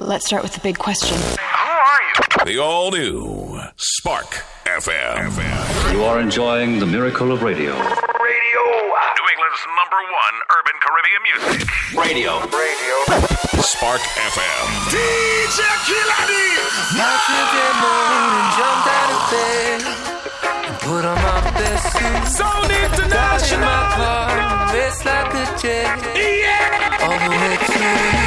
Let's 0.00 0.26
start 0.26 0.42
with 0.42 0.54
the 0.54 0.60
big 0.60 0.78
question. 0.78 1.16
Who 1.16 1.68
are 1.68 2.02
you? 2.02 2.52
The 2.52 2.58
all 2.58 2.90
new 2.90 3.60
Spark 3.76 4.44
FM. 4.64 5.92
You 5.92 6.04
are 6.04 6.20
enjoying 6.20 6.78
the 6.78 6.86
miracle 6.86 7.30
of 7.32 7.42
radio. 7.42 7.72
Radio. 7.72 8.62
New 9.16 9.26
England's 9.30 9.62
number 9.76 10.00
one 10.20 10.36
urban 10.56 10.76
Caribbean 10.80 11.22
music. 11.28 11.68
Radio. 11.94 12.40
Radio. 12.48 12.94
Spark 13.62 14.00
FM. 14.00 14.66
DJ 14.88 15.60
Kilani. 15.86 16.48
Saturday 16.96 17.72
morning, 17.84 18.36
jumped 18.56 18.88
out 18.88 19.10
of 19.14 19.30
bed 19.30 20.10
put 20.80 21.04
on 21.04 21.16
my 21.16 21.40
best 21.52 21.92
suit. 21.92 22.26
Sound 22.36 22.70
Got 23.10 23.52
in 23.52 23.60
my 23.60 23.82
car, 23.96 24.74
raced 24.74 25.04
like 25.04 25.34
a 25.34 25.44
jet, 25.60 25.98
all 27.02 27.18
the 27.18 27.30
way 27.30 27.56
to 27.56 28.19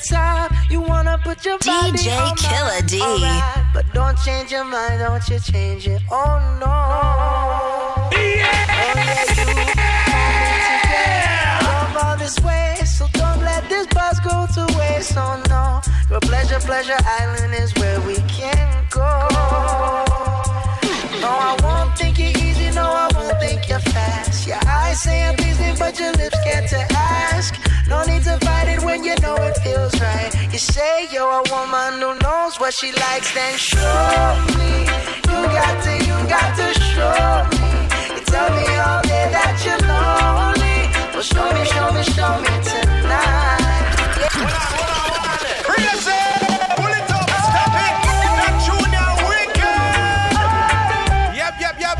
want 0.00 0.08
a 0.08 0.08
good 0.08 0.16
time. 0.16 0.50
You 0.70 0.80
wanna 0.80 1.18
put 1.22 1.44
your 1.44 1.58
body 1.58 1.92
DJ 1.92 2.16
on 2.16 2.36
Killer. 2.36 2.82
D. 2.86 3.00
Alright, 3.00 3.64
but 3.74 3.84
don't 3.92 4.16
change 4.18 4.52
your 4.52 4.64
mind, 4.64 5.00
don't 5.00 5.28
you 5.28 5.38
change 5.40 5.86
it. 5.86 6.02
Oh 6.10 6.38
no. 6.60 6.66
Oh 6.66 8.10
yeah, 8.12 8.86
you 9.36 9.46
want 9.46 9.56
me 9.56 9.64
today. 10.84 11.24
Love 11.62 11.96
all 12.04 12.16
this 12.16 12.38
way, 12.40 12.76
so 12.84 13.06
don't 13.12 13.40
let 13.40 13.68
this 13.68 13.86
buzz 13.88 14.20
go 14.20 14.46
to 14.54 14.78
waste. 14.78 15.16
Oh 15.16 15.42
no. 15.48 15.80
Your 16.10 16.20
pleasure, 16.20 16.58
pleasure 16.60 16.98
island 17.04 17.54
is 17.54 17.72
where 17.74 18.00
we 18.00 18.16
can 18.28 18.86
go. 18.90 19.06
No, 21.20 21.28
I 21.28 21.56
won't 21.62 21.96
think 21.98 22.18
you're 22.18 22.30
easy, 22.30 22.70
no, 22.74 22.82
I 22.82 23.08
won't 23.14 23.38
think 23.40 23.68
you're 23.68 23.78
fast. 23.78 24.46
Your 24.46 24.58
eyes 24.66 25.02
say 25.02 25.22
I'm 25.22 25.36
busy, 25.36 25.72
but 25.78 25.98
your 26.00 26.12
lips 26.12 26.38
get 26.44 26.68
to 26.70 26.78
ask. 26.96 27.54
No 27.88 28.02
need 28.04 28.24
to 28.24 28.38
feels 29.70 30.00
right. 30.00 30.30
You 30.52 30.58
say 30.58 31.08
you're 31.12 31.30
a 31.30 31.44
woman 31.50 32.00
who 32.02 32.12
knows 32.26 32.58
what 32.58 32.72
she 32.74 32.92
likes, 32.92 33.32
then 33.34 33.56
show 33.56 34.34
me. 34.58 34.72
You 35.30 35.40
got 35.58 35.74
to, 35.84 35.92
you 36.06 36.16
got 36.28 36.50
to 36.60 36.66
show 36.92 37.46
me. 37.54 37.68
You 38.14 38.20
tell 38.32 38.50
me 38.58 38.66
all 38.84 39.02
day 39.02 39.26
that 39.36 39.54
you're 39.64 39.82
lonely. 39.90 40.78
Well, 41.14 41.22
show 41.22 41.48
me, 41.56 41.62
show 41.74 41.88
me, 41.96 42.02
show 42.16 42.32
me 42.44 42.54
tonight. 42.68 43.60
Yeah. 44.20 44.60
Yep, 51.34 51.54
yep, 51.60 51.80
yep. 51.80 51.96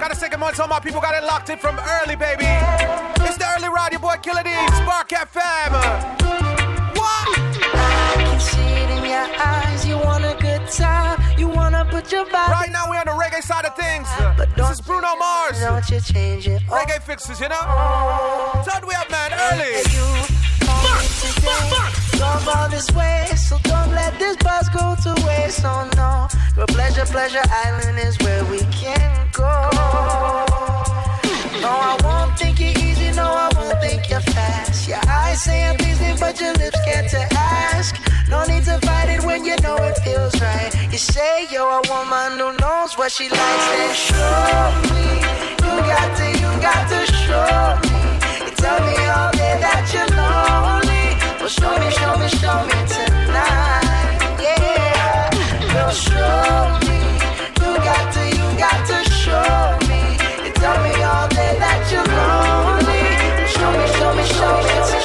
Gotta 0.00 0.14
say 0.14 0.28
good 0.28 0.40
morning 0.40 0.56
to 0.56 0.62
all 0.62 0.68
my 0.68 0.80
people. 0.80 1.00
Got 1.00 1.14
it 1.14 1.24
locked 1.24 1.50
in 1.50 1.58
from 1.58 1.78
early, 1.78 2.16
baby. 2.16 2.46
It's 3.26 3.38
the 3.38 3.46
early 3.56 3.68
ride, 3.68 3.92
your 3.92 4.00
boy 4.00 4.16
Killer 4.22 4.42
D, 4.42 4.50
Spark 4.76 5.08
FM. 5.08 6.43
Eyes. 9.38 9.86
You 9.86 9.96
want 9.98 10.24
a 10.24 10.36
good 10.40 10.66
time. 10.70 11.20
You 11.38 11.48
wanna 11.48 11.84
put 11.90 12.10
your 12.12 12.24
body. 12.26 12.52
Right 12.52 12.70
now 12.72 12.88
we're 12.88 12.98
on 12.98 13.06
the 13.06 13.12
reggae 13.12 13.42
side 13.42 13.64
of 13.64 13.74
things. 13.76 14.08
But 14.36 14.48
This 14.50 14.56
don't 14.56 14.72
is 14.72 14.80
Bruno 14.80 15.14
Mars. 15.16 15.60
Don't 15.60 15.88
you 15.90 16.00
change 16.00 16.48
it. 16.48 16.62
Oh, 16.70 16.74
Reggae 16.76 17.02
fixes, 17.02 17.40
you 17.40 17.48
know? 17.48 17.60
Oh. 17.62 18.62
Turn 18.68 18.86
we 18.86 18.94
up, 18.94 19.10
man, 19.10 19.30
early. 19.32 19.72
you 19.92 20.06
call 20.66 20.82
me. 20.84 22.20
Love 22.20 22.48
all 22.48 22.68
this 22.68 22.90
way, 22.92 23.26
so 23.36 23.58
don't 23.64 23.90
let 23.92 24.18
this 24.18 24.36
buzz 24.38 24.68
go 24.70 24.94
to 25.02 25.12
waste. 25.26 25.64
Oh 25.64 25.88
no, 25.96 26.28
but 26.56 26.68
pleasure, 26.68 27.04
pleasure 27.04 27.42
island 27.64 27.98
is 27.98 28.16
where 28.20 28.44
we 28.46 28.60
can 28.70 29.28
go. 29.32 29.50
No, 31.60 31.70
I 31.70 31.96
won't 32.04 32.38
think 32.38 32.60
you 32.60 32.68
easy. 32.68 33.10
No, 33.16 33.24
I 33.24 33.50
won't 33.56 33.80
think 33.80 34.08
you're 34.08 34.20
fast. 34.20 34.88
Your 34.88 35.00
eyes 35.08 35.42
say 35.42 35.64
I'm 35.68 35.76
busy, 35.76 36.14
but 36.20 36.40
your 36.40 36.52
lips 36.54 36.78
get 36.84 37.10
to 37.10 37.20
ask. 37.36 37.94
No 38.28 38.42
need 38.44 38.64
to 38.64 38.78
fight 38.86 39.10
it 39.10 39.22
when 39.24 39.44
you 39.44 39.56
know 39.62 39.76
it 39.76 39.96
feels 39.98 40.34
right. 40.40 40.72
You 40.90 40.98
say 40.98 41.46
you're 41.50 41.68
a 41.68 41.82
woman 41.88 42.38
who 42.38 42.56
knows 42.56 42.96
what 42.96 43.12
she 43.12 43.28
likes, 43.28 43.66
then 43.72 43.94
show 43.94 44.72
me. 44.90 45.06
You 45.64 45.74
got 45.92 46.08
to, 46.18 46.26
you 46.40 46.50
got 46.60 46.88
to 46.88 47.00
show 47.12 47.78
me. 47.84 48.00
You 48.44 48.50
tell 48.56 48.80
me 48.88 48.96
all 49.12 49.30
day 49.32 49.54
that 49.60 49.84
you're 49.92 50.08
lonely. 50.16 51.06
Well, 51.38 51.52
show 51.52 51.74
me, 51.76 51.88
show 51.92 52.16
me, 52.16 52.28
show 52.40 52.58
me 52.64 52.78
tonight. 52.88 54.16
Yeah, 54.40 55.28
well, 55.74 55.92
show 55.92 56.80
me. 56.88 57.00
You 57.60 57.70
got 57.84 58.04
to, 58.14 58.22
you 58.24 58.46
got 58.56 58.80
to 58.88 58.98
show 59.12 59.76
me. 59.88 60.00
You 60.44 60.52
tell 60.56 60.78
me 60.80 60.92
all 61.04 61.28
day 61.28 61.52
that 61.60 61.80
you're 61.92 62.08
lonely. 62.08 63.04
Show 63.52 63.68
me, 63.68 63.84
show 63.98 64.10
me, 64.16 64.24
show 64.32 64.56
me 64.64 64.74
tonight. 64.88 65.03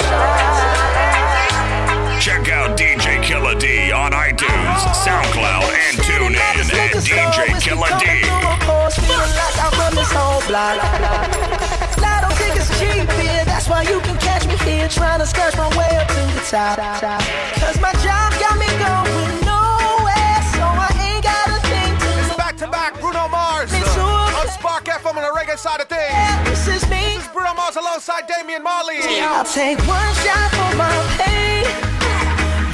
SoundCloud, 5.00 5.64
and 5.64 5.96
tune 6.04 6.36
in 6.36 6.68
at 6.76 6.92
DJ 6.92 7.56
Killer 7.64 7.88
D. 8.04 8.28
Lotto 12.04 12.30
tickets 12.36 12.68
cheap 12.80 13.08
here, 13.16 13.46
that's 13.46 13.70
why 13.70 13.84
you 13.84 14.02
can 14.02 14.18
catch 14.20 14.46
me 14.48 14.58
here 14.68 14.90
trying 14.90 15.20
to 15.20 15.26
scratch 15.26 15.56
my 15.56 15.70
way 15.78 15.88
up 15.96 16.08
to 16.08 16.22
the 16.36 16.44
top. 16.44 16.76
Cause 17.64 17.80
my 17.80 17.94
job 18.04 18.34
got 18.44 18.60
me 18.60 18.68
going 18.76 19.40
nowhere, 19.48 20.40
so 20.52 20.68
I 20.68 20.92
ain't 21.00 21.24
got 21.24 21.48
a 21.48 21.60
thing 21.72 21.96
to 21.96 22.10
It's 22.20 22.36
back 22.36 22.58
to 22.58 22.68
back 22.68 23.00
Bruno 23.00 23.30
Mars 23.30 23.72
Me 23.72 23.80
uh, 23.80 24.36
on 24.36 24.48
Spark 24.50 24.84
FM 24.84 25.16
on 25.16 25.24
the 25.24 25.32
reggae 25.32 25.58
side 25.58 25.80
of 25.80 25.88
things. 25.88 26.50
This 26.50 26.68
is 26.68 26.90
me. 26.90 27.16
This 27.16 27.24
is 27.24 27.28
Bruno 27.32 27.54
Mars 27.54 27.78
alongside 27.78 28.28
Damian 28.28 28.64
Marley. 28.64 29.00
I'll 29.24 29.46
take 29.46 29.80
one 29.88 30.14
shot 30.20 30.50
for 30.60 30.76
my 30.76 30.92
pain, 31.24 31.64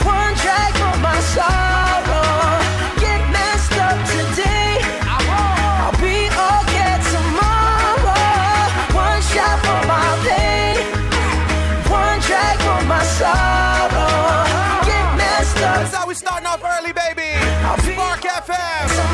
one 0.01 0.33
drag 0.41 0.73
for 0.73 0.97
my 1.05 1.19
sorrow. 1.19 1.84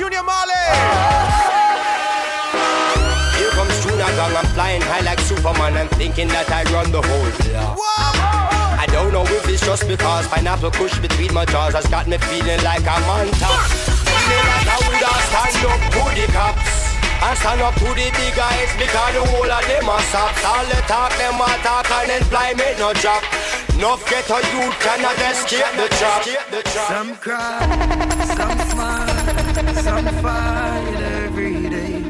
Junior 0.00 0.22
Marley. 0.24 0.64
Here 3.36 3.52
comes 3.52 3.76
Junior 3.84 4.08
Gong, 4.16 4.32
I'm 4.32 4.48
flying 4.56 4.80
high 4.80 5.04
like 5.04 5.20
Superman 5.20 5.76
and 5.76 5.90
thinking 6.00 6.28
that 6.28 6.48
I 6.48 6.64
run 6.72 6.88
the 6.88 7.04
whole 7.04 7.30
block. 7.44 7.76
Whoa. 7.76 8.80
I 8.80 8.88
don't 8.88 9.12
know 9.12 9.28
if 9.28 9.44
it's 9.44 9.60
just 9.60 9.84
because 9.84 10.24
pineapple 10.32 10.72
kush 10.72 10.96
between 11.04 11.34
my 11.36 11.44
jaws 11.44 11.76
has 11.76 11.84
got 11.92 12.08
me 12.08 12.16
feeling 12.16 12.64
like 12.64 12.80
I'm 12.88 13.04
on 13.12 13.28
top. 13.36 13.60
Feeling 13.68 14.46
like 14.48 14.72
I 14.72 14.76
would 14.88 15.04
have 15.04 15.20
stand 15.28 15.68
up 15.68 15.82
to 15.92 16.02
the 16.16 16.24
cops. 16.32 16.80
And 17.20 17.36
stand 17.36 17.60
up 17.60 17.76
to 17.76 17.88
the 17.92 18.08
big 18.08 18.32
guys 18.32 18.72
because 18.80 19.12
the 19.12 19.20
whole 19.20 19.52
of 19.52 19.64
them 19.68 19.84
are 19.84 20.00
sops. 20.08 20.40
All 20.48 20.64
the 20.64 20.80
talk, 20.88 21.12
them 21.20 21.36
a 21.44 21.48
talk 21.60 21.84
and 21.92 22.08
then 22.08 22.24
fly 22.32 22.56
me 22.56 22.72
no 22.80 22.96
drop. 22.96 23.20
Enough 23.76 24.00
get 24.08 24.24
a 24.32 24.40
youth 24.48 24.76
cannot 24.80 25.20
escape 25.28 25.68
the 25.76 25.92
trap. 26.00 26.24
Some 26.88 27.16
cry, 27.20 27.68
some 28.32 28.56
smile, 28.72 29.19
some 29.36 30.06
fight 30.22 31.00
every 31.24 31.68
day. 31.68 32.00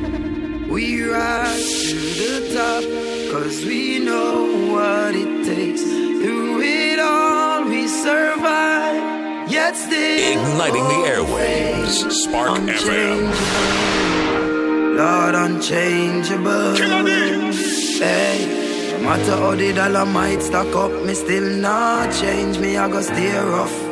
We 0.71 1.03
rise 1.05 1.91
to 1.91 1.99
the 2.21 2.35
top, 2.55 2.85
cause 3.33 3.65
we 3.65 3.99
know 3.99 4.33
what 4.73 5.15
it 5.15 5.45
takes. 5.45 5.83
Through 5.83 6.61
it 6.63 6.99
all, 7.01 7.65
we 7.65 7.89
survive. 7.89 9.51
Yet 9.51 9.75
still 9.77 10.33
Igniting 10.33 10.85
the 10.93 11.01
airwaves, 11.13 12.11
Spark 12.13 12.61
FM. 12.61 12.69
unchangeable. 12.71 13.35
Lord, 14.97 15.35
unchangeable. 15.35 16.75
Hey, 18.01 18.39
no 18.93 18.99
matter 19.05 19.37
how 19.37 19.55
the 19.57 19.73
dollar 19.73 20.07
might 20.07 20.43
stack 20.43 20.75
up, 20.75 20.93
me 21.05 21.15
still 21.15 21.57
not 21.57 22.13
change. 22.13 22.59
Me, 22.59 22.77
I 22.77 22.89
go 22.89 23.01
stay 23.03 23.33
rough. 23.39 23.90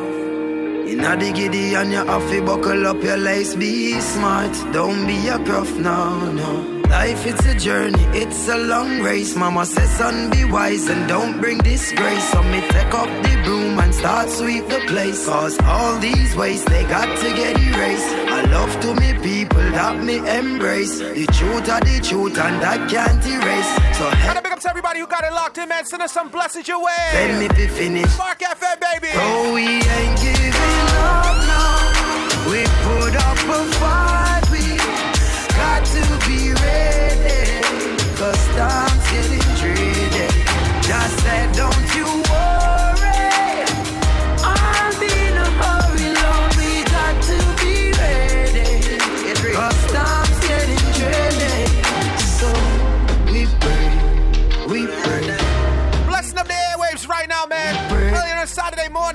Inna 0.88 1.16
the 1.18 1.32
giddy 1.32 1.74
and 1.74 1.92
you 1.92 1.98
have 1.98 2.30
to 2.30 2.42
buckle 2.42 2.86
up 2.86 3.02
your 3.02 3.18
lace. 3.18 3.54
Be 3.54 4.00
smart, 4.00 4.52
don't 4.72 5.06
be 5.06 5.28
a 5.28 5.38
gruff, 5.38 5.70
no, 5.76 6.32
no. 6.32 6.78
Life 6.88 7.26
it's 7.26 7.44
a 7.44 7.54
journey, 7.54 8.02
it's 8.16 8.48
a 8.48 8.56
long 8.56 9.02
race. 9.02 9.36
Mama 9.36 9.66
says, 9.66 9.90
son, 9.98 10.30
be 10.30 10.46
wise 10.46 10.88
and 10.88 11.06
don't 11.06 11.38
bring 11.42 11.58
disgrace. 11.58 12.30
So 12.30 12.42
me 12.44 12.62
take 12.70 12.94
up 12.94 13.08
the 13.22 13.42
broom 13.44 13.78
and 13.78 13.94
start 13.94 14.30
sweep 14.30 14.66
the 14.68 14.80
place. 14.86 15.26
Cause 15.26 15.58
all 15.64 15.98
these 15.98 16.34
ways 16.34 16.64
they 16.64 16.84
got 16.84 17.04
to 17.18 17.28
get 17.36 17.60
erased. 17.60 18.08
I 18.32 18.40
love 18.50 18.72
to 18.80 18.94
me 18.94 19.12
people 19.22 19.60
that 19.76 20.02
me 20.02 20.16
embrace. 20.16 21.00
The 21.00 21.26
truth 21.36 21.68
are 21.68 21.80
the 21.80 22.00
truth 22.02 22.38
and 22.38 22.62
that 22.62 22.88
can't 22.88 23.20
erase. 23.26 23.98
So 23.98 24.08
a 24.08 24.42
big 24.42 24.52
up 24.52 24.60
to 24.60 24.70
everybody 24.70 25.00
who 25.00 25.06
got 25.06 25.22
it 25.24 25.32
locked 25.32 25.58
in, 25.58 25.68
man. 25.68 25.84
Send 25.84 26.00
us 26.00 26.12
some 26.12 26.30
blessings 26.30 26.66
your 26.66 26.82
let 26.82 27.28
way. 27.28 27.46
me 27.46 27.48
be 27.54 27.66
finished. 27.66 28.14
Spark 28.14 28.38
FM, 28.38 28.80
baby. 28.80 29.08
Oh, 29.12 29.52
we 29.52 29.66
ain't 29.66 30.37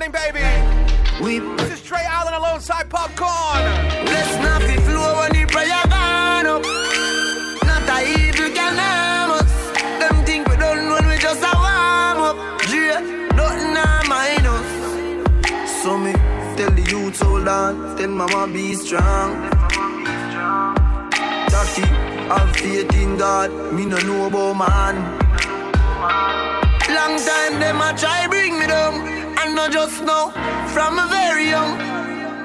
morning, 0.04 0.32
baby. 0.32 1.22
We. 1.22 1.38
This 1.56 1.72
is 1.74 1.82
Dre 1.82 1.98
Island 1.98 2.36
alongside 2.36 2.88
Popcaan. 2.88 4.04
Let's 4.06 4.36
not 4.42 4.60
be 4.60 4.76
flow 4.82 5.18
when 5.18 5.32
the 5.32 5.46
prayer 5.46 5.82
gone 5.88 6.46
up. 6.46 6.62
Not 7.64 7.88
a 7.88 7.98
evil 8.08 8.50
can 8.54 8.76
harm 8.76 9.30
us. 9.32 9.52
Them 10.00 10.24
think 10.24 10.48
we 10.48 10.56
don't 10.56 10.88
when 10.90 11.06
we 11.06 11.16
just 11.18 11.42
a 11.42 11.52
warm 11.54 12.18
up. 12.28 12.36
Yeah, 12.68 13.00
nothing 13.34 13.76
a 13.76 14.02
minus. 14.08 14.68
So 15.82 15.98
me 15.98 16.12
tell 16.56 16.70
the 16.70 16.86
youth 16.90 17.20
hold 17.20 17.48
on, 17.48 17.96
tell 17.96 18.08
mama 18.08 18.52
be 18.52 18.74
strong. 18.74 19.50
Jackie, 21.50 21.82
have 22.28 22.56
faith 22.56 22.94
in 22.94 23.16
God. 23.16 23.50
Me 23.72 23.86
no 23.86 23.98
know 23.98 24.26
about 24.26 24.54
man. 24.54 24.94
Long 26.88 27.16
time 27.18 27.60
them 27.60 27.80
a 27.80 27.96
try 27.96 28.26
bring 28.28 28.58
me 28.58 28.66
down. 28.66 29.13
And 29.44 29.56
not 29.56 29.72
just 29.72 30.02
now, 30.02 30.30
from 30.72 30.98
a 30.98 31.06
very 31.06 31.50
young. 31.50 31.76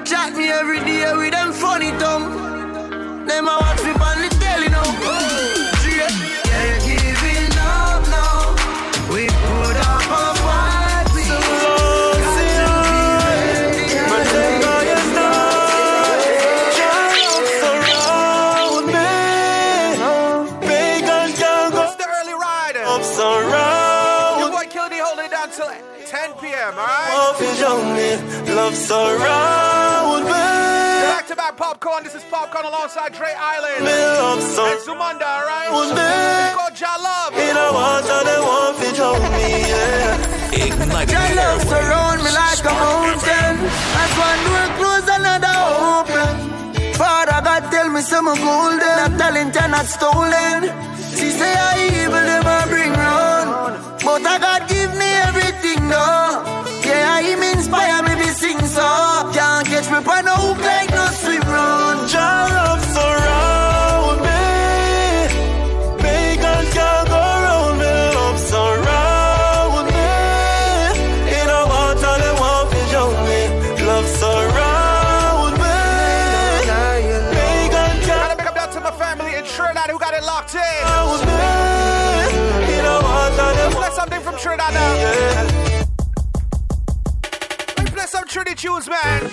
Chat 0.04 0.36
me 0.36 0.50
every 0.50 0.80
day 0.80 1.10
with 1.16 1.32
them 1.32 1.50
funny 1.50 1.92
tongue. 1.92 3.24
Them 3.26 3.48
a 3.48 3.56
watch 3.58 3.82
me 3.82 3.92
on 3.92 4.20
the 4.20 4.28
telly 4.38 4.68
now. 4.68 5.20
Love 27.70 28.74
surround 28.74 30.24
me. 30.24 30.30
Back 30.32 31.26
to 31.28 31.36
back 31.36 31.56
Popcaan. 31.56 32.02
This 32.02 32.16
is 32.16 32.22
Popcaan 32.24 32.66
alongside 32.66 33.12
Dre 33.12 33.30
Island. 33.30 33.84
Me 33.84 33.94
love 33.94 34.42
so 34.42 34.66
and 34.66 34.80
Zumanda, 34.82 35.22
alright? 35.22 35.70
It's 35.70 36.54
called 36.58 36.74
Jah 36.74 36.98
Love. 36.98 37.32
You 37.38 37.54
know 37.54 37.70
what? 37.70 38.02
they 38.26 38.40
want 38.42 38.74
to 38.74 38.88
drown 38.98 39.22
me, 39.22 39.46
yeah. 39.70 40.66
Ignite 40.66 41.08
Jah 41.14 41.30
love 41.38 41.62
surround 41.62 42.18
me 42.24 42.30
like 42.34 42.64
a 42.66 42.74
mountain. 42.74 43.54
As 44.02 44.12
one 44.18 44.40
door 44.50 44.66
close, 44.78 45.06
another 45.06 45.54
open. 45.94 46.94
Father 46.98 47.38
God 47.38 47.70
tell 47.70 47.88
me 47.88 48.00
some 48.00 48.34
golden. 48.34 48.80
That 48.98 49.14
talent 49.16 49.56
are 49.62 49.70
not 49.70 49.86
stolen. 49.86 50.60
She 51.14 51.30
say 51.30 51.54
I 51.54 52.02
evil 52.02 52.24
them 52.30 52.44
I 52.44 52.66
bring 52.66 52.92
round. 52.98 53.78
But 54.02 54.26
I 54.26 54.38
God 54.42 54.62
give 54.68 54.92
me 54.98 55.06
everything, 55.22 55.88
no. 55.88 56.49
Him 57.30 57.42
inspire 57.44 58.02
me 58.02 58.14
to 58.24 58.34
sing 58.34 58.58
so. 58.66 58.82
Can't 59.32 59.64
catch 59.64 59.88
me 59.88 60.00
by 60.02 60.20
no 60.20 60.34
hook 60.34 60.58
like 60.58 60.90
no 60.90 61.06
swim 61.22 61.42
run. 61.42 62.08
Jah 62.08 62.48
love 62.58 62.82
surround 62.96 64.18
me. 64.26 64.42
Pagan 66.02 66.64
can't 66.74 67.06
go 67.06 67.22
round 67.46 67.78
me. 67.78 67.94
Love 68.18 68.40
surround 68.50 69.86
me. 69.94 70.10
In 71.38 71.48
a 71.58 71.62
water 71.70 72.14
they 72.22 72.34
want 72.42 72.66
to 72.74 72.80
drown 72.90 73.14
me. 73.28 73.40
Love 73.86 74.08
surround 74.20 75.54
me. 75.62 75.78
Can't. 76.66 78.06
Gotta 78.08 78.36
pick 78.38 78.48
up 78.50 78.56
that 78.56 78.72
to 78.72 78.80
my 78.80 78.90
family 78.90 79.36
in 79.38 79.44
Trinidad 79.44 79.88
who 79.88 80.00
got 80.00 80.14
it 80.14 80.24
locked 80.24 80.56
in. 80.56 80.82
In 82.74 82.84
a 82.84 82.96
water 83.06 83.50
they 83.54 83.68
want 83.78 83.94
something 83.94 84.20
from 84.20 84.36
Trinidad 84.36 84.74
now. 84.74 84.94
Yeah 84.94 85.49
tunes, 88.60 88.88
man. 88.90 89.22
He 89.22 89.30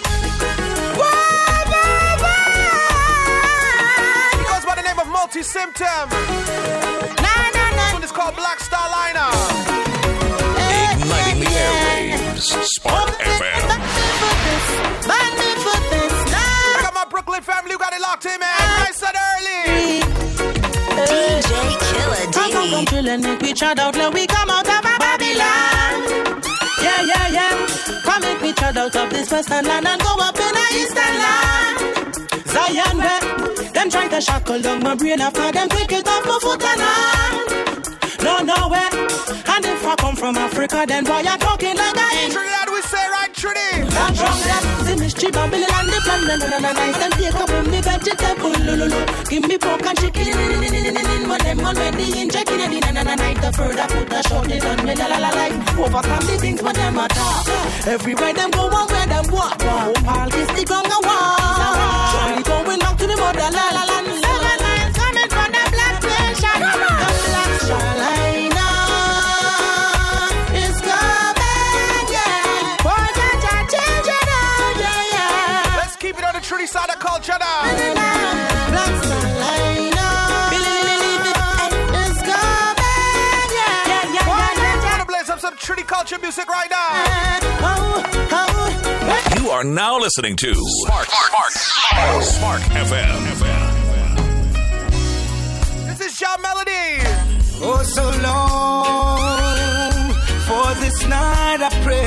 goes 4.47 4.63
by 4.63 4.75
the 4.79 4.83
name 4.87 4.97
of 4.97 5.07
Multi 5.09 5.43
Symptom. 5.43 6.07
Nah, 6.07 7.49
nah, 7.51 7.69
nah. 7.75 7.83
This 7.83 7.93
one 7.93 8.03
is 8.03 8.11
called 8.13 8.35
Black 8.37 8.61
Star 8.61 8.87
Liner. 8.87 9.27
Igniting 10.95 11.39
the 11.43 11.51
airwaves. 11.59 12.47
Spark 12.75 13.09
FM. 13.19 13.67
I 16.69 16.79
got 16.81 16.93
my 16.93 17.05
Brooklyn 17.09 17.41
family 17.41 17.71
who 17.71 17.77
got 17.77 17.91
it 17.91 17.99
locked 17.99 18.25
in, 18.25 18.39
man. 18.39 18.57
Nice 18.79 19.03
and 19.03 19.17
early. 19.27 19.99
DJ 21.11 21.51
Killer 21.91 22.31
D. 22.31 22.39
I 22.39 22.49
come 22.53 22.69
from 22.69 22.85
chillin', 22.85 23.21
make 23.23 23.41
we 23.41 23.51
chat 23.53 23.77
out, 23.77 23.97
let 23.97 24.13
we 24.13 24.25
come 24.25 24.49
out 24.49 24.66
trot 28.77 28.95
out 28.95 29.05
of 29.05 29.09
this 29.09 29.31
western 29.31 29.65
land 29.65 29.87
and 29.87 30.01
go 30.01 30.15
up 30.19 30.37
in 30.37 30.55
a 30.55 30.65
eastern 30.81 31.15
land. 31.23 31.77
Zion, 32.47 32.97
where 32.97 33.71
them 33.71 33.89
try 33.89 34.07
to 34.07 34.21
shackle 34.21 34.61
down 34.61 34.83
my 34.83 34.95
brain 34.95 35.19
after 35.19 35.51
them 35.51 35.69
pick 35.69 35.91
it 35.91 36.07
off 36.07 36.25
my 36.25 36.37
foot 36.41 36.63
and 36.63 36.81
hand. 36.81 38.23
No, 38.23 38.39
nowhere. 38.39 38.89
And 39.53 39.65
if 39.65 39.85
I 39.85 39.95
come 39.97 40.15
from 40.15 40.37
Africa, 40.37 40.85
then 40.87 41.03
boy, 41.03 41.23
I'm 41.25 41.39
talking 41.39 41.75
like 41.75 41.97
I 41.97 42.29
right, 42.35 42.56
Trinity. 43.37 43.85
And 45.37 45.51
Billy 45.51 45.67
and 45.69 45.87
the 45.87 45.99
plan, 46.01 46.29
and 46.29 46.41
then 46.41 46.61
nice 46.61 46.97
them 46.97 47.11
take 47.11 47.35
up 47.35 47.49
with 47.49 47.69
me 47.69 47.79
vegetable, 47.81 48.57
lulu. 48.65 48.89
Give 49.29 49.47
me 49.47 49.57
pork 49.57 49.85
and 49.85 49.97
chicken, 49.99 50.33
when 51.29 51.39
them 51.45 51.59
already 51.59 52.21
in 52.21 52.29
checking, 52.29 52.61
and 52.61 52.73
then 52.81 52.97
and 52.97 53.19
night 53.19 53.39
the 53.39 53.51
further 53.53 53.85
put 53.87 54.09
the 54.09 54.21
short 54.27 54.49
it 54.49 54.65
on 54.65 54.83
me, 54.83 54.95
la 54.95 55.05
la 55.05 55.17
la 55.17 55.29
like 55.29 55.53
overcome 55.77 56.25
the 56.25 56.37
things 56.41 56.61
when 56.63 56.73
them 56.73 56.97
attack. 56.97 57.87
Everywhere 57.87 58.33
them 58.33 58.49
go, 58.51 58.67
one 58.67 58.87
where 58.87 59.05
them 59.05 59.25
walk, 59.29 59.61
walk. 59.61 60.07
All 60.07 60.29
this 60.29 60.49
the 60.57 60.65
ground 60.65 60.89
and 60.89 61.05
walk. 61.05 62.09
Surely 62.11 62.43
going 62.43 62.79
back 62.79 62.97
to 62.97 63.05
the 63.05 63.17
mother, 63.17 63.49
culture 85.97 86.19
music 86.21 86.47
right 86.47 86.69
now. 86.69 86.93
You 89.41 89.49
are 89.49 89.63
now 89.63 89.97
listening 89.97 90.35
to 90.35 90.53
Spark, 90.53 91.07
Spark, 91.07 91.51
Spark, 91.51 92.21
Spark 92.23 92.61
FM. 92.85 93.19
This 95.87 95.99
is 96.01 96.13
John 96.19 96.39
Melody. 96.43 97.01
Oh, 97.63 97.81
so 97.81 98.03
long 98.21 100.13
for 100.45 100.75
this 100.83 101.01
night 101.07 101.61
I 101.61 101.69
pray 101.81 102.05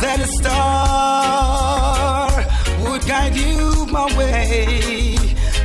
that 0.00 0.20
a 0.20 0.28
star 0.38 2.30
would 2.88 3.04
guide 3.08 3.34
you 3.34 3.86
my 3.86 4.06
way 4.16 5.16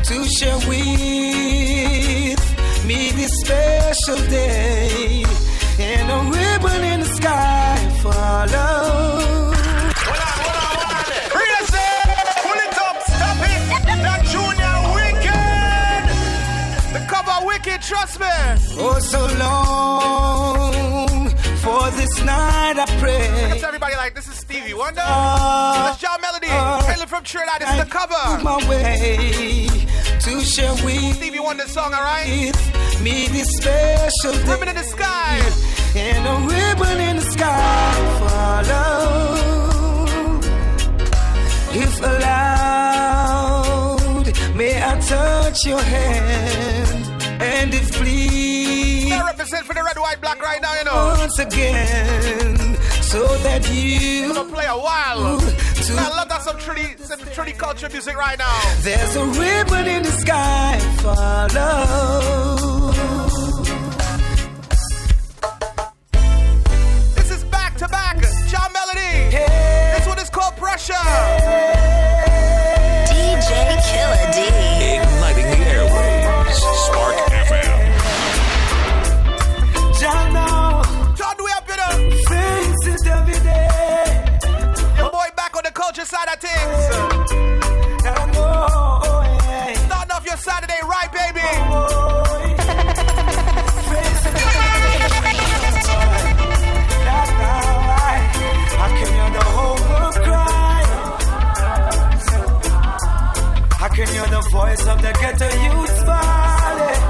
to 0.03 0.25
share 0.25 0.57
with 0.67 2.41
me 2.87 3.11
this 3.11 3.31
special 3.41 4.17
day 4.31 5.36
a 6.09 6.19
ribbon 6.31 6.83
in 6.83 6.99
the 7.01 7.05
sky 7.05 7.77
follow. 8.01 9.53
Pull 12.43 12.59
it 12.65 12.77
up, 12.87 12.97
stop 13.03 13.37
it. 13.41 13.61
That 14.05 14.21
Junior 14.31 14.75
Wicked. 14.95 16.05
The 16.93 17.01
cover 17.11 17.37
Wicked, 17.45 17.81
trust 17.81 18.19
me. 18.19 18.27
Oh, 18.79 18.99
so 18.99 19.19
long 19.37 21.29
for 21.63 21.91
this 21.91 22.13
night 22.23 22.77
I 22.77 22.85
pray. 22.99 23.27
That's 23.49 23.63
everybody 23.63 23.95
like, 23.95 24.13
this 24.15 24.27
is 24.27 24.35
Stevie 24.35 24.73
Wonder. 24.73 25.01
Ah, 25.03 25.87
That's 25.87 25.99
John 26.01 26.21
Melody. 26.21 26.47
Ah. 26.49 26.81
Hailing 26.87 27.07
from 27.07 27.23
Trinidad. 27.23 27.61
This 27.61 27.69
is 27.71 27.77
the 27.83 27.89
cover. 27.89 28.43
my 28.43 28.57
way 28.69 29.67
to 30.21 30.41
share 30.41 30.73
with 30.85 31.15
Stevie 31.15 31.39
Wonder 31.39 31.67
song, 31.67 31.93
alright? 31.93 32.55
me 33.01 33.27
this 33.27 33.49
special. 33.57 34.33
Ribbon 34.49 34.69
in 34.69 34.75
the 34.75 34.83
sky. 34.83 35.39
And 35.99 36.27
a 36.27 36.35
ribbon 36.53 36.99
in 37.09 37.15
the 37.15 37.23
sky 37.23 37.93
follow. 38.19 38.87
If 41.73 41.99
allowed, 42.11 43.47
may 44.55 44.73
I 44.83 44.99
touch 44.99 45.65
your 45.65 45.81
hand? 45.81 47.05
And 47.41 47.73
if 47.73 47.91
please, 47.93 49.11
I 49.11 49.25
represent 49.25 49.65
for 49.65 49.73
the 49.73 49.83
red, 49.83 49.97
white, 49.97 50.21
black 50.21 50.39
right 50.41 50.61
now, 50.61 50.75
you 50.77 50.83
know. 50.85 51.15
once 51.19 51.39
again, 51.39 52.77
so 53.01 53.25
that 53.45 53.67
you 53.71 54.29
I'm 54.29 54.35
gonna 54.35 54.53
play 54.53 54.65
a 54.65 54.77
while. 54.77 55.41
I 55.89 56.09
love 56.09 56.27
that 56.29 56.41
some 56.43 56.57
Trinity, 56.59 56.97
some 56.97 57.19
Trinity 57.19 57.57
culture 57.57 57.89
music 57.89 58.15
right 58.17 58.37
now. 58.37 58.59
There's 58.81 59.15
a 59.15 59.25
ribbon 59.25 59.87
in 59.87 60.03
the 60.03 60.11
sky, 60.11 60.77
follow. 61.01 62.47
This 67.77 67.85
is 67.85 67.91
back 67.91 68.17
to 68.17 68.23
back. 68.23 68.47
John 68.47 68.73
Melody. 68.73 69.29
This 69.29 70.07
one 70.07 70.17
is 70.17 70.31
called 70.31 70.55
Pressure. 70.55 70.93
DJ 73.05 73.53
Killer 73.85 74.31
D. 74.33 74.39
Igniting 74.97 75.45
the 75.45 75.57
airwaves. 75.61 76.57
Spark 76.87 77.17
FM. 77.29 77.77
John 79.99 80.33
now, 80.33 80.81
John, 81.13 81.35
we 81.37 81.51
up 81.51 81.69
in 81.69 81.77
a 81.77 81.91
face 82.25 82.87
it 82.87 83.05
every 83.05 83.39
day. 83.45 84.39
your 84.97 85.11
boy 85.11 85.27
back 85.35 85.55
on 85.55 85.61
the 85.63 85.71
culture 85.71 86.05
side 86.05 86.29
of 86.33 86.39
things. 86.39 86.81
I 88.07 88.25
know, 88.33 88.67
oh, 88.71 89.21
yeah. 89.43 89.73
Starting 89.85 90.11
off 90.13 90.25
your 90.25 90.37
Saturday 90.37 90.81
right, 90.81 91.11
baby. 91.11 91.41
Face 91.41 92.26
the 105.39 105.49
youths 105.65 105.99
falling. 106.07 107.01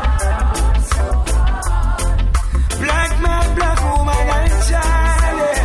Black 2.84 3.12
man, 3.22 3.56
black 3.56 3.80
woman, 3.90 4.28
and 4.38 4.54
child. 4.70 5.58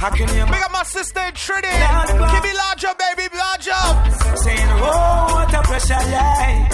How 0.00 0.10
can 0.10 0.28
you 0.36 0.44
Big 0.46 0.62
up 0.62 0.72
my 0.72 0.82
sister 0.84 1.20
in 1.20 1.34
Trinidad. 1.34 2.08
Give 2.32 2.42
me 2.42 2.52
larger, 2.62 2.94
baby, 3.04 3.26
larger. 3.36 3.82
saying, 4.42 4.70
oh, 4.70 5.26
what 5.34 5.54
a 5.54 5.62
pressure 5.62 6.04
life. 6.14 6.72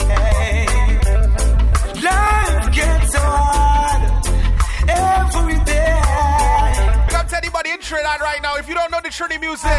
Life 2.03 2.73
gets 2.77 3.13
so 3.13 3.21
hard 3.21 4.03
every 4.89 5.59
day. 5.65 6.00
Big 7.71 7.79
up 7.79 7.81
in 7.81 7.87
Trinidad 7.87 8.21
right 8.21 8.43
now. 8.43 8.57
If 8.57 8.69
you 8.69 8.75
don't 8.75 8.91
know 8.91 9.01
the 9.03 9.11
Trinity 9.11 9.39
music, 9.41 9.71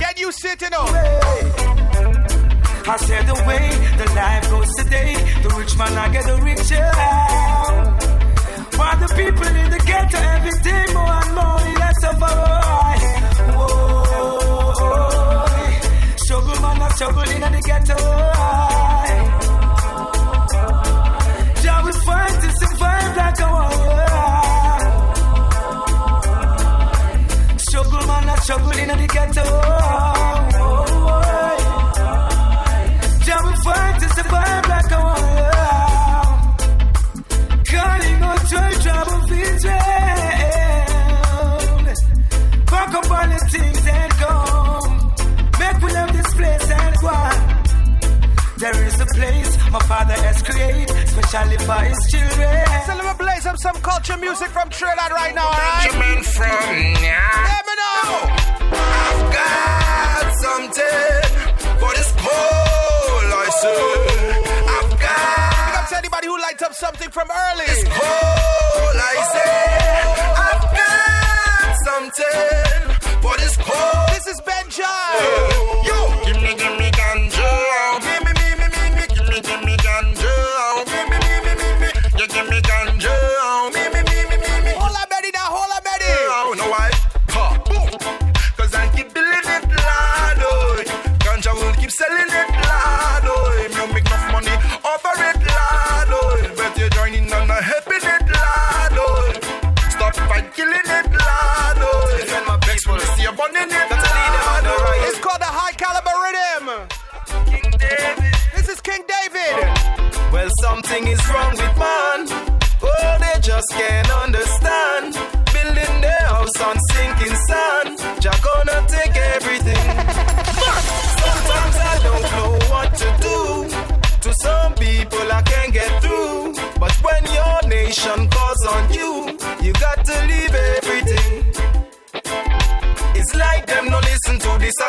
get 0.00 0.18
used 0.18 0.40
to 0.40 0.48
it, 0.48 0.60
you 0.62 0.70
know. 0.70 0.84
I 2.88 2.96
said 2.98 3.26
the 3.26 3.34
way 3.46 3.70
the 3.96 4.04
life 4.14 4.50
goes 4.50 4.74
today, 4.74 5.14
the 5.42 5.48
rich 5.56 5.76
man 5.76 5.98
I 5.98 6.08
get 6.12 6.24
the 6.24 6.36
richer. 6.42 6.90
While 8.76 8.98
the 8.98 9.08
people 9.14 9.56
in 9.56 9.70
the 9.70 9.78
ghetto 9.78 10.18
every 10.18 10.52
day 10.62 10.86
more 10.92 11.12
and 11.20 11.34
more 11.34 11.60
less 11.80 12.04
of 12.04 12.22
a 12.22 12.32
Whoa, 13.56 14.06
struggle 16.16 16.60
man 16.60 16.82
I 16.82 16.88
struggle 16.94 17.22
in 17.22 17.40
the 17.40 17.62
ghetto. 17.66 17.96
Jah 21.62 21.80
will 21.84 22.00
fight 22.06 22.42
to 22.42 22.50
survive 22.52 23.16
like 23.16 23.40
a 23.40 23.48
war. 23.50 24.05
Struggle 28.46 28.78
in 28.78 28.86
the 28.86 29.08
ghetto. 29.08 29.42
Will 33.42 33.56
fight 33.64 34.00
to 34.00 34.08
survive 34.14 34.64
like 34.68 34.92
a 34.92 35.00
warrior. 35.06 35.50
Calling 37.72 38.22
on 38.22 38.38
joy, 38.46 38.72
trouble, 38.84 39.22
Israel. 39.32 39.74
Pack 42.70 42.92
up 42.94 43.10
all 43.10 43.28
the 43.32 43.38
things 43.50 43.84
and 43.98 44.12
come. 44.22 44.94
Make 45.58 45.78
we 45.82 45.88
love 45.92 46.12
this 46.12 46.30
place 46.34 46.70
and 46.70 46.94
go. 47.02 47.14
There 48.58 48.78
is 48.86 49.00
a 49.00 49.06
place 49.06 49.55
my 49.72 49.80
father 49.80 50.14
has 50.14 50.42
created, 50.42 50.90
especially 50.90 51.58
for 51.58 51.80
his 51.84 51.98
children. 52.10 52.66
So 52.86 52.94
let 52.94 53.04
me 53.06 53.24
play 53.24 53.38
some, 53.40 53.56
some 53.56 53.76
culture 53.82 54.16
music 54.16 54.48
from 54.48 54.68
Trinidad 54.70 55.12
right 55.12 55.34
now, 55.34 55.46
alright? 55.46 55.90
Benjamin 55.92 56.22
from 56.22 56.48
Let 57.50 57.62
me 57.68 57.74
know. 57.80 58.06
I've 58.76 59.24
got 59.32 60.24
something 60.42 61.30
for 61.80 61.90
this 61.94 62.10
cold, 62.16 63.30
I 63.32 63.48
say. 63.60 63.82
I've 64.76 64.92
got 65.00 65.66
Big 65.66 65.76
up 65.80 65.88
to 65.90 65.96
anybody 65.98 66.26
who 66.28 66.38
lights 66.40 66.62
up 66.62 66.74
something 66.74 67.10
from 67.10 67.28
early. 67.30 67.66
cold, 67.90 68.96
I 68.96 69.16
say. 69.34 69.56
I've 70.46 70.66
got 70.80 71.74
something 71.84 72.80
for 73.22 73.34
this 73.38 73.56
cold. 73.56 74.08
This 74.14 74.26
is 74.26 74.40
Benjai. 74.40 74.84
Oh. 74.86 75.82
Yo, 75.86 75.92
give 75.92 75.95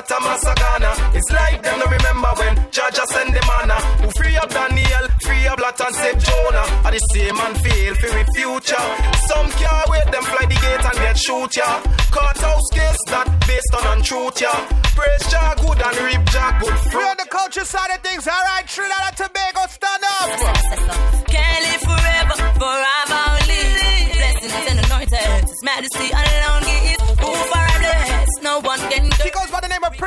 to 0.07 0.13
the 0.13 0.19
Satta 0.19 0.23
Massagana. 0.23 1.15
It's 1.15 1.31
like 1.31 1.63
them 1.63 1.79
no 1.79 1.85
remember 1.85 2.31
when 2.37 2.55
Jaja 2.71 3.05
send 3.07 3.33
the 3.35 3.41
manna. 3.47 3.75
Who 4.01 4.09
free 4.11 4.35
up 4.37 4.49
Daniel, 4.49 5.05
free 5.21 5.47
up 5.47 5.59
Lot 5.59 5.79
and 5.81 5.95
save 5.95 6.19
Jonah. 6.19 6.65
Are 6.85 6.91
the 6.91 6.99
same 7.13 7.35
man 7.35 7.53
fail 7.55 7.95
for 7.95 8.11
the 8.11 8.25
future. 8.35 8.85
Some 9.27 9.49
can't 9.59 9.89
wait 9.89 10.05
them 10.11 10.23
fly 10.23 10.45
the 10.45 10.55
gate 10.55 10.85
and 10.85 10.97
get 10.97 11.17
shoot 11.17 11.55
ya. 11.55 11.81
Courthouse 12.11 12.69
case 12.71 13.03
that 13.07 13.27
based 13.47 13.73
on 13.75 13.97
untruth 13.97 14.41
ya. 14.41 14.53
Praise 14.95 15.25
Jah 15.29 15.55
good 15.61 15.79
and 15.81 15.97
reap 16.01 16.23
Jah 16.31 16.57
good 16.59 16.77
We're 16.93 17.05
on 17.05 17.17
the 17.17 17.27
culture 17.29 17.65
side 17.65 17.91
of 17.91 18.01
things. 18.01 18.27
All 18.27 18.43
right, 18.49 18.65
Trinidad 18.67 19.11
and 19.11 19.17
Tobago, 19.17 19.63
stand 19.67 20.03
up. 20.03 20.27
Can't 21.27 21.61
live 21.67 21.83
forever, 21.83 22.35
forever 22.57 23.19
only. 23.35 23.63
Blessings 24.15 24.65
and 24.71 24.79
anointed, 24.85 25.41
His 25.45 25.61
Majesty 25.63 26.09
alone 26.11 26.46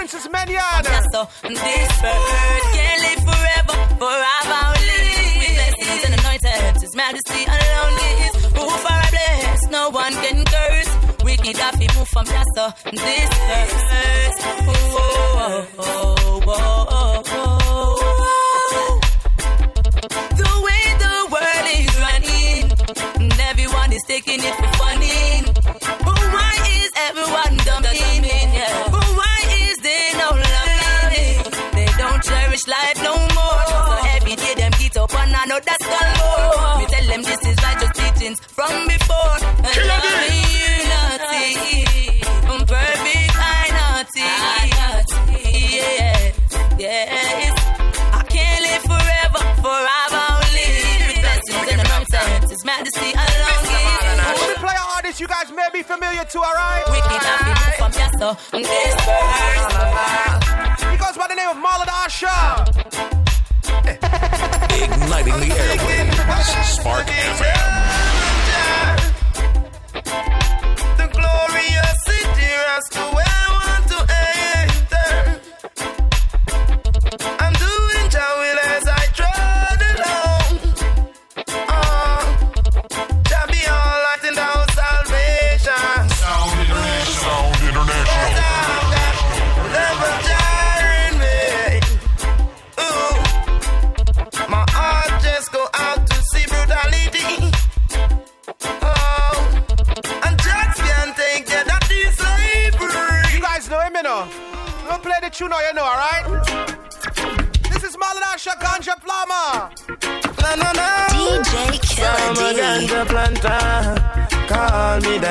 Princess 0.00 0.28
Menyan. 0.28 0.82
So 1.12 1.28
this 1.44 1.92
bird 2.00 2.62
can't 2.72 3.00
live 3.04 3.22
forever, 3.28 3.76
forever 4.00 4.58
only. 4.72 5.04
Blessings 5.52 6.02
and 6.06 6.14
anointed, 6.18 6.80
His 6.80 6.94
Majesty 6.96 7.42
alone 7.44 7.94
gives. 8.00 8.44
Who 8.56 8.64
for 8.80 8.96
a 8.96 9.10
bless, 9.12 9.60
no 9.68 9.90
one 9.90 10.14
can 10.24 10.38
curse. 10.46 10.90
Wicked 11.22 11.56
have 11.58 11.76
move 11.78 12.08
from 12.08 12.24
so 12.24 12.72
this 12.92 13.30
verse. 13.50 14.38
Oh, 14.72 14.88
oh, 15.36 15.66
oh, 15.78 16.14
oh, 16.48 16.86
oh, 16.88 17.22
oh. 17.32 17.80
The 20.40 20.52
way 20.66 20.84
the 21.04 21.14
world 21.34 21.66
is 21.76 21.92
running, 22.06 22.72
and 23.20 23.40
everyone 23.50 23.92
is 23.92 24.02
taking 24.08 24.40
it 24.40 24.54
for 24.54 24.69
righteous 38.30 38.38
teachings 38.38 38.40
from 38.40 38.86
before. 38.86 39.38
And 39.64 39.76
unity, 39.76 40.22
perfect 42.66 43.34
unity. 43.66 44.30
Yes, 45.70 46.34
yes. 46.78 47.54
I 48.12 48.22
can't 48.28 48.62
live 48.62 48.82
forever, 48.82 49.40
forever 49.62 50.22
only. 50.30 50.70
With 51.06 51.20
blessings 51.20 51.66
and 51.72 51.80
anointings, 51.80 52.50
His 52.50 52.64
Majesty 52.64 53.12
alone. 53.12 53.66
When 54.38 54.48
we 54.48 54.54
play 54.56 54.74
an 54.74 54.86
artist 54.96 55.20
you 55.20 55.26
guys 55.26 55.50
may 55.52 55.68
be 55.72 55.82
familiar 55.82 56.24
to, 56.24 56.38
all 56.38 56.54
right? 56.54 56.84
Wicked 56.88 57.22
have 57.22 57.40
been 57.44 57.54
moved 57.54 57.76
from 57.78 57.92
yes, 57.94 58.10
so 58.18 58.36
this 58.56 58.94
verse. 59.06 59.66
He 60.90 60.96
goes 60.96 61.16
by 61.16 61.26
the 61.28 61.34
name 61.34 61.50
of 61.50 61.56
Marlon 61.56 61.88
Asher. 61.88 62.64
Igniting 64.70 65.40
the 65.40 65.46
airwaves. 65.46 66.10
Spark 66.80 67.06
FM. 67.06 67.89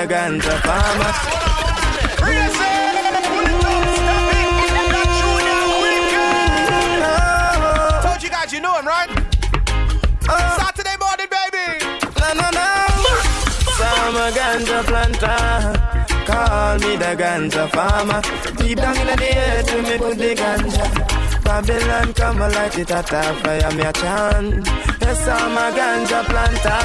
Ganja 0.10 0.56
farmer. 0.66 1.14
Oh. 7.02 8.00
Told 8.04 8.24
you 8.24 8.30
guys 8.30 8.52
you 8.52 8.60
knew 8.60 8.74
him, 8.74 8.88
right? 8.88 9.10
Oh. 10.28 10.58
Saturday 10.58 10.98
morning, 11.04 11.30
baby. 11.30 11.68
Na 12.18 12.50
na. 12.58 12.68
So 13.78 13.86
I'm 13.86 14.18
a 14.18 14.26
ganja 14.38 14.80
planter. 14.90 15.46
Call 16.26 16.80
me 16.80 16.92
the 16.98 17.12
ganja 17.22 17.64
farmer. 17.70 18.22
Deep 18.58 18.78
down 18.80 18.98
in 18.98 19.08
the 19.08 19.30
earth, 19.38 19.66
to 19.68 19.76
me 19.84 19.96
put 20.00 20.18
the 20.18 20.32
ganja. 20.42 20.86
Babylon 21.44 22.14
come 22.14 22.40
light 22.40 22.78
it 22.80 22.92
at 22.92 23.14
a 23.14 23.22
fire, 23.42 23.72
me 23.78 23.84
a 23.84 23.94
chant. 23.94 24.68
Yes, 25.02 25.28
I'm 25.28 25.58
a 25.58 25.66
ganja 25.78 26.20
planter. 26.30 26.84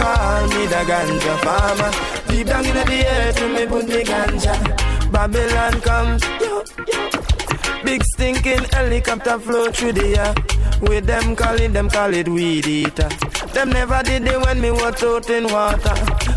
Call 0.00 0.42
me 0.48 0.66
the 0.66 0.82
ganja 0.90 1.34
farmer. 1.44 2.15
Deep 2.28 2.46
down 2.46 2.64
in 2.66 2.74
the 2.74 3.06
earth, 3.06 3.36
to 3.36 3.48
me 3.48 3.66
put 3.66 3.86
the 3.86 4.02
ganja. 4.04 5.12
Babylon 5.12 5.80
come, 5.80 6.18
yo, 6.40 6.64
yo. 6.92 7.26
Big 7.84 8.02
stinking 8.04 8.64
helicopter 8.72 9.38
flow 9.38 9.70
through 9.70 9.92
the 9.92 10.18
air. 10.18 10.34
With 10.82 11.06
them 11.06 11.34
call 11.36 11.54
it, 11.54 11.72
them 11.72 11.88
call 11.88 12.12
it 12.12 12.28
weed 12.28 12.66
eater. 12.66 13.08
Them 13.54 13.70
never 13.70 14.02
did 14.02 14.26
it 14.26 14.38
when 14.40 14.60
me 14.60 14.70
was 14.70 15.02
out 15.02 15.30
in 15.30 15.44
water. 15.44 15.94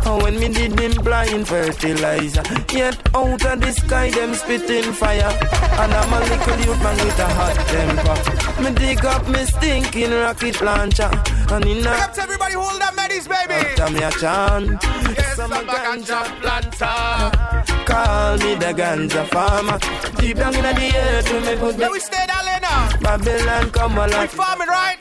Or 0.07 0.23
when 0.23 0.39
me 0.39 0.47
did 0.47 0.71
them 0.73 0.91
blind 1.03 1.47
fertilizer. 1.47 2.43
Yet 2.71 2.95
out 3.13 3.45
of 3.45 3.59
the 3.59 3.71
sky, 3.73 4.09
them 4.11 4.33
spitting 4.33 4.93
fire. 4.93 5.33
And 5.81 5.93
I'm 5.93 6.13
a 6.13 6.19
little 6.19 6.59
youth 6.65 6.81
man 6.81 6.95
with 7.03 7.19
a 7.19 7.27
hot 7.27 7.57
temper. 7.67 8.63
Me 8.63 8.71
dig 8.75 9.03
up 9.03 9.27
me 9.27 9.43
stinking 9.43 10.11
rocket 10.11 10.61
launcher. 10.61 11.11
And 11.51 11.65
in 11.65 11.85
a 11.85 11.91
everybody 12.17 12.53
hold 12.53 12.81
up 12.81 12.88
baby. 13.29 13.75
Tell 13.75 13.91
me 13.91 14.01
a 14.03 14.11
chant. 14.11 14.83
Yes, 15.17 15.39
I'm 15.39 15.51
a 15.51 15.61
ganja 15.73 16.19
planter. 16.41 17.85
Call 17.85 18.37
me 18.43 18.55
the 18.55 18.71
ganja 18.79 19.23
farmer. 19.33 19.77
Deep 20.17 20.37
down 20.37 20.55
in 20.55 20.63
the 20.63 20.91
earth, 20.97 21.25
to 21.27 21.41
me 21.41 21.55
put 21.61 21.77
Let 21.77 21.91
we 21.91 21.99
stay 21.99 22.25
down 22.27 22.43
there 22.45 22.59
now. 22.61 22.89
Babylon 23.01 23.71
come 23.71 23.93
along. 23.93 24.09
We 24.09 24.15
alive. 24.15 24.31
farming, 24.31 24.67
right? 24.67 24.99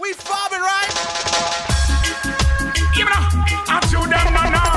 We 0.00 0.12
farming, 0.12 0.60
right? 0.60 0.92
Give 2.94 3.06
it 3.06 3.12
up. 3.18 3.32
I 3.70 3.76
chew 3.90 4.04
them 4.14 4.28
man 4.34 4.52
now. 4.58 4.72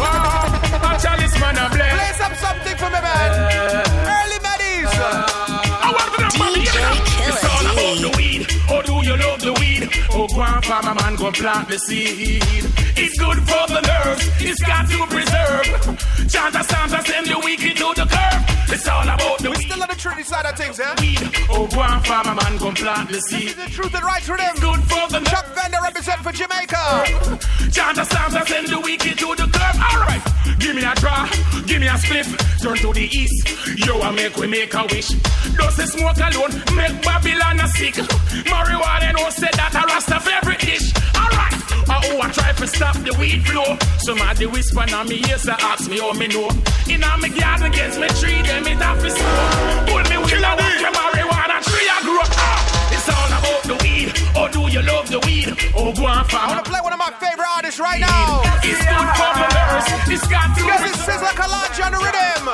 Wow. 0.00 0.88
I 0.88 0.98
chalice 1.02 1.36
man 1.40 1.56
a 1.58 1.68
bless. 1.74 1.94
Play 1.96 2.12
some 2.22 2.34
something 2.44 2.76
for 2.76 2.90
me, 2.90 3.00
man. 3.00 3.30
Early 3.40 3.89
farmer 10.70 10.94
man, 11.02 11.16
go 11.16 11.32
plant 11.32 11.68
the 11.68 11.78
seed. 11.80 12.38
It's 12.94 13.18
good 13.18 13.38
for 13.38 13.64
the 13.74 13.80
nerves. 13.90 14.22
It's 14.38 14.62
got 14.62 14.86
to 14.86 14.98
preserve. 15.10 15.66
Chanta 16.30 16.62
Santa 16.62 17.02
send 17.02 17.26
the 17.26 17.38
wicked 17.42 17.76
to 17.82 17.88
the 17.98 18.06
curb. 18.06 18.40
It's 18.70 18.86
all 18.86 19.02
about 19.02 19.38
the 19.42 19.50
We 19.50 19.56
weed. 19.58 19.66
still 19.66 19.82
on 19.82 19.88
the 19.88 19.96
Trinity 19.96 20.22
side 20.22 20.46
of 20.46 20.54
things, 20.56 20.78
eh? 20.78 20.94
weed. 21.00 21.18
Oh, 21.50 21.66
go 21.66 21.80
on, 21.80 22.00
farmer 22.04 22.36
man, 22.38 22.54
go 22.58 22.70
plant 22.70 23.10
the 23.10 23.18
seed. 23.20 23.56
The 23.58 23.66
truth 23.66 23.92
and 23.98 24.04
right 24.04 24.22
rhythm. 24.28 24.54
Good 24.62 24.80
for 24.86 25.04
the 25.10 25.20
Chuck 25.26 25.46
nerves. 25.48 25.58
Vender 25.60 25.78
represent 25.82 26.20
for 26.22 26.30
Jamaica. 26.32 26.82
Chanta 27.74 28.04
Santa 28.06 28.46
send 28.46 28.68
the 28.68 28.78
wicked 28.78 29.18
to 29.18 29.28
the 29.34 29.46
curb. 29.50 29.74
Alright, 29.90 30.22
give 30.62 30.76
me 30.76 30.84
a 30.86 30.94
draw, 31.02 31.26
give 31.66 31.80
me 31.82 31.88
a 31.90 31.98
spliff. 31.98 32.30
Turn 32.62 32.76
to 32.78 32.92
the 32.94 33.06
east, 33.10 33.42
yo, 33.86 33.98
I 34.02 34.12
make 34.12 34.36
we 34.36 34.46
make 34.46 34.72
a 34.74 34.86
wish. 34.86 35.10
Does 35.58 35.74
the 35.76 35.86
smoke 35.90 36.20
alone 36.22 36.54
make 36.78 36.94
Babylon 37.02 37.58
a 37.58 37.66
sick? 37.74 37.94
Marijuana 38.46 39.10
and 39.10 39.16
no 39.18 39.30
said 39.30 39.54
that 39.58 39.74
a 39.74 39.82
rasta 39.90 40.20
dish. 40.60 40.92
Alright, 41.16 41.54
uh, 41.88 42.00
oh, 42.10 42.20
I 42.22 42.30
try 42.30 42.52
to 42.52 42.66
stop 42.66 42.96
the 43.02 43.14
weed 43.18 43.46
flow. 43.46 43.76
Somebody 43.98 44.46
whisper 44.46 44.84
now 44.86 45.04
me 45.04 45.22
ears, 45.28 45.48
I 45.48 45.56
ask 45.60 45.88
me 45.90 45.98
how 45.98 46.12
me 46.12 46.28
know. 46.28 46.48
In 46.88 47.00
me 47.22 47.28
garden 47.30 47.66
against 47.72 47.98
me 48.00 48.08
tree, 48.20 48.42
them 48.42 48.66
it 48.66 48.78
have 48.78 49.00
to 49.00 49.10
smoke. 49.10 49.88
Pull 49.88 50.04
me 50.10 50.16
with 50.18 50.38
a 50.38 50.52
watch 50.58 50.80
the 50.80 50.90
marijuana 50.90 51.58
tree 51.64 51.88
I 51.88 51.98
grew 52.02 52.20
up. 52.20 52.30
Ah, 52.32 52.92
it's 52.94 53.08
all 53.08 53.30
about 53.38 53.62
the 53.70 53.76
weed. 53.82 54.12
Oh, 54.36 54.48
do 54.48 54.62
you 54.72 54.82
love 54.82 55.08
the 55.08 55.20
weed? 55.26 55.54
Oh, 55.76 55.92
go 55.92 56.06
on, 56.06 56.24
I 56.30 56.46
want 56.48 56.64
to 56.64 56.70
play 56.70 56.80
one 56.80 56.92
of 56.92 56.98
my 56.98 57.12
favorite 57.18 57.48
artists 57.56 57.80
right 57.80 58.00
now. 58.00 58.42
It's 58.62 58.80
good 58.80 59.08
for. 59.18 59.30
It's 60.12 60.26
got 60.26 60.56
to 60.56 60.62
Because 60.64 60.90
it 60.90 60.96
says 61.06 61.22
like 61.22 61.38
a 61.38 61.48
lunge 61.48 61.80
on 61.80 61.92
the 61.92 62.00
rhythm. 62.02 62.44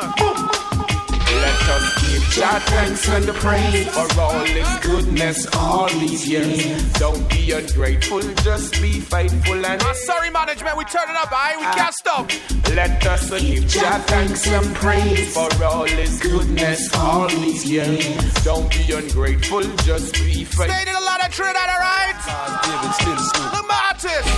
Let 1.40 1.69
us 1.69 2.06
give 2.07 2.23
Jah 2.31 2.59
thanks 2.66 3.09
and 3.09 3.25
the 3.25 3.33
praise 3.35 3.88
for 3.88 4.21
all 4.21 4.45
His 4.45 4.69
goodness 4.81 5.47
all 5.55 5.88
these 5.88 6.29
years. 6.29 6.92
Don't 6.95 7.29
be 7.31 7.53
ungrateful, 7.53 8.21
just 8.42 8.81
be 8.81 9.01
faithful 9.01 9.64
and 9.66 9.83
Ah, 9.83 9.92
sorry, 10.05 10.31
management. 10.31 10.77
We 10.77 10.85
turn 10.85 11.09
it 11.11 11.16
up, 11.16 11.31
aye? 11.33 11.57
We 11.59 11.66
can't 11.79 11.95
stop. 11.95 12.31
let 12.75 13.07
us 13.07 13.31
give 13.31 13.66
Jah 13.69 13.99
thanks 14.07 14.47
and 14.47 14.75
praise 14.77 15.35
for 15.35 15.49
all 15.64 15.85
His 15.85 16.21
goodness 16.21 16.95
all 16.95 17.29
these 17.29 17.64
years. 17.69 18.05
Don't 18.45 18.71
be 18.71 18.92
ungrateful, 18.92 19.62
just 19.85 20.14
be 20.14 20.45
faithful. 20.45 20.64
Staying 20.64 20.88
in 20.88 20.95
a 20.95 21.01
lot 21.01 21.25
of 21.25 21.33
Trinidad, 21.33 21.69
alright? 21.69 22.16
David 22.64 22.95
still 22.95 23.19
school. 23.19 23.51
The 23.51 23.62
artist. 23.88 24.29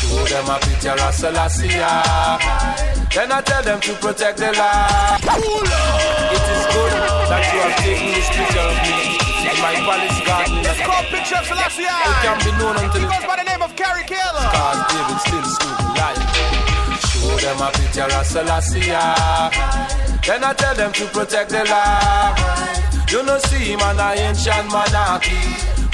Show 0.00 0.24
them 0.24 0.48
a 0.48 0.58
picture 0.60 0.90
of 1.06 1.14
Selassie. 1.14 1.68
Then 1.68 3.32
I 3.32 3.40
tell 3.44 3.62
them 3.62 3.80
to 3.80 3.92
protect 3.94 4.38
the 4.38 4.52
land. 4.52 5.24
It 5.24 6.44
is 6.54 6.64
good 6.74 7.19
that 7.30 7.46
you 7.54 7.62
have 7.62 7.76
taken 7.78 8.10
this 8.10 8.26
picture 8.26 8.58
of 8.58 8.74
me 8.82 8.98
in 9.46 9.56
my 9.62 9.74
palace 9.86 10.18
garden. 10.26 10.66
Let's 10.66 10.82
call 10.82 10.98
picture 11.14 11.38
of 11.38 11.46
Selassie. 11.46 11.86
It 11.86 12.18
can 12.26 12.36
be 12.42 12.50
known 12.58 12.74
until 12.74 13.00
He 13.00 13.06
goes 13.06 13.22
by 13.22 13.38
the 13.38 13.46
name 13.46 13.62
of 13.62 13.70
Carrie 13.78 14.02
Killer. 14.02 14.50
Cause 14.50 14.82
David 14.90 15.18
still 15.22 15.46
school 15.46 15.78
life. 15.94 16.18
Show 17.06 17.30
them 17.38 17.62
a 17.62 17.70
picture 17.70 18.10
of 18.10 18.26
Selassie. 18.26 18.90
Then 20.26 20.42
I 20.42 20.52
tell 20.58 20.74
them 20.74 20.90
to 20.90 21.06
protect 21.14 21.54
the 21.54 21.62
land. 21.70 22.34
You 23.06 23.22
know 23.22 23.38
see 23.46 23.78
man 23.78 24.02
a 24.02 24.18
ancient 24.18 24.66
monarchy. 24.74 25.38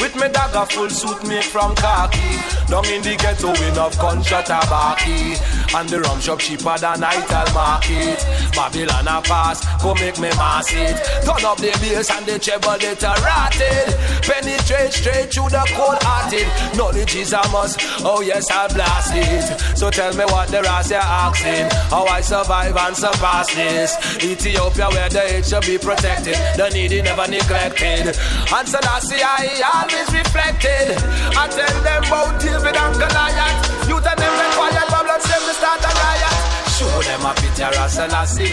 With 0.00 0.16
me 0.16 0.28
dagger 0.32 0.64
full 0.72 0.88
suit 0.88 1.20
made 1.28 1.44
from 1.44 1.76
khaki 1.76 2.40
Down 2.68 2.84
in 2.86 3.02
the 3.02 3.14
ghetto 3.14 3.54
have 3.54 3.96
gunshot 3.98 4.46
tabaki 4.46 5.38
And 5.74 5.88
the 5.88 6.00
rum 6.00 6.20
shop 6.20 6.40
cheaper 6.40 6.76
than 6.78 7.04
Ital 7.04 7.54
market. 7.54 8.18
Babylon 8.54 9.06
a 9.06 9.22
pass, 9.22 9.62
go 9.82 9.94
make 9.94 10.18
me 10.18 10.30
mass 10.34 10.72
it. 10.72 10.98
Turn 11.22 11.44
up 11.46 11.58
the 11.58 11.70
bass 11.78 12.10
and 12.10 12.26
the 12.26 12.38
treble 12.38 12.74
it 12.82 13.02
a 13.02 13.12
rotted. 13.22 13.94
Penetrate 14.26 14.92
straight 14.92 15.30
through 15.30 15.50
the 15.50 15.62
cold 15.78 16.02
hearted. 16.02 16.48
Knowledge 16.76 17.14
is 17.14 17.32
a 17.32 17.42
must, 17.54 17.78
oh 18.02 18.20
yes 18.20 18.50
I 18.50 18.66
blast 18.74 19.12
it. 19.14 19.78
So 19.78 19.90
tell 19.90 20.14
me 20.16 20.24
what 20.24 20.48
the 20.48 20.62
rest 20.62 20.90
you're 20.90 20.98
asking. 20.98 21.70
How 21.90 22.04
I 22.06 22.20
survive 22.20 22.76
and 22.76 22.96
surpass 22.96 23.54
this. 23.54 23.94
Ethiopia 24.24 24.88
where 24.90 25.08
the 25.08 25.22
age 25.36 25.46
should 25.46 25.62
be 25.66 25.78
protected. 25.78 26.34
The 26.56 26.70
needy 26.74 27.02
never 27.02 27.30
neglected. 27.30 28.16
And 28.50 28.66
so 28.68 28.78
I 28.82 29.62
always 29.74 30.10
reflected. 30.12 30.98
I 31.36 31.46
tell 31.46 31.82
them 31.82 32.02
about 32.04 32.40
David 32.56 32.72
and 32.72 32.96
Goliath 32.96 33.84
Youth 33.84 34.06
and 34.08 34.16
them 34.16 34.32
required 34.32 34.88
Babylon 34.88 35.20
save 35.20 35.44
the 35.44 35.52
start 35.52 35.76
a 35.84 35.92
riot 35.92 36.40
Show 36.72 36.88
them 37.04 37.28
a 37.28 37.32
picture 37.36 37.68
of 37.68 37.90
Selassie 37.92 38.48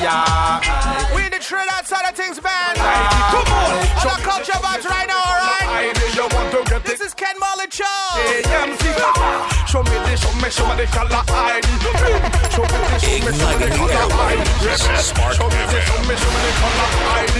We 1.15 1.23
in 1.23 1.31
the 1.31 1.39
Trinidad 1.39 1.87
side 1.87 2.03
of 2.11 2.15
things, 2.15 2.35
man. 2.43 2.75
Come 2.75 3.47
on. 3.47 3.71
On 4.03 4.07
our 4.11 4.19
culture 4.19 4.59
vibes 4.59 4.83
right 4.83 5.07
now, 5.07 5.23
alright? 5.23 5.95
you 6.15 6.27
want 6.35 6.51
to 6.51 6.59
get 6.67 6.83
This 6.83 6.99
is 6.99 7.13
Ken 7.13 7.35
Mullen 7.39 7.71
Show. 7.71 7.87
Show 9.71 9.83
me 9.87 9.95
this, 10.03 10.19
show 10.19 10.35
me, 10.35 10.51
show 10.51 10.67
me 10.67 10.75
the 10.83 10.87
caller 10.91 11.23
ID. 11.23 11.63
Show 12.51 12.67
me 12.67 12.75
this, 12.91 13.07
show 13.07 13.23
me, 13.23 13.31
show 13.31 13.47
me 13.47 13.55
the 13.55 13.71
caller 13.71 14.19
ID. 14.19 14.43
Show 14.67 15.47
me 15.47 15.63
this, 15.71 15.83
show 15.87 15.99
me, 16.03 16.15
show 16.19 16.31
me 16.35 16.39
the 16.43 16.51
caller 16.59 16.91
ID. 17.23 17.39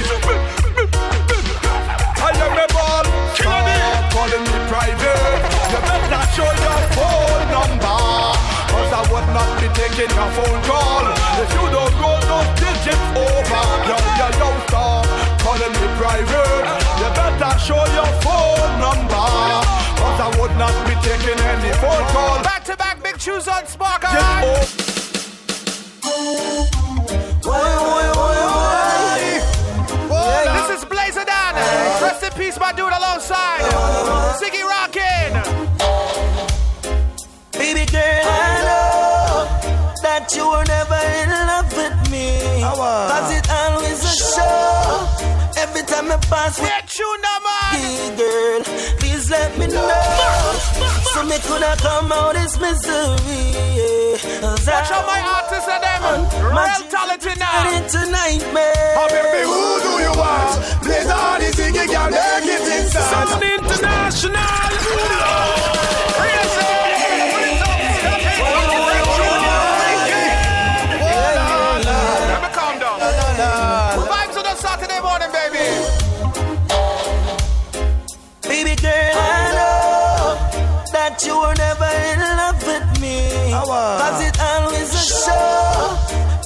I 2.23 2.31
am 2.39 2.55
the 2.55 2.65
ball, 2.71 3.03
stop 3.35 3.67
calling 4.15 4.43
me 4.47 4.57
private. 4.71 5.52
You 5.73 5.81
better 5.81 6.21
show 6.37 6.45
your 6.45 6.81
phone 6.93 7.49
number. 7.49 7.97
Cause 8.69 8.93
I 8.93 9.01
would 9.09 9.27
not 9.33 9.49
be 9.57 9.67
taking 9.73 10.09
your 10.13 10.29
phone 10.33 10.61
call 10.69 11.05
If 11.41 11.49
you 11.53 11.65
don't 11.69 11.93
roll 12.01 12.21
those 12.25 12.49
digits 12.57 13.05
over 13.13 13.63
Yo, 13.85 13.97
yo, 14.17 14.27
yo, 14.41 14.49
stop 14.65 15.05
calling 15.45 15.73
me 15.77 15.87
private 16.01 16.65
You 16.97 17.09
better 17.13 17.53
show 17.61 17.85
your 17.93 18.09
phone 18.25 18.73
number 18.81 19.25
Cause 19.97 20.19
I 20.25 20.29
would 20.41 20.57
not 20.57 20.73
be 20.89 20.93
taking 21.05 21.37
any 21.37 21.69
phone 21.77 22.05
call 22.09 22.41
Back 22.41 22.65
to 22.65 22.75
back 22.77 23.03
big 23.03 23.21
shoes 23.21 23.47
on 23.47 23.67
Spark, 23.67 24.03
alright? 24.03 24.43
Oh. 24.43 24.83
This 30.67 30.79
is 30.79 30.85
Blazer 30.85 31.25
Dan. 31.25 31.55
Rest 32.01 32.23
in 32.23 32.31
peace, 32.31 32.59
my 32.59 32.71
dude, 32.71 32.91
alongside 32.91 33.61
Ziggy 34.41 34.63
Rockin'. 34.63 35.62
Cause 43.09 43.31
it 43.37 43.47
always 43.49 43.99
a 44.03 44.13
show. 44.31 45.07
Every 45.63 45.83
time 45.83 46.11
I 46.11 46.17
pass 46.29 46.59
with 46.59 46.99
you, 46.99 47.09
me, 47.73 48.15
girl. 48.17 48.61
Please 48.99 49.29
let 49.29 49.57
me 49.57 49.67
know. 49.67 49.89
So 51.13 51.23
me 51.23 51.37
coulda 51.45 51.75
come 51.77 52.11
out 52.11 52.33
this 52.33 52.59
misery. 52.59 53.53
Watch 54.41 54.91
out 54.91 55.05
my 55.07 55.19
artists 55.35 55.69
and 55.69 55.83
eh, 55.83 55.99
them. 55.99 56.21
Real 56.51 56.83
talented 56.89 57.37
now. 57.39 57.87
Tonight, 57.87 58.43
man. 58.53 58.97
Oh, 58.99 59.07
baby, 59.09 59.43
who 59.51 59.79
do 59.85 59.91
you 60.03 60.13
want? 60.17 60.61
Play 60.83 61.03
all 61.09 61.39
the 61.39 61.51
singing, 61.53 61.87
girl, 61.87 62.09
make 62.09 62.49
it 62.55 62.67
inside. 62.79 63.27
Sound 63.27 63.43
international. 63.43 65.52
Cause 83.61 84.21
it 84.25 84.39
always 84.41 84.89
a 84.93 84.97
show. 84.97 85.97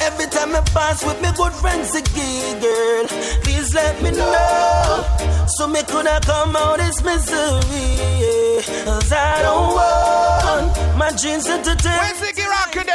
Every 0.01 0.27
time 0.27 0.55
I 0.55 0.61
pass 0.73 1.05
with 1.05 1.21
me 1.21 1.29
good 1.37 1.53
friends 1.53 1.95
again, 1.95 2.59
girl, 2.59 3.07
please 3.43 3.73
let 3.73 4.01
me 4.01 4.11
know. 4.11 5.05
So 5.47 5.67
me 5.67 5.81
coulda 5.83 6.19
come 6.23 6.55
out 6.55 6.77
this 6.79 7.01
misery. 7.03 8.61
Cause 8.83 9.11
I 9.11 9.41
don't 9.41 9.73
want 9.77 10.97
my 10.97 11.11
dreams 11.21 11.45
to 11.45 11.75
take. 11.75 11.85
Where's 11.85 12.19
Ziggy 12.19 12.45
Rock 12.45 12.71
today? 12.71 12.86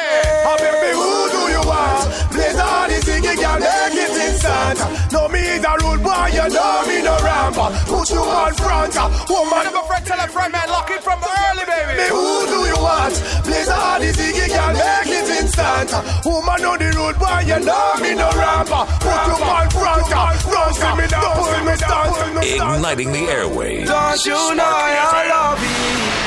Oh, 0.48 0.56
baby, 0.58 0.90
who 0.96 1.10
do 1.34 1.42
you 1.54 1.62
want? 1.66 2.04
Play 2.32 2.52
all 2.56 2.88
the 2.88 2.98
singing, 3.02 3.38
girl, 3.38 3.58
make 3.60 3.96
it 3.96 4.12
instant. 4.28 4.78
No, 5.12 5.28
me 5.28 5.40
is 5.40 5.64
a 5.64 5.72
rude 5.82 6.02
boy, 6.02 6.28
you 6.32 6.46
know 6.48 6.82
me 6.88 7.02
no 7.02 7.14
ramp. 7.22 7.56
Put 7.86 8.10
you 8.10 8.22
on 8.22 8.52
front. 8.54 8.94
Woman, 9.28 9.64
never 9.64 9.84
friend, 9.86 10.04
tell 10.06 10.20
a 10.20 10.26
friend, 10.28 10.52
man, 10.52 10.68
lock 10.68 10.90
it 10.90 11.02
from 11.02 11.20
early, 11.22 11.64
baby. 11.64 11.94
Me, 12.00 12.06
who 12.08 12.46
do 12.46 12.58
you 12.68 12.78
want? 12.80 13.14
Play 13.46 13.64
all 13.68 13.98
the 14.00 14.12
singing, 14.12 14.48
girl, 14.48 14.72
make 14.72 15.12
it 15.12 15.28
instant. 15.40 15.90
Woman 16.24 16.64
on 16.64 16.78
the 16.78 16.90
road, 16.96 17.16
boy, 17.18 17.40
you 17.46 17.60
know 17.60 17.94
me 18.00 18.14
no 18.14 18.28
ramp. 18.36 18.68
Put 19.00 19.20
you 19.28 19.38
on 19.40 19.68
front. 19.70 20.08
Don't 20.08 20.74
see 20.74 20.94
me 20.96 21.06
down, 21.08 21.36
pull 21.36 21.64
me 21.64 21.76
down. 21.76 22.08
Igniting 22.42 23.12
the 23.12 23.24
airwaves. 23.30 23.86
Don't 23.86 24.26
you 24.26 24.54
know 24.56 24.64
I 24.64 25.28
love 25.28 25.62
you? 25.62 26.22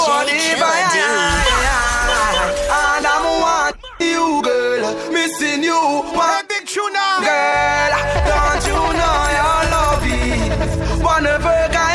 DJ 0.00 1.79
And 2.80 3.06
I'm 3.06 3.24
want 3.44 3.76
you, 4.00 4.42
girl. 4.42 4.84
Missing 5.12 5.62
you. 5.62 5.80
One 6.14 6.46
big 6.48 6.64
tune 6.66 6.92
now. 6.92 7.20
Girl, 7.20 7.92
don't 8.30 8.62
you 8.70 8.80
know 9.00 9.18
your 9.38 9.60
love 9.74 10.04
is 10.06 11.02
one 11.02 11.26
of 11.26 11.42
a 11.44 11.60
guy. 11.72 11.88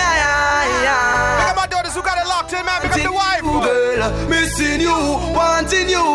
Look 1.39 1.49
at 1.51 1.55
my 1.55 1.67
daughters 1.67 1.93
who 1.95 2.01
got 2.01 2.17
it 2.17 2.27
locked 2.27 2.53
in, 2.53 2.65
man. 2.65 2.81
Because 2.81 3.03
the 3.03 3.11
wife. 3.11 3.41
Girl, 3.45 4.01
missing 4.27 4.81
you, 4.81 4.97
wanting 5.37 5.89
you, 5.89 6.05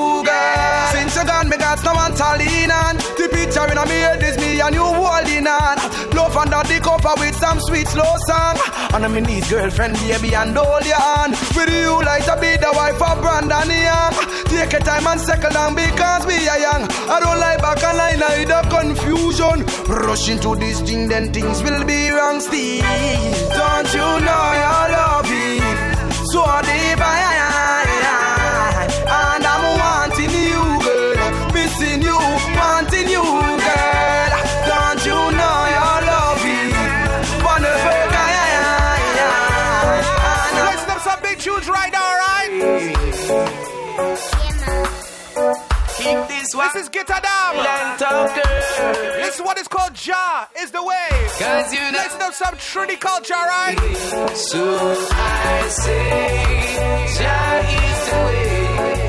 got 1.76 1.84
no 1.84 1.92
one 1.94 2.38
lean 2.38 2.70
on. 2.70 2.96
The 3.18 3.28
picture 3.30 3.66
in 3.70 3.76
my 3.76 3.86
head 3.86 4.22
is 4.22 4.36
me 4.38 4.60
and 4.60 4.74
you 4.74 4.82
holding 4.82 5.46
on. 5.46 5.76
Love 6.16 6.36
under 6.36 6.62
the 6.66 6.80
cover 6.82 7.14
with 7.18 7.36
some 7.36 7.60
sweet 7.60 7.86
slow 7.86 8.14
song. 8.26 8.58
And 8.94 9.04
I'm 9.04 9.16
in 9.16 9.24
these 9.24 9.48
girlfriend, 9.48 9.94
baby, 9.94 10.34
and 10.34 10.56
hold 10.56 10.84
your 10.84 10.98
hand. 10.98 11.32
With 11.54 11.70
you 11.70 11.94
like 12.02 12.24
to 12.26 12.36
be 12.40 12.56
the 12.58 12.72
wife 12.74 13.00
of 13.00 13.22
Brandon 13.22 13.70
Young. 13.70 14.14
Take 14.50 14.72
your 14.72 14.82
time 14.82 15.06
and 15.06 15.20
settle 15.20 15.50
down 15.50 15.74
because 15.74 16.26
we 16.26 16.48
are 16.48 16.58
young. 16.58 16.82
I 17.06 17.20
don't 17.22 17.38
like 17.38 17.60
back 17.62 17.82
and 17.84 18.22
I 18.22 18.44
the 18.44 18.60
confusion. 18.66 19.58
Rush 19.86 20.28
into 20.28 20.56
this 20.56 20.80
thing, 20.80 21.08
then 21.08 21.32
things 21.32 21.62
will 21.62 21.84
be 21.84 22.10
wrong, 22.10 22.40
Steve. 22.40 22.82
Don't 22.82 23.90
you 23.94 24.08
know 24.26 24.46
your 24.64 24.86
love 24.96 25.30
it? 25.30 26.00
So 26.32 26.42
deep, 26.66 26.98
I, 26.98 27.39
is 46.80 46.88
Guitar 46.88 47.20
Dam. 47.20 47.56
This 49.16 49.34
is 49.36 49.40
what 49.42 49.58
is 49.58 49.68
called 49.68 49.94
Jah 49.94 50.48
is 50.62 50.70
the 50.70 50.82
way. 50.82 51.08
Cause 51.38 51.72
you 51.72 51.80
know. 51.80 51.98
Listen 51.98 52.22
up 52.22 52.32
some 52.34 52.56
Trinity 52.56 52.96
culture, 52.96 53.34
right? 53.34 53.76
So 54.34 54.62
I 55.12 55.68
say, 55.68 56.08
Jah 57.16 57.60
is 57.84 58.00
the 58.08 58.18
way. 58.26 59.08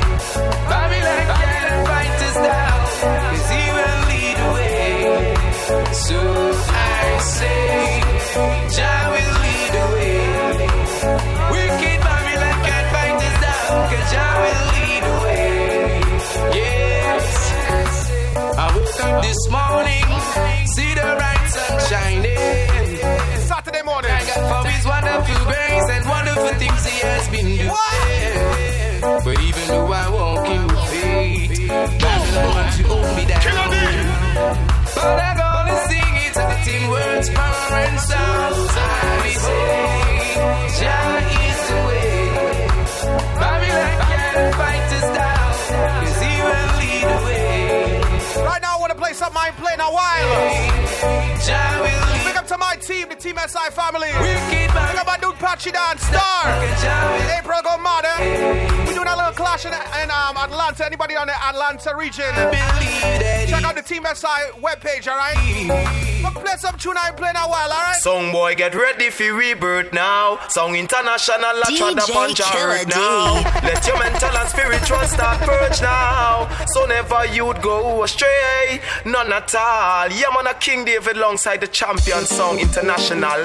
Babylon 0.70 1.24
can't 1.40 1.88
fight 1.88 2.22
us 2.28 2.38
down. 2.50 2.80
Cause 3.24 3.50
he 3.56 3.64
will 3.78 4.00
lead 4.12 4.36
the 4.42 4.50
way. 4.58 5.36
So 5.94 6.20
I 6.74 7.20
say, 7.38 8.02
Jah 8.76 9.11
grace 25.52 25.90
and 25.96 26.04
wonderful 26.08 26.54
things 26.62 26.82
He 26.86 26.98
has 27.08 27.26
been 27.34 27.50
doing. 27.62 27.72
But 29.26 29.38
even 29.50 29.66
though 29.68 29.92
I 30.04 30.06
walk 30.18 30.46
in 30.56 30.64
faith, 30.94 31.52
Babylon 32.04 32.48
wants 32.56 32.78
to 32.78 32.84
hold 32.92 33.10
me 33.18 33.24
down. 33.26 33.42
But 34.96 35.18
I'm 35.28 35.36
gonna 35.44 35.78
sing 35.90 36.14
it 36.26 36.38
out 36.38 36.68
in 36.76 36.84
words, 36.94 37.28
power 37.30 37.78
and 37.88 38.00
sound. 38.10 38.56
So 38.76 38.82
I 38.82 39.30
say, 39.46 39.68
Jah 40.80 41.16
is 41.48 41.60
the 41.70 41.80
way. 41.88 42.14
Babylon 43.42 43.96
can't 44.10 44.56
fight 44.60 44.90
us 45.00 45.08
down, 45.20 45.52
'cause 46.02 46.20
He 46.26 46.34
will 46.48 46.70
lead 46.82 47.06
the 47.12 47.20
way. 47.28 47.44
Right 48.48 48.62
now, 48.62 48.76
I 48.76 48.80
want 48.80 48.92
to 48.96 49.00
play 49.04 49.14
something 49.14 49.40
I 49.44 49.48
ain't 49.48 49.58
played 49.58 49.78
in 49.80 49.82
a 49.82 49.92
while. 50.00 51.31
Jah 51.46 51.82
will 51.82 52.14
lead 52.14 52.26
Big 52.26 52.36
up 52.38 52.48
to 52.48 52.58
my 52.58 52.76
team, 52.76 53.10
the 53.10 53.16
Team 53.16 53.38
SI 53.38 53.72
family. 53.72 54.10
Wicked 54.22 54.70
Big 54.72 54.98
up 54.98 55.08
my 55.08 55.18
dude 55.18 55.36
Patchy 55.36 55.72
Dan 55.72 55.98
Star. 55.98 56.46
April 57.38 57.62
go 57.64 57.78
mother. 57.78 58.14
We 58.88 58.94
doing 58.94 59.08
a 59.08 59.16
little 59.16 59.34
clash 59.34 59.66
in, 59.66 59.74
in 59.74 60.12
um, 60.12 60.38
Atlanta. 60.38 60.86
Anybody 60.86 61.16
on 61.16 61.28
the 61.28 61.46
Atlanta 61.46 61.96
region? 61.96 62.32
Check 63.50 63.64
out 63.64 63.76
the 63.76 63.82
Team 63.82 64.04
SI 64.06 64.62
webpage, 64.62 65.08
alright? 65.08 66.02
But 66.22 66.36
play 66.36 66.56
some 66.58 66.78
tune 66.78 66.96
I 66.98 67.08
ain't 67.08 67.18
played 67.18 67.32
in 67.32 67.38
a 67.38 67.48
while, 67.48 67.72
alright? 67.72 67.96
Song 67.96 68.32
boy, 68.32 68.54
get 68.56 68.76
ready 68.76 69.10
for 69.10 69.34
rebirth 69.34 69.92
now. 69.92 70.38
Song 70.50 70.76
international, 70.76 71.42
I 71.44 71.76
try 71.76 71.94
to 71.94 72.00
DJ 72.00 72.14
punch 72.14 72.40
a 72.40 72.44
Killer 72.44 72.78
hurt 72.78 72.88
now. 72.88 73.42
Let 73.64 73.88
your 73.88 73.98
mental 73.98 74.38
and 74.38 74.50
spiritual 74.50 75.02
start 75.10 75.40
purge 75.42 75.82
now. 75.82 76.48
So 76.68 76.86
never 76.86 77.26
you'd 77.34 77.62
go 77.62 78.04
astray, 78.04 78.82
none 79.06 79.34
at 79.34 79.54
all. 79.56 80.10
Yeah, 80.12 80.30
man, 80.36 80.48
a 80.48 80.54
King 80.54 80.86
David 80.86 81.18
alongside 81.32 81.62
the 81.62 81.68
champion 81.68 82.26
song 82.26 82.60
international. 82.60 83.40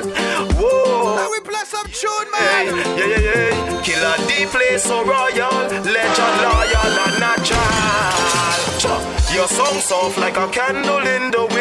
Whoa. 0.58 1.14
Now 1.14 1.30
we 1.30 1.38
play 1.38 1.62
some 1.64 1.86
tune, 1.86 2.30
man. 2.32 2.66
yeah, 2.98 3.06
yeah, 3.06 3.20
yeah. 3.30 3.82
Killer 3.86 4.16
D 4.26 4.44
play 4.46 4.76
so 4.76 5.04
royal, 5.04 5.54
legend, 5.86 6.36
loyal, 6.42 6.98
and 7.06 7.20
natural. 7.22 8.26
Your 9.32 9.46
song 9.46 9.78
soft 9.80 10.18
like 10.18 10.36
a 10.36 10.48
candle 10.48 11.06
in 11.06 11.30
the 11.30 11.46
wind. 11.46 11.55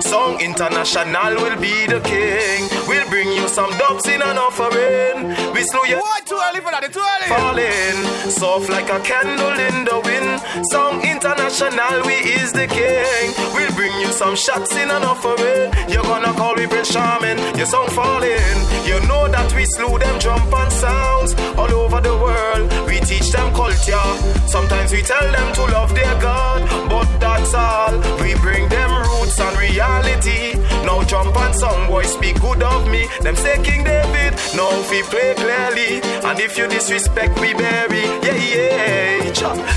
Song 0.00 0.40
international 0.40 1.34
will 1.42 1.58
be 1.60 1.86
the 1.86 2.00
king. 2.00 2.68
We'll 2.88 3.08
bring 3.08 3.28
you 3.32 3.48
some 3.48 3.70
dubs 3.78 4.06
in 4.08 4.22
an 4.22 4.38
offering. 4.38 5.28
We 5.52 5.62
slew 5.62 5.86
you. 5.86 5.98
Why 5.98 6.20
too 6.24 6.38
early 6.48 6.60
for 6.60 6.70
that? 6.70 6.84
It's 6.84 6.94
too 6.94 7.02
early. 7.02 7.28
Falling 7.28 8.14
soft 8.30 8.68
like 8.70 8.90
a 8.90 9.00
candle 9.00 9.58
in 9.68 9.84
the 9.84 9.98
wind. 10.04 10.40
Song 10.66 11.02
international, 11.02 12.02
we 12.06 12.14
is 12.38 12.52
the 12.52 12.66
king. 12.66 13.32
We'll 13.54 13.74
bring 13.74 13.92
you 14.00 14.10
some 14.12 14.36
shots 14.36 14.74
in 14.76 14.90
an 14.90 15.02
offering. 15.02 15.72
You're 15.88 16.02
gonna 16.02 16.32
call 16.32 16.54
me 16.54 16.66
Prince 16.66 16.92
Charming. 16.92 17.38
Your 17.56 17.66
song 17.66 17.88
falling. 17.88 18.56
You 18.84 19.00
know 19.08 19.28
that 19.28 19.52
we 19.54 19.64
slew 19.64 19.98
them 19.98 20.18
jump 20.20 20.52
and 20.52 20.72
sounds 20.72 21.34
all 21.56 21.72
over 21.72 22.00
the 22.00 22.16
world. 22.16 22.66
We 22.86 23.00
teach 23.00 23.30
them 23.32 23.52
culture. 23.54 24.08
Sometimes 24.46 24.92
we 24.92 25.02
tell 25.02 25.26
them 25.32 25.48
to 25.54 25.62
love 25.72 25.94
their 25.94 26.14
God, 26.20 26.60
but 26.88 27.08
that's 27.20 27.54
all. 27.54 27.92
We 28.22 28.34
bring 28.36 28.68
them 28.68 28.90
roots 29.34 29.40
and 29.40 29.58
reality. 29.58 30.54
Now 30.84 31.02
jump 31.04 31.36
and 31.36 31.54
song 31.54 31.88
boys 31.88 32.12
speak 32.12 32.40
good 32.40 32.62
of 32.62 32.88
me. 32.88 33.06
Them 33.20 33.36
say 33.36 33.62
King 33.62 33.84
David. 33.84 34.34
Now 34.54 34.70
if 34.80 34.90
we 34.90 35.02
play 35.02 35.34
play 35.34 35.34
barely. 35.34 36.02
And 36.24 36.40
if 36.40 36.56
you 36.58 36.68
disrespect, 36.68 37.40
we 37.40 37.54
bury. 37.54 38.02
Yeah, 38.22 38.34
yeah. 38.34 39.24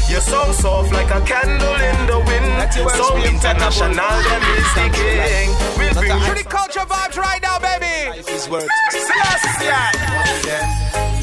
You're 0.10 0.22
so 0.22 0.52
soft 0.52 0.92
like 0.94 1.12
a 1.12 1.22
candle 1.22 1.76
in 1.76 2.08
the 2.08 2.20
wind. 2.20 2.46
So 2.94 3.18
international, 3.18 4.18
them 4.30 4.44
is 4.58 4.74
the 4.76 4.90
king. 4.94 5.50
We'll 5.78 5.94
bring 5.94 6.20
Pretty 6.22 6.44
culture 6.44 6.86
vibes 6.86 7.18
right 7.18 7.42
now, 7.42 7.60
baby. 7.60 8.10
Life 8.10 8.30
is 8.30 8.50
worth 8.50 8.70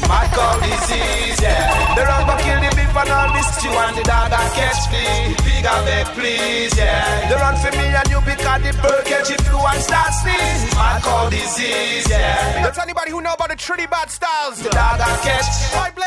Mad 0.07 0.27
cow 0.35 0.59
disease, 0.59 1.39
yeah. 1.41 1.95
The 1.95 2.03
go 2.03 2.35
kill 2.43 2.59
the 2.59 2.69
beef 2.75 2.95
and 2.95 3.09
all 3.09 3.29
this 3.33 3.47
stew 3.55 3.71
and 3.71 3.95
the 3.95 4.03
dog 4.03 4.31
a 4.31 4.41
catch 4.51 4.81
flea. 4.91 5.33
Big 5.47 5.65
a 5.65 5.75
beg, 5.87 6.07
please, 6.17 6.75
yeah. 6.77 7.29
The 7.29 7.35
run 7.39 7.55
for 7.57 7.71
me 7.77 7.87
and 7.89 8.07
you 8.11 8.19
because 8.21 8.61
the 8.61 8.71
bird 8.83 9.03
catch 9.05 9.31
it 9.31 9.41
flu 9.47 9.59
and 9.59 9.81
start 9.81 10.13
sneeze. 10.13 10.61
Mad 10.75 11.01
cow 11.01 11.29
disease, 11.29 12.05
yeah. 12.09 12.63
That's 12.63 12.79
anybody 12.79 13.11
who 13.11 13.21
know 13.21 13.33
about 13.33 13.49
the 13.49 13.55
Trinity 13.55 13.87
bad 13.87 14.11
styles. 14.11 14.61
The 14.61 14.69
dog 14.69 14.99
a 14.99 15.09
catch. 15.23 15.47
Might 15.75 15.95
play, 15.95 16.05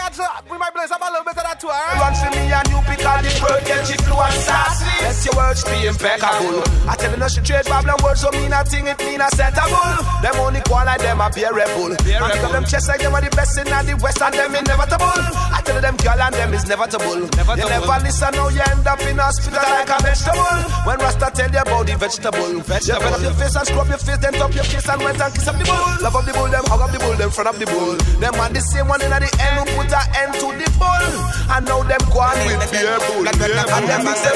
we 0.51 0.59
might 0.59 0.74
play 0.74 0.87
some 0.87 1.03
a 1.03 1.11
little 1.11 1.24
bit 1.24 1.37
of 1.37 1.44
that 1.44 1.61
too, 1.61 1.68
alright? 1.68 1.98
Run 1.98 2.14
for 2.14 2.31
me 2.37 2.53
and 2.53 2.68
you 2.68 2.81
because 2.85 3.20
the 3.24 3.33
bird 3.40 3.62
catch 3.64 3.90
it 3.90 4.01
flu 4.03 4.16
and 4.16 4.35
start 4.35 4.72
sneeze. 4.77 4.88
Let 5.02 5.24
your 5.24 5.34
words 5.37 5.64
be 5.64 5.87
impeccable. 5.87 6.62
I 6.88 6.96
tell 6.96 7.11
you 7.11 7.16
no 7.18 7.28
she 7.28 7.40
trade 7.40 7.66
Babylon 7.66 7.98
words 8.02 8.20
so 8.20 8.30
mean 8.30 8.52
a 8.52 8.64
thing 8.64 8.87
it 8.87 8.98
mean 9.00 9.20
a 9.20 9.24
acceptable. 9.24 9.94
Them 10.22 10.37
only 10.40 10.61
like 10.68 11.00
them 11.00 11.20
a 11.20 11.30
bearable. 11.30 11.94
I 11.94 12.30
up 12.44 12.52
them 12.52 12.64
chest 12.64 12.88
like 12.88 13.00
them 13.00 13.14
are 13.14 13.20
the 13.20 13.30
best 13.30 13.58
in 13.58 13.66
the 13.66 13.94
west 14.02 14.22
and 14.22 14.34
them 14.34 14.54
inevitable. 14.54 15.47
Tell 15.68 15.85
them 15.85 15.96
girl 16.00 16.16
and 16.16 16.33
them 16.33 16.54
is 16.57 16.64
nevertable. 16.64 17.28
You 17.28 17.68
never 17.68 18.00
listen 18.00 18.33
now 18.33 18.48
you 18.48 18.64
end 18.72 18.88
up 18.88 19.04
in 19.04 19.20
hospital 19.20 19.61
like 19.61 19.92
a 19.92 20.00
vegetable. 20.00 20.64
When 20.88 20.96
Rasta 20.96 21.28
tell 21.28 21.52
you 21.52 21.61
about 21.61 21.85
the 21.85 21.92
vegetable, 22.00 22.64
vegetable. 22.64 22.88
You 22.88 23.04
bend 23.04 23.12
up 23.12 23.20
your 23.20 23.37
face 23.37 23.52
and 23.52 23.66
scrub 23.68 23.88
your 23.92 24.00
face, 24.00 24.16
then 24.16 24.33
top 24.33 24.54
your 24.57 24.64
face 24.64 24.88
and 24.88 25.00
went 25.04 25.20
and 25.20 25.28
kiss 25.28 25.44
up 25.44 25.61
the 25.61 25.68
bull. 25.68 25.92
Love 26.00 26.16
up 26.16 26.24
the 26.24 26.33
bull, 26.33 26.48
them 26.48 26.64
hug 26.72 26.81
up 26.81 26.88
the 26.88 26.98
bull, 27.04 27.12
them 27.20 27.28
front 27.28 27.52
up 27.52 27.61
the 27.61 27.68
bull. 27.68 28.00
Them 28.16 28.33
are 28.40 28.48
the 28.48 28.64
same 28.64 28.88
one 28.88 29.04
in 29.04 29.12
the 29.12 29.28
end 29.44 29.61
who 29.61 29.64
put 29.76 29.92
an 29.92 30.09
end 30.16 30.33
to 30.40 30.48
the 30.57 30.68
bull. 30.81 31.04
And 31.52 31.68
now 31.68 31.85
them 31.85 32.00
go 32.09 32.16
on 32.16 32.40
with 32.48 32.64
beer 32.72 32.96
bull. 33.04 33.28
And 33.28 33.37
them 33.37 33.52
in 33.52 34.16
the 34.24 34.33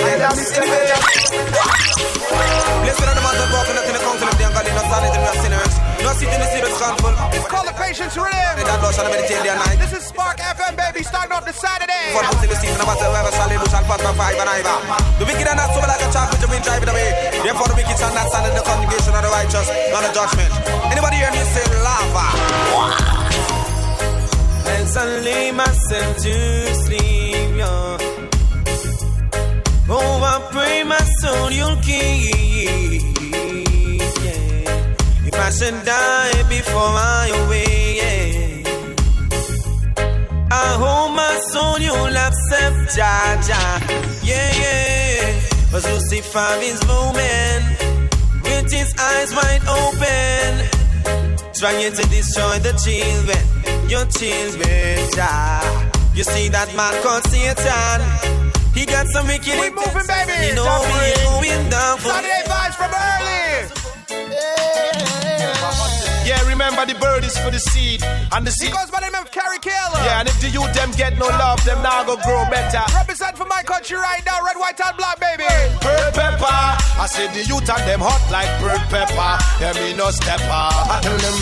way. 0.68 0.84
Blessed 2.84 3.08
are 3.08 3.16
the 3.16 3.22
man 3.24 3.34
that 3.40 3.48
walk 3.56 3.72
in 3.72 3.80
the 3.80 4.00
council 4.04 4.28
of 4.28 4.36
the 4.36 4.44
ungodly, 4.52 4.72
not 4.76 4.84
silent 4.84 5.16
and 5.16 5.24
not 5.24 5.36
sinners. 5.40 5.91
Not 6.02 6.18
sitting 6.18 6.34
in 6.34 6.40
the 6.42 6.50
serious 6.50 6.80
handful. 6.82 7.14
It's 7.30 7.46
called 7.46 7.66
the 7.70 7.76
Patience 7.78 8.14
Rhythm. 8.18 8.66
That 8.66 8.78
lost 8.82 8.98
and 8.98 9.06
meditate 9.06 9.38
day 9.46 9.54
and 9.54 9.60
night. 9.62 9.78
This 9.78 9.94
is 9.94 10.02
Spark 10.10 10.38
FM, 10.42 10.74
baby, 10.74 11.06
starting 11.06 11.30
off 11.30 11.46
the 11.46 11.54
Saturday. 11.54 12.10
For 12.10 12.26
until 12.26 12.50
the 12.50 12.58
season 12.58 12.80
of 12.82 12.86
whatsoever 12.90 13.30
solid, 13.38 13.58
who 13.62 13.66
shall 13.70 13.86
pass 13.86 14.02
by 14.02 14.12
five 14.18 14.34
and 14.34 14.50
either. 14.50 14.76
The 15.22 15.24
wicked 15.30 15.46
are 15.46 15.54
not 15.54 15.70
so 15.70 15.78
like 15.78 16.02
a 16.02 16.08
child 16.10 16.28
which 16.34 16.42
have 16.42 16.50
been 16.50 16.64
driving 16.66 16.90
away. 16.90 17.10
Therefore, 17.46 17.68
the 17.70 17.78
wicked 17.78 17.96
shall 17.96 18.14
not 18.18 18.26
stand 18.34 18.50
in 18.50 18.54
the 18.58 18.64
congregation 18.66 19.12
of 19.14 19.22
the 19.22 19.30
righteous, 19.30 19.68
not 19.94 20.02
the 20.02 20.10
judgment. 20.10 20.50
Anybody 20.90 21.16
hear 21.22 21.30
me 21.30 21.42
say 21.54 21.66
lava? 21.86 22.26
As 24.74 24.96
I 24.98 25.06
lay 25.22 25.46
myself 25.54 26.12
to 26.18 26.34
sleep, 26.82 27.50
yeah. 27.62 27.98
Oh, 29.86 30.18
I 30.18 30.34
pray 30.50 30.82
my 30.82 30.98
soul 31.20 31.50
you'll 31.50 31.78
keep. 31.86 33.11
I 35.52 35.54
should 35.54 35.84
die 35.84 36.48
before 36.48 36.80
I 36.80 37.28
yeah. 37.60 38.64
I 40.50 40.68
hope 40.80 41.12
my 41.14 41.36
soul 41.52 41.78
you'll 41.78 42.16
accept, 42.16 42.96
Jah. 42.96 43.36
Yeah, 44.24 44.48
yeah. 44.62 45.40
Cause 45.70 45.84
Lucifer 45.92 46.56
is 46.62 46.80
moving 46.88 47.62
with 48.42 48.72
his 48.72 48.94
eyes 48.98 49.30
wide 49.36 49.60
open, 49.68 50.50
trying 51.52 51.92
to 51.92 52.04
destroy 52.08 52.56
the 52.64 52.72
children, 52.80 53.44
your 53.90 54.06
children, 54.06 55.10
Jah. 55.12 55.60
You 56.14 56.24
see 56.24 56.48
that 56.48 56.74
man 56.74 56.96
called 57.02 57.24
Satan. 57.24 58.00
He 58.72 58.86
got 58.86 59.06
some 59.08 59.26
wicked 59.26 59.60
We 59.60 59.68
moving, 59.68 60.06
baby. 60.08 60.48
You 60.48 60.54
know 60.54 60.80
we 60.96 61.12
going 61.44 61.68
down 61.68 61.98
for 61.98 62.08
Saturday 62.08 62.42
vibes 62.48 62.74
from 62.74 62.88
early. 62.88 63.81
Yeah, 66.62 66.70
remember 66.70 66.94
the 66.94 66.98
bird 67.00 67.24
is 67.24 67.36
for 67.42 67.50
the 67.50 67.58
seed. 67.58 68.04
And 68.30 68.46
the 68.46 68.54
He 68.54 68.70
seed. 68.70 68.72
goes 68.72 68.86
by 68.88 69.00
the 69.02 69.10
name 69.10 69.18
of 69.18 69.32
Carrie 69.34 69.58
Killer. 69.58 69.98
Yeah, 70.06 70.20
and 70.22 70.28
if 70.30 70.38
the 70.40 70.46
youth 70.46 70.70
them 70.78 70.92
get 70.94 71.18
no 71.18 71.26
love, 71.26 71.58
them 71.66 71.82
now 71.82 72.04
go 72.06 72.14
grow 72.22 72.46
better. 72.54 72.86
Represent 72.94 73.36
for 73.36 73.46
my 73.50 73.62
country 73.66 73.96
right 73.98 74.22
now, 74.24 74.38
red, 74.46 74.54
white, 74.54 74.78
and 74.78 74.96
black, 74.96 75.18
baby. 75.18 75.42
Bird 75.82 76.14
pepper. 76.14 76.46
I 77.02 77.06
say 77.10 77.26
the 77.34 77.42
youth 77.50 77.66
and 77.66 77.82
them 77.82 77.98
hot 77.98 78.22
like 78.30 78.46
bird 78.62 78.78
pepper. 78.94 79.32
Them 79.58 79.74
me 79.82 79.90
no 79.98 80.10
stepper. 80.14 80.46
I 80.94 81.02
tell 81.02 81.18
them, 81.18 81.38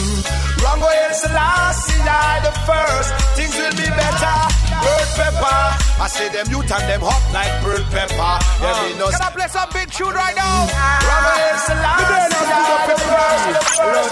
wrong 0.62 0.80
way 0.80 0.96
is 1.10 1.20
the 1.22 1.32
last, 1.32 1.86
see 1.86 2.00
I 2.04 2.40
the 2.44 2.52
first. 2.68 3.10
Things 3.36 3.54
will 3.56 3.76
be 3.76 3.88
better. 3.88 4.36
Bird 4.80 5.08
pepper. 5.16 5.60
I 6.00 6.06
say 6.08 6.28
them 6.32 6.48
youth 6.48 6.70
and 6.72 6.84
them 6.88 7.02
hot 7.04 7.20
like 7.32 7.52
bird 7.64 7.84
pepper. 7.92 8.40
Them 8.60 8.74
me 8.80 8.96
uh, 8.96 9.04
no 9.04 9.10
Can 9.12 9.20
I 9.20 9.30
play 9.32 9.48
some 9.48 9.68
big 9.72 9.90
tune 9.90 10.14
right 10.14 10.36
now? 10.36 10.68
Wrong 10.70 11.24
way 11.28 11.52
is 11.52 11.64
the 11.68 11.76
last, 11.80 12.08
see 12.08 12.48
I 12.48 12.88
the 12.88 12.96
first. 13.04 13.60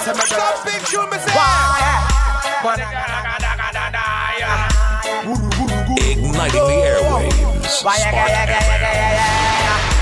Some 0.04 0.58
big 0.64 0.82
tune, 0.88 1.08
me 1.11 1.18
say. 1.20 1.32
Igniting 6.08 6.66
the 6.68 6.78
airwaves. 6.84 7.68
Spark 7.68 7.98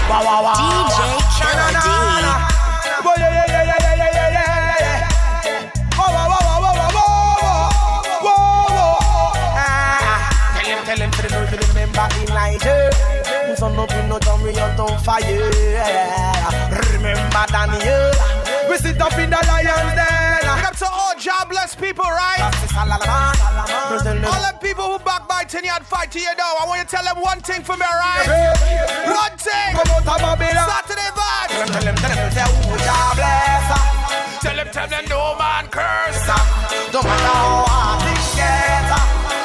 DJ 0.07 0.99
Killer 1.37 1.73
D. 1.83 1.96
Who's 13.47 13.63
on 13.63 13.79
up 13.79 13.91
in 13.93 14.09
no 14.09 14.19
jump, 14.19 14.43
we 14.43 14.51
on 14.59 14.99
fire. 15.01 15.23
Remember 16.93 17.47
Daniel. 17.47 18.11
We 18.69 18.77
sit 18.79 19.01
up 19.01 19.17
in 19.19 19.31
the 19.31 19.39
lion's 19.47 19.95
den. 19.95 20.43
Big 20.43 20.65
up 20.67 20.77
to 20.77 20.87
all 20.91 21.15
jobless 21.19 21.75
people, 21.77 22.05
right? 22.05 22.43
All 22.75 24.43
them 24.43 24.59
people 24.59 24.85
who 24.85 24.99
backbiting 24.99 25.65
you 25.65 25.71
and 25.73 25.87
fight 25.87 26.11
to 26.13 26.19
you 26.19 26.35
now. 26.37 26.57
I 26.59 26.67
want 26.67 26.79
you 26.81 26.85
to 26.85 26.91
tell 26.91 27.05
them 27.05 27.23
one 27.23 27.41
thing 27.41 27.63
for 27.63 27.77
me, 27.77 27.87
right? 27.87 28.27
One 29.07 29.39
thing. 29.39 29.77
Saturday 29.77 31.11
vibes. 31.15 31.55
Tell 31.71 31.87
him, 31.87 31.95
tell 31.95 32.11
him, 32.11 32.31
say 32.35 32.47
who 32.51 32.77
God 32.83 33.15
bless. 33.15 34.43
Tell 34.43 34.57
them, 34.57 34.69
tell 34.73 34.89
them, 34.89 35.05
no 35.09 35.35
man 35.39 35.69
curse. 35.69 36.27
Don't 36.91 37.05
matter 37.05 37.31
how 37.31 37.65
hard 37.71 38.03
things 38.03 38.35
get. 38.35 38.91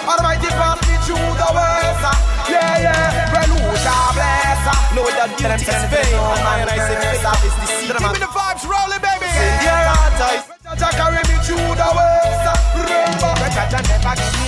Almighty 0.10 0.50
God 0.50 0.82
be 0.82 0.98
through 1.06 1.38
the 1.38 1.50
worst. 1.54 2.31
Yeah, 2.62 2.86
yeah. 2.86 3.32
God 3.82 4.14
bless. 4.14 4.62
Know 4.94 5.08
that 5.10 5.30
beauty 5.38 5.66
is 5.66 5.84
vain. 5.90 6.14
And 6.62 6.70
I 6.70 6.78
say 6.78 6.98
faith 7.02 7.26
is 7.48 7.56
deceit. 7.62 7.98
Keep 7.98 8.14
me 8.14 8.20
the 8.22 8.30
vibes 8.30 8.64
rolling, 8.70 9.02
baby. 9.02 9.26
In 9.26 9.56
your 9.66 9.82
heart, 9.90 10.22
I 10.22 10.36
Jah 10.78 10.92
carry 10.94 11.22
me 11.30 11.36
through 11.42 11.74
the 11.82 11.90
worst. 11.98 12.46
Remember, 12.78 13.48
Jah 13.50 13.82
never 13.82 14.14
give 14.16 14.34
me. 14.40 14.48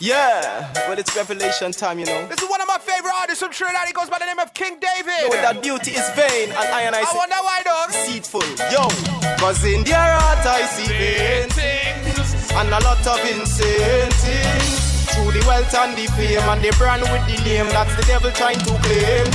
Yeah, 0.00 0.68
well, 0.86 0.98
it's 0.98 1.16
revelation 1.16 1.72
time, 1.72 1.98
you 1.98 2.04
know. 2.04 2.26
This 2.28 2.42
is 2.42 2.50
one 2.50 2.60
of 2.60 2.68
my 2.68 2.76
favorite 2.78 3.14
artists 3.22 3.42
from 3.42 3.52
Trinidad. 3.52 3.86
He 3.86 3.94
goes 3.94 4.10
by 4.10 4.18
the 4.18 4.26
name 4.26 4.38
of 4.38 4.52
King 4.52 4.76
David. 4.78 5.30
Know 5.32 5.40
that 5.40 5.62
beauty 5.62 5.92
is 5.92 6.04
vain, 6.12 6.50
and 6.50 6.68
I 6.76 6.82
and 6.82 6.94
I 6.94 7.00
I 7.00 7.12
wonder 7.16 7.40
why, 7.40 7.62
dog. 7.64 7.88
deceitful. 7.90 8.44
Yo, 8.68 8.84
cause 9.40 9.64
in 9.64 9.82
their 9.84 9.96
heart 10.20 10.44
I 10.44 10.60
see 10.76 10.88
vain 10.92 11.48
things, 11.48 12.52
and 12.52 12.68
a 12.68 12.80
lot 12.84 13.00
of 13.06 13.18
insane 13.24 14.10
things. 14.10 14.83
Through 15.14 15.30
the 15.30 15.46
wealth 15.46 15.72
and 15.74 15.96
the 15.96 16.10
fame 16.18 16.42
and 16.42 16.60
the 16.60 16.74
brand 16.76 17.02
with 17.02 17.22
the 17.30 17.38
name, 17.46 17.70
that's 17.70 17.94
the 17.94 18.02
devil 18.02 18.30
trying 18.32 18.58
to 18.58 18.74
claim. 18.82 19.26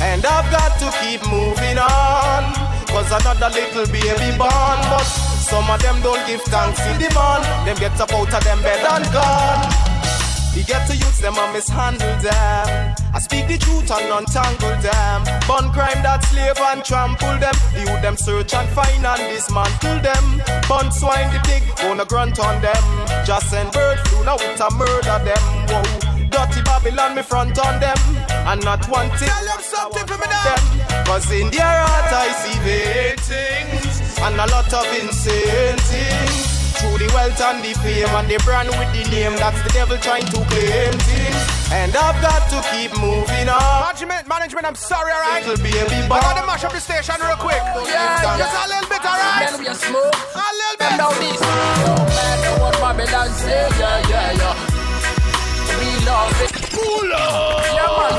And 0.00 0.24
I've 0.24 0.46
got 0.54 0.78
to 0.78 0.88
keep 1.02 1.20
moving 1.26 1.78
on, 1.78 2.54
cause 2.86 3.10
another 3.10 3.50
little 3.50 3.86
baby 3.90 4.30
born. 4.38 4.78
But 4.86 5.02
some 5.50 5.68
of 5.68 5.82
them 5.82 6.00
don't 6.02 6.24
give 6.26 6.42
thanks 6.42 6.78
to 6.78 6.94
the 6.94 7.12
man, 7.12 7.42
them 7.66 7.76
get 7.76 8.00
up 8.00 8.12
out 8.12 8.32
of 8.32 8.44
them 8.44 8.62
bed 8.62 8.86
and 8.86 9.04
gone. 9.12 9.99
He 10.54 10.62
get 10.64 10.86
to 10.88 10.96
use 10.96 11.18
them 11.20 11.38
and 11.38 11.52
mishandle 11.52 12.16
them. 12.22 12.94
I 13.14 13.18
speak 13.18 13.46
the 13.46 13.58
truth 13.58 13.90
and 13.90 14.10
untangle 14.10 14.76
them. 14.82 15.22
Bun 15.46 15.70
crime 15.72 16.02
that 16.02 16.24
slave 16.26 16.58
and 16.58 16.84
trample 16.84 17.38
them. 17.38 17.54
The 17.72 17.86
youth 17.86 18.02
them 18.02 18.16
search 18.16 18.54
and 18.54 18.68
find 18.70 19.06
and 19.06 19.22
dismantle 19.30 20.00
them. 20.02 20.42
Bun 20.68 20.90
swine 20.90 21.30
the 21.32 21.40
pig, 21.46 21.62
gonna 21.78 22.04
grunt 22.04 22.38
on 22.40 22.60
them. 22.60 22.82
Just 23.24 23.50
send 23.50 23.70
bird 23.72 23.98
flu, 24.08 24.24
now 24.24 24.36
it 24.36 24.60
a 24.60 24.68
murder 24.74 25.18
them. 25.22 25.44
Whoa. 25.70 26.10
Dirty 26.30 26.62
Babylon, 26.62 27.14
me 27.14 27.22
front 27.22 27.58
on 27.58 27.80
them. 27.80 27.98
And 28.46 28.64
not 28.64 28.88
one 28.88 29.10
thing. 29.18 29.28
Tell 29.28 29.44
them 29.44 29.62
something 29.62 30.06
for 30.06 30.18
me 30.18 30.26
now. 30.30 31.04
Cause 31.04 31.30
in 31.30 31.50
their 31.50 31.62
heart 31.62 32.12
I 32.12 32.28
see 32.42 32.58
vain 32.66 33.16
things. 33.18 34.18
And 34.18 34.34
a 34.34 34.46
lot 34.46 34.72
of 34.72 34.86
insane 34.98 35.78
things. 35.78 36.49
Through 37.00 37.08
the 37.08 37.14
wealth 37.16 37.40
and 37.40 37.64
the 37.64 37.72
fame 37.80 38.12
and 38.12 38.28
the 38.28 38.36
brand 38.44 38.68
with 38.76 38.92
the 38.92 39.08
name, 39.08 39.32
that's 39.40 39.56
the 39.64 39.72
devil 39.72 39.96
trying 39.96 40.26
to 40.36 40.36
claim 40.52 40.92
things. 41.08 41.40
And 41.72 41.96
I've 41.96 42.20
got 42.20 42.44
to 42.52 42.60
keep 42.68 42.92
moving 43.00 43.48
on. 43.48 43.88
Management, 43.88 44.28
management, 44.28 44.66
I'm 44.68 44.74
sorry, 44.76 45.08
alright? 45.08 45.46
Little 45.48 45.64
baby 45.64 45.80
I 45.80 46.20
gotta 46.20 46.44
mash 46.44 46.60
up 46.62 46.72
the 46.76 46.80
station 46.80 47.16
real 47.24 47.40
quick. 47.40 47.56
Yeah, 47.88 48.36
just 48.36 48.52
a 48.52 48.68
little 48.68 48.84
bit, 48.84 49.00
alright? 49.00 49.48
Then 49.48 49.60
we 49.64 49.68
are 49.72 49.80
smoke. 49.80 50.12
A 50.12 50.44
little 50.44 50.76
Them 50.76 50.92
bit. 50.92 51.00
down 51.00 51.16
this. 51.24 51.40
No 51.40 51.96
matter 52.04 52.52
what 52.60 52.76
Babylon 52.84 53.32
Babylon 53.32 53.32
say, 53.32 53.64
yeah, 53.80 54.04
yeah, 54.12 54.36
yeah. 54.36 54.56
We 55.80 55.88
love 56.04 56.36
it. 56.44 56.52
Pull 56.68 57.12
up. 57.16 57.64
Yeah, 57.64 57.96
man, 57.96 58.12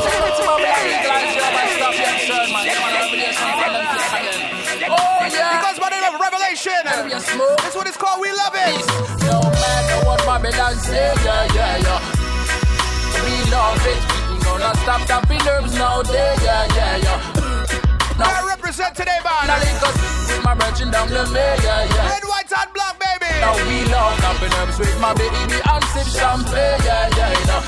smoke. 7.34 7.60
This 7.64 7.76
what 7.76 7.88
it's 7.88 7.98
called, 7.98 8.20
we 8.22 8.32
love 8.32 8.56
it. 8.56 8.84
No 9.28 9.40
matter 9.40 9.98
what 10.06 10.20
Babylon 10.26 10.76
say, 10.76 11.14
yeah, 11.24 11.56
yeah, 11.56 11.86
yeah. 11.86 12.00
We 13.24 13.34
love 13.52 13.84
it. 13.88 14.02
We 14.30 14.36
gonna 14.44 14.72
stop 14.84 15.02
tapping 15.08 15.44
nerves 15.46 15.74
nowadays, 15.76 16.40
yeah, 16.44 16.68
yeah, 16.76 17.06
yeah. 17.06 18.22
I 18.22 18.46
represent 18.48 18.96
today, 18.96 19.18
man. 19.26 19.48
Now 19.48 19.58
link 19.58 19.82
us 19.82 19.98
with 20.30 20.44
my 20.44 20.54
merchant 20.54 20.92
down 20.92 21.08
the 21.10 21.24
way, 21.34 21.56
yeah, 21.64 21.90
yeah. 21.90 22.10
Red, 22.12 22.24
white, 22.30 22.52
and 22.52 22.70
black, 22.74 22.96
baby. 23.00 23.32
Now 23.42 23.56
we 23.66 23.78
love 23.90 24.18
tapping 24.22 24.54
herbs 24.60 24.78
with 24.78 24.96
my 25.00 25.14
baby 25.14 25.58
and 25.58 25.84
sip 25.96 26.08
champagne, 26.14 26.80
yeah, 26.86 27.10
yeah, 27.18 27.46
know. 27.50 27.62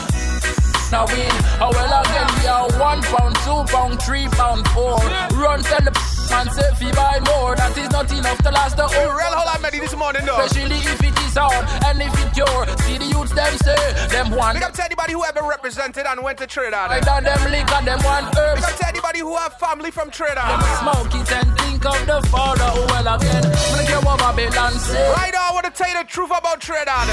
Now 0.92 1.06
we, 1.10 1.26
oh 1.58 1.74
well 1.74 1.94
again, 2.06 2.30
we 2.38 2.46
are 2.46 2.70
one 2.78 3.02
pound, 3.02 3.36
two 3.42 3.66
pound, 3.74 4.02
three 4.04 4.28
pound, 4.38 4.68
four. 4.70 5.00
Run 5.34 5.64
tell 5.64 5.82
the 5.82 6.13
man 6.34 6.50
say 6.50 6.68
if 6.74 6.82
you 6.82 6.92
buy 6.94 7.22
more, 7.30 7.56
that 7.56 7.78
is 7.78 7.90
not 7.94 8.10
enough 8.10 8.40
to 8.42 8.50
last 8.50 8.76
the 8.78 8.88
whole. 8.88 9.12
Real 9.14 9.34
whole 9.38 9.46
lot 9.46 9.62
many 9.62 9.80
this 9.80 9.96
morning, 9.96 10.26
though. 10.26 10.42
Especially 10.42 10.82
if 10.82 11.02
it 11.04 11.18
is 11.22 11.38
hard 11.38 11.64
and 11.86 12.02
if 12.02 12.14
it's 12.26 12.38
your. 12.38 12.66
See 12.86 12.98
the 12.98 13.08
youths 13.14 13.34
them 13.38 13.54
say, 13.62 13.78
them 14.10 14.34
one. 14.34 14.56
Big 14.58 14.64
up 14.64 14.74
to 14.74 14.84
anybody 14.84 15.14
who 15.14 15.24
ever 15.24 15.44
represented 15.46 16.06
and 16.10 16.24
went 16.24 16.38
to 16.42 16.48
Trinidad. 16.48 16.90
I 16.90 17.00
done 17.00 17.24
them 17.24 17.42
lick 17.54 17.70
and 17.70 17.86
them 17.86 18.02
one 18.02 18.26
herbs. 18.38 18.62
Big 18.62 18.70
up 18.70 18.76
to 18.82 18.88
anybody 18.88 19.20
who 19.20 19.36
have 19.38 19.54
family 19.62 19.92
from 19.92 20.10
Trinidad. 20.10 20.50
Them 20.50 20.64
smoke 20.82 21.14
it 21.14 21.30
and 21.32 21.50
think 21.62 21.86
of 21.86 22.02
the 22.10 22.20
father, 22.34 22.70
oh 22.74 22.86
well 22.90 23.08
again. 23.14 23.46
I'm 23.46 23.70
gonna 23.78 23.88
get 23.88 24.02
what 24.02 24.18
Babylon 24.18 24.74
say. 24.82 25.06
Right 25.14 25.34
now, 25.34 25.50
I 25.50 25.52
want 25.54 25.66
to 25.70 25.74
tell 25.74 25.90
you 25.90 25.98
the 26.02 26.08
truth 26.10 26.34
about 26.34 26.60
Trinidad. 26.62 27.06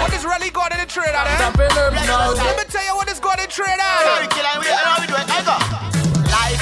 What 0.00 0.12
is 0.16 0.24
really 0.24 0.48
going 0.50 0.72
on 0.72 0.80
in 0.80 0.88
Trinidad, 0.88 1.28
eh? 1.28 1.36
Tapping 1.36 1.72
herbs 1.76 2.00
now. 2.08 2.32
Let 2.32 2.56
me 2.56 2.64
tell 2.64 2.84
you 2.84 2.94
what 2.96 3.08
is 3.12 3.20
going 3.20 3.40
in 3.40 3.48
Trinidad. 3.48 3.84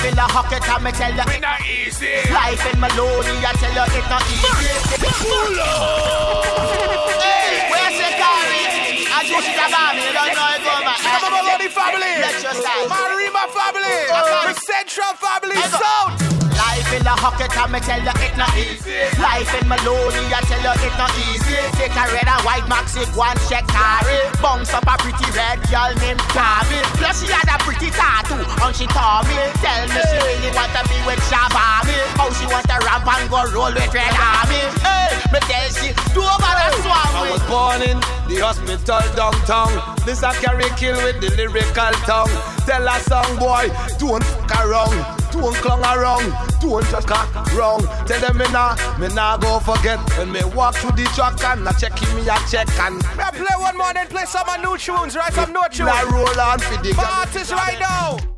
Life 0.02 0.10
in 0.10 0.16
the 0.16 0.22
hockey 0.34 0.58
time, 0.58 0.82
me 0.82 0.90
tell 0.90 1.14
you 1.14 1.22
It's 1.22 1.38
not 1.38 1.62
easy. 1.62 2.10
Life 2.34 2.74
in 2.74 2.80
Maloney, 2.82 3.38
I 3.38 3.54
tell 3.54 3.70
you 3.70 3.86
it's 3.86 4.10
not 4.10 4.26
easy. 4.26 4.98
Pull 4.98 5.54
up. 5.62 7.22
Hey, 7.22 7.70
where's 7.70 7.94
the 8.02 8.10
carry? 8.18 9.06
I 9.06 9.22
just 9.22 9.46
army, 9.46 10.02
you 10.02 10.10
don't 10.10 10.34
know 10.34 10.58
it 10.58 10.66
over. 10.66 10.96
I'm 11.06 11.22
a 11.22 11.30
Maloney 11.30 11.70
family. 11.70 12.18
Let 12.18 12.34
your 12.42 12.50
side. 12.50 13.31
Marima 13.42 13.50
family. 13.50 14.54
The 14.54 14.60
Central 14.60 15.14
family. 15.14 15.56
South. 15.70 16.32
Life 16.52 16.92
in 16.92 17.02
the 17.02 17.10
hockey 17.10 17.48
time, 17.48 17.72
me 17.72 17.80
tell 17.80 17.98
you 17.98 18.12
it's 18.22 18.36
not 18.36 18.52
easy. 18.54 19.00
Life 19.18 19.50
in 19.56 19.66
Maloney, 19.66 20.30
I 20.30 20.40
tell 20.44 20.60
you 20.60 20.72
it's 20.84 20.98
not 21.00 21.10
easy. 21.32 21.58
Take 21.80 21.96
a 21.96 22.04
red 22.12 22.28
and 22.28 22.42
white 22.44 22.68
maxi, 22.68 23.02
one 23.16 23.34
check 23.48 23.64
carry. 23.72 24.20
Bounce 24.38 24.72
up 24.72 24.84
a 24.84 24.94
pretty 25.00 25.26
red 25.32 25.58
girl 25.72 25.90
named 25.98 26.20
Carby. 26.30 26.76
Plus 27.00 27.24
she 27.24 27.32
had 27.32 27.48
a 27.48 27.56
pretty 27.64 27.88
tattoo 27.90 28.44
on 28.60 28.70
she 28.76 28.86
Tommy. 28.92 29.32
Tell 29.64 29.84
me 29.90 30.00
she 30.06 30.18
really 30.22 30.52
want 30.52 30.70
to 30.76 30.82
be 30.86 30.98
with 31.08 31.20
Shabami. 31.26 31.96
How 32.20 32.28
she 32.36 32.44
want 32.46 32.68
to 32.68 32.76
ramp 32.84 33.08
and 33.08 33.26
go 33.32 33.42
roll 33.50 33.72
with 33.72 33.92
Red 33.92 34.12
Army. 34.12 34.62
Hey, 34.84 35.16
me 35.32 35.40
tell 35.48 35.68
she 35.80 35.96
do 36.12 36.20
over 36.20 36.52
the 36.52 36.68
swamp. 36.84 37.16
I 37.16 37.32
was 37.32 37.42
born 37.48 37.80
in 37.80 37.96
the 38.28 38.44
hospital 38.44 39.00
downtown. 39.16 39.72
This 40.04 40.20
a 40.20 40.36
carry 40.44 40.68
kill 40.76 41.00
with 41.00 41.18
the 41.24 41.32
lyrical 41.32 41.96
tongue. 42.04 42.30
Tell 42.68 42.84
a 42.86 43.00
song 43.08 43.31
boy, 43.38 43.68
don't 43.98 44.24
fuck 44.24 44.64
around, 44.64 44.96
don't 45.32 45.54
clung 45.56 45.82
around, 45.82 46.32
don't 46.60 46.84
just 46.90 47.06
cock 47.06 47.28
wrong. 47.54 47.80
Tell 48.06 48.20
them 48.20 48.38
me 48.38 48.44
nah, 48.52 48.76
me 48.98 49.08
nah 49.08 49.36
go 49.36 49.60
forget 49.60 49.98
when 50.18 50.32
me 50.32 50.42
walk 50.54 50.74
through 50.76 50.92
the 50.92 51.04
track 51.14 51.42
and 51.44 51.68
I 51.68 51.72
check 51.72 51.92
me 52.14 52.22
a 52.28 52.36
check 52.50 52.68
and 52.80 52.96
Me 52.96 53.24
play 53.32 53.56
one 53.58 53.76
more, 53.76 53.92
then 53.92 54.06
play 54.08 54.24
some 54.24 54.48
of 54.48 54.60
new 54.60 54.76
tunes, 54.76 55.16
right? 55.16 55.32
Some 55.32 55.52
new 55.52 55.62
tunes. 55.70 55.90
I 55.92 56.04
roll 56.04 56.40
on 56.40 56.58
for 56.58 56.82
the 56.82 56.94
artist 56.98 57.52
right 57.52 57.78
now. 57.78 58.31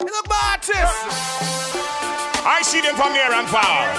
Look, 0.00 0.28
my 0.28 0.36
artist. 0.52 0.96
I 2.46 2.60
see 2.62 2.80
them 2.80 2.94
from 2.96 3.12
near 3.12 3.32
and 3.32 3.48
far. 3.48 3.90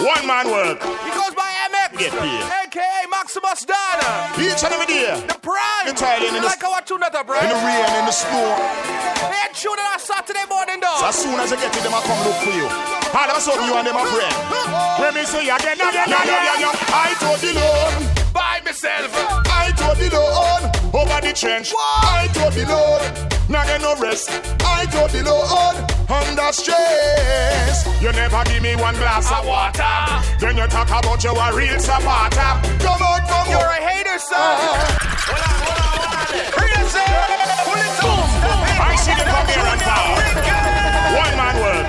One 0.00 0.24
man 0.26 0.48
work. 0.48 0.80
He 1.04 1.10
goes 1.12 1.34
by 1.36 1.48
MX. 1.70 1.98
Get 2.00 2.12
paid. 2.16 2.42
AKA 2.66 3.04
Maximus 3.12 3.64
Dana. 3.68 4.32
Each 4.40 4.64
and 4.64 4.72
every 4.72 4.88
day. 4.88 5.12
The 5.28 5.36
prime. 5.44 5.84
The 5.86 5.92
Italian 5.92 6.34
in 6.36 6.42
the- 6.42 6.48
like 6.48 6.64
our 6.64 6.80
tune 6.82 7.00
that 7.00 7.14
up. 7.14 7.28
In 7.28 7.48
the 7.52 7.54
rain, 7.60 7.84
in 8.00 8.06
the 8.08 8.12
snow. 8.12 8.48
They 9.28 9.36
ain't 9.44 9.54
tuning 9.54 9.84
on 9.92 10.00
Saturday 10.00 10.46
morning, 10.48 10.80
though. 10.80 10.98
So 11.04 11.06
as 11.12 11.16
soon 11.20 11.38
as 11.38 11.50
you 11.50 11.56
get 11.60 11.76
it, 11.76 11.82
them 11.84 11.92
a 11.94 12.00
come 12.00 12.20
look 12.24 12.36
for 12.40 12.50
you. 12.56 12.66
All 13.12 13.28
of 13.30 13.36
a 13.36 13.40
sudden, 13.40 13.64
you 13.68 13.74
and 13.76 13.86
them 13.86 13.96
a 13.96 14.04
friend. 14.08 14.34
When 14.98 15.14
me 15.14 15.24
say 15.24 15.44
again, 15.44 15.76
again, 15.76 16.08
again, 16.08 16.46
again, 16.56 16.74
I 16.96 17.14
told 17.20 17.38
the 17.44 17.52
Lord. 17.60 17.92
By 18.32 18.60
myself. 18.64 19.12
I 19.52 19.70
told 19.76 19.98
the 19.98 20.08
Lord. 20.16 20.62
Over 20.96 21.20
the 21.20 21.32
trench. 21.34 21.74
I 21.76 22.28
told 22.32 22.54
the 22.54 22.64
Lord. 22.66 23.29
Now 23.50 23.66
get 23.66 23.82
no 23.82 23.98
rest. 23.98 24.30
I 24.62 24.86
told 24.94 25.10
the 25.10 25.26
Lord. 25.26 25.74
Under 26.06 26.54
stress. 26.54 27.82
You 27.98 28.14
never 28.14 28.46
give 28.46 28.62
me 28.62 28.78
one 28.78 28.94
glass 28.94 29.26
of 29.26 29.42
water. 29.42 29.82
Then 30.38 30.54
you 30.54 30.70
talk 30.70 30.86
about 30.86 31.18
you 31.26 31.34
a 31.34 31.46
real 31.50 31.74
supporter. 31.82 32.50
Come 32.78 33.02
out 33.02 33.26
from 33.26 33.50
You're 33.50 33.74
a 33.74 33.80
hater, 33.82 34.18
son. 34.22 34.38
Ah. 34.38 36.30
Crazy. 36.54 37.10
Pull 37.66 37.74
it 37.74 37.98
up. 38.06 38.22
I 38.86 38.94
see 39.02 39.18
them 39.18 39.26
from 39.26 39.46
here 39.50 39.66
and 39.66 39.82
far. 39.82 40.14
One 41.18 41.34
man 41.34 41.56
work. 41.58 41.86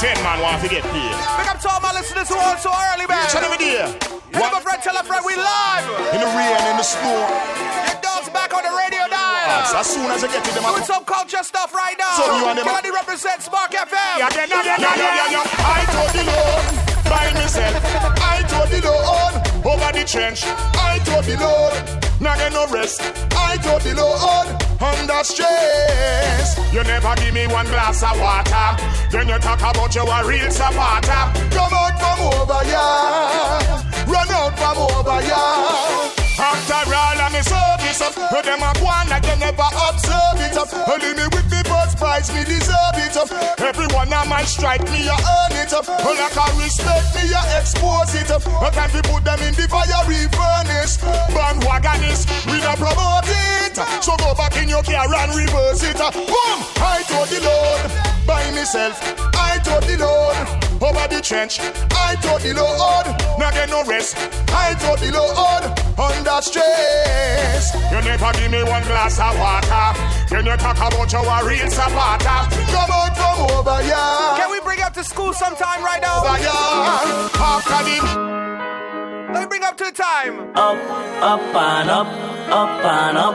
Ten 0.00 0.16
man 0.24 0.40
want 0.40 0.64
to 0.64 0.68
get 0.72 0.80
paid. 0.96 1.12
Big 1.36 1.48
up 1.52 1.60
to 1.60 1.68
all 1.68 1.80
my 1.84 1.92
listeners 1.92 2.28
who 2.32 2.40
are 2.40 2.56
so 2.56 2.72
early, 2.72 3.04
man. 3.04 3.20
Each 3.28 3.36
and 3.36 3.44
every 3.44 3.60
day. 3.60 3.84
Tell 4.32 4.48
a 4.48 4.60
friend, 4.64 4.80
tell 4.80 4.96
a 4.96 5.04
friend, 5.04 5.20
we 5.28 5.36
live. 5.36 5.84
In 6.16 6.24
the 6.24 6.30
rain, 6.32 6.56
in 6.72 6.76
the 6.80 6.88
snow. 6.88 7.20
Your 7.84 8.00
dog's 8.00 8.32
back 8.32 8.56
on 8.56 8.64
the 8.64 8.72
radio 8.72 9.11
So 9.70 9.78
as 9.78 9.86
soon 9.86 10.10
as 10.10 10.22
you 10.22 10.28
get 10.28 10.46
it, 10.46 10.54
them 10.54 10.64
Doing 10.64 10.84
some 10.84 11.04
culture 11.04 11.42
stuff 11.42 11.74
right 11.74 11.96
now. 11.98 12.16
So 12.16 12.24
you 12.36 12.46
and 12.48 12.58
them- 12.58 12.66
Kennedy 12.66 12.90
represents 12.90 13.44
Spark 13.46 13.70
FM. 13.72 14.16
Again, 14.26 14.48
again, 14.48 14.80
again, 14.80 15.16
again. 15.26 15.46
I 15.58 15.80
told 15.94 16.10
the 16.16 16.24
Lord 16.32 16.64
by 17.12 17.26
myself. 17.34 17.74
I 18.20 18.42
told 18.48 18.68
the 18.70 18.80
Lord 18.88 19.34
over 19.66 19.90
the 19.92 20.04
trench. 20.04 20.42
I 20.90 20.98
told 21.04 21.24
the 21.24 21.36
Lord. 21.38 21.74
Now 22.20 22.36
get 22.36 22.52
no 22.52 22.66
rest. 22.68 23.00
I 23.36 23.56
told 23.58 23.82
the 23.82 23.94
Lord 23.94 24.46
under 24.80 25.24
stress. 25.24 26.58
You 26.72 26.82
never 26.84 27.14
give 27.16 27.34
me 27.34 27.46
one 27.48 27.66
glass 27.66 28.02
of 28.02 28.18
water. 28.20 28.66
Then 29.10 29.28
you 29.28 29.38
talk 29.38 29.60
about 29.60 29.94
you 29.94 30.02
a 30.02 30.24
real 30.26 30.50
supporter. 30.50 31.22
Come 31.56 31.74
out 31.74 31.94
from 32.00 32.20
over 32.32 32.64
here. 32.64 33.82
Run 34.06 34.30
out 34.30 34.56
from 34.58 34.78
over 34.78 35.20
here. 35.20 36.21
After 36.38 36.88
all, 36.88 37.18
I'm 37.20 37.34
a 37.34 37.42
service 37.42 38.00
up. 38.00 38.14
But 38.30 38.44
them 38.44 38.62
a 38.62 38.72
go 38.78 38.86
on 38.86 39.08
like 39.08 39.22
they 39.22 39.36
never 39.38 39.68
observe 39.88 40.40
it 40.40 40.56
up. 40.56 40.72
Only 40.88 41.12
me 41.14 41.24
with 41.32 41.48
me 41.50 41.60
first 41.68 41.98
prize, 41.98 42.32
me 42.32 42.44
deserve 42.44 42.96
it 42.96 43.16
up. 43.16 43.28
Everyone 43.60 44.12
on 44.12 44.28
my 44.28 44.42
strike, 44.44 44.82
me 44.90 45.08
a 45.08 45.16
earn 45.16 45.52
it 45.60 45.72
up. 45.72 45.88
Like 45.88 46.36
I 46.36 46.48
respect 46.62 47.14
me, 47.14 47.32
a 47.32 47.42
expose 47.58 48.14
it 48.14 48.30
up. 48.30 48.44
No 48.46 48.70
time 48.70 48.90
to 48.90 49.02
put 49.08 49.24
them 49.24 49.40
in 49.42 49.54
the 49.54 49.66
fiery 49.68 50.24
furnace. 50.32 50.98
Bandwagonist, 51.34 52.28
we 52.46 52.60
don't 52.60 52.78
promote 52.78 53.28
it. 53.28 53.76
So 54.02 54.16
go 54.16 54.34
back 54.34 54.56
in 54.56 54.68
your 54.68 54.82
car 54.82 55.08
and 55.08 55.34
reverse 55.34 55.82
it. 55.84 55.96
Boom! 55.98 56.58
I 56.80 57.02
told 57.08 57.28
the 57.28 57.40
Lord 57.44 58.26
by 58.26 58.50
myself. 58.52 59.00
I 59.34 59.58
told 59.64 59.84
the 59.84 59.98
Lord 59.98 60.61
over 60.82 61.06
the 61.08 61.20
trench. 61.22 61.60
I 61.94 62.16
told 62.20 62.42
the 62.42 62.52
Lord, 62.54 63.06
now 63.38 63.50
get 63.50 63.70
no 63.70 63.84
rest. 63.84 64.16
I 64.50 64.74
told 64.82 64.98
the 64.98 65.12
Lord 65.14 65.64
under 65.98 66.42
stress. 66.42 67.74
You 67.90 68.00
never 68.02 68.32
give 68.34 68.50
me 68.50 68.62
one 68.64 68.82
glass 68.84 69.18
of 69.20 69.38
water. 69.38 69.86
Then 70.28 70.46
you 70.46 70.56
talk 70.56 70.76
about 70.76 71.12
your 71.12 71.22
a 71.22 71.38
real 71.46 71.70
supporter. 71.70 72.38
Come 72.74 72.90
out 72.90 73.14
from 73.16 73.38
over 73.56 73.78
here. 73.82 74.38
Can 74.38 74.50
we 74.50 74.60
bring 74.60 74.80
up 74.82 74.92
to 74.94 75.04
school 75.04 75.32
sometime 75.32 75.82
right 75.84 76.02
now? 76.02 76.20
Over 76.20 76.36
here. 76.36 76.50
After 76.50 77.80
the 77.86 77.96
Let 79.32 79.40
me 79.42 79.46
bring 79.46 79.62
up 79.62 79.76
to 79.78 79.84
the 79.84 79.92
time. 79.92 80.50
Up, 80.56 80.76
up 81.22 81.40
and 81.40 81.90
up, 81.90 82.06
up 82.50 82.84
and 82.84 83.18
up, 83.18 83.34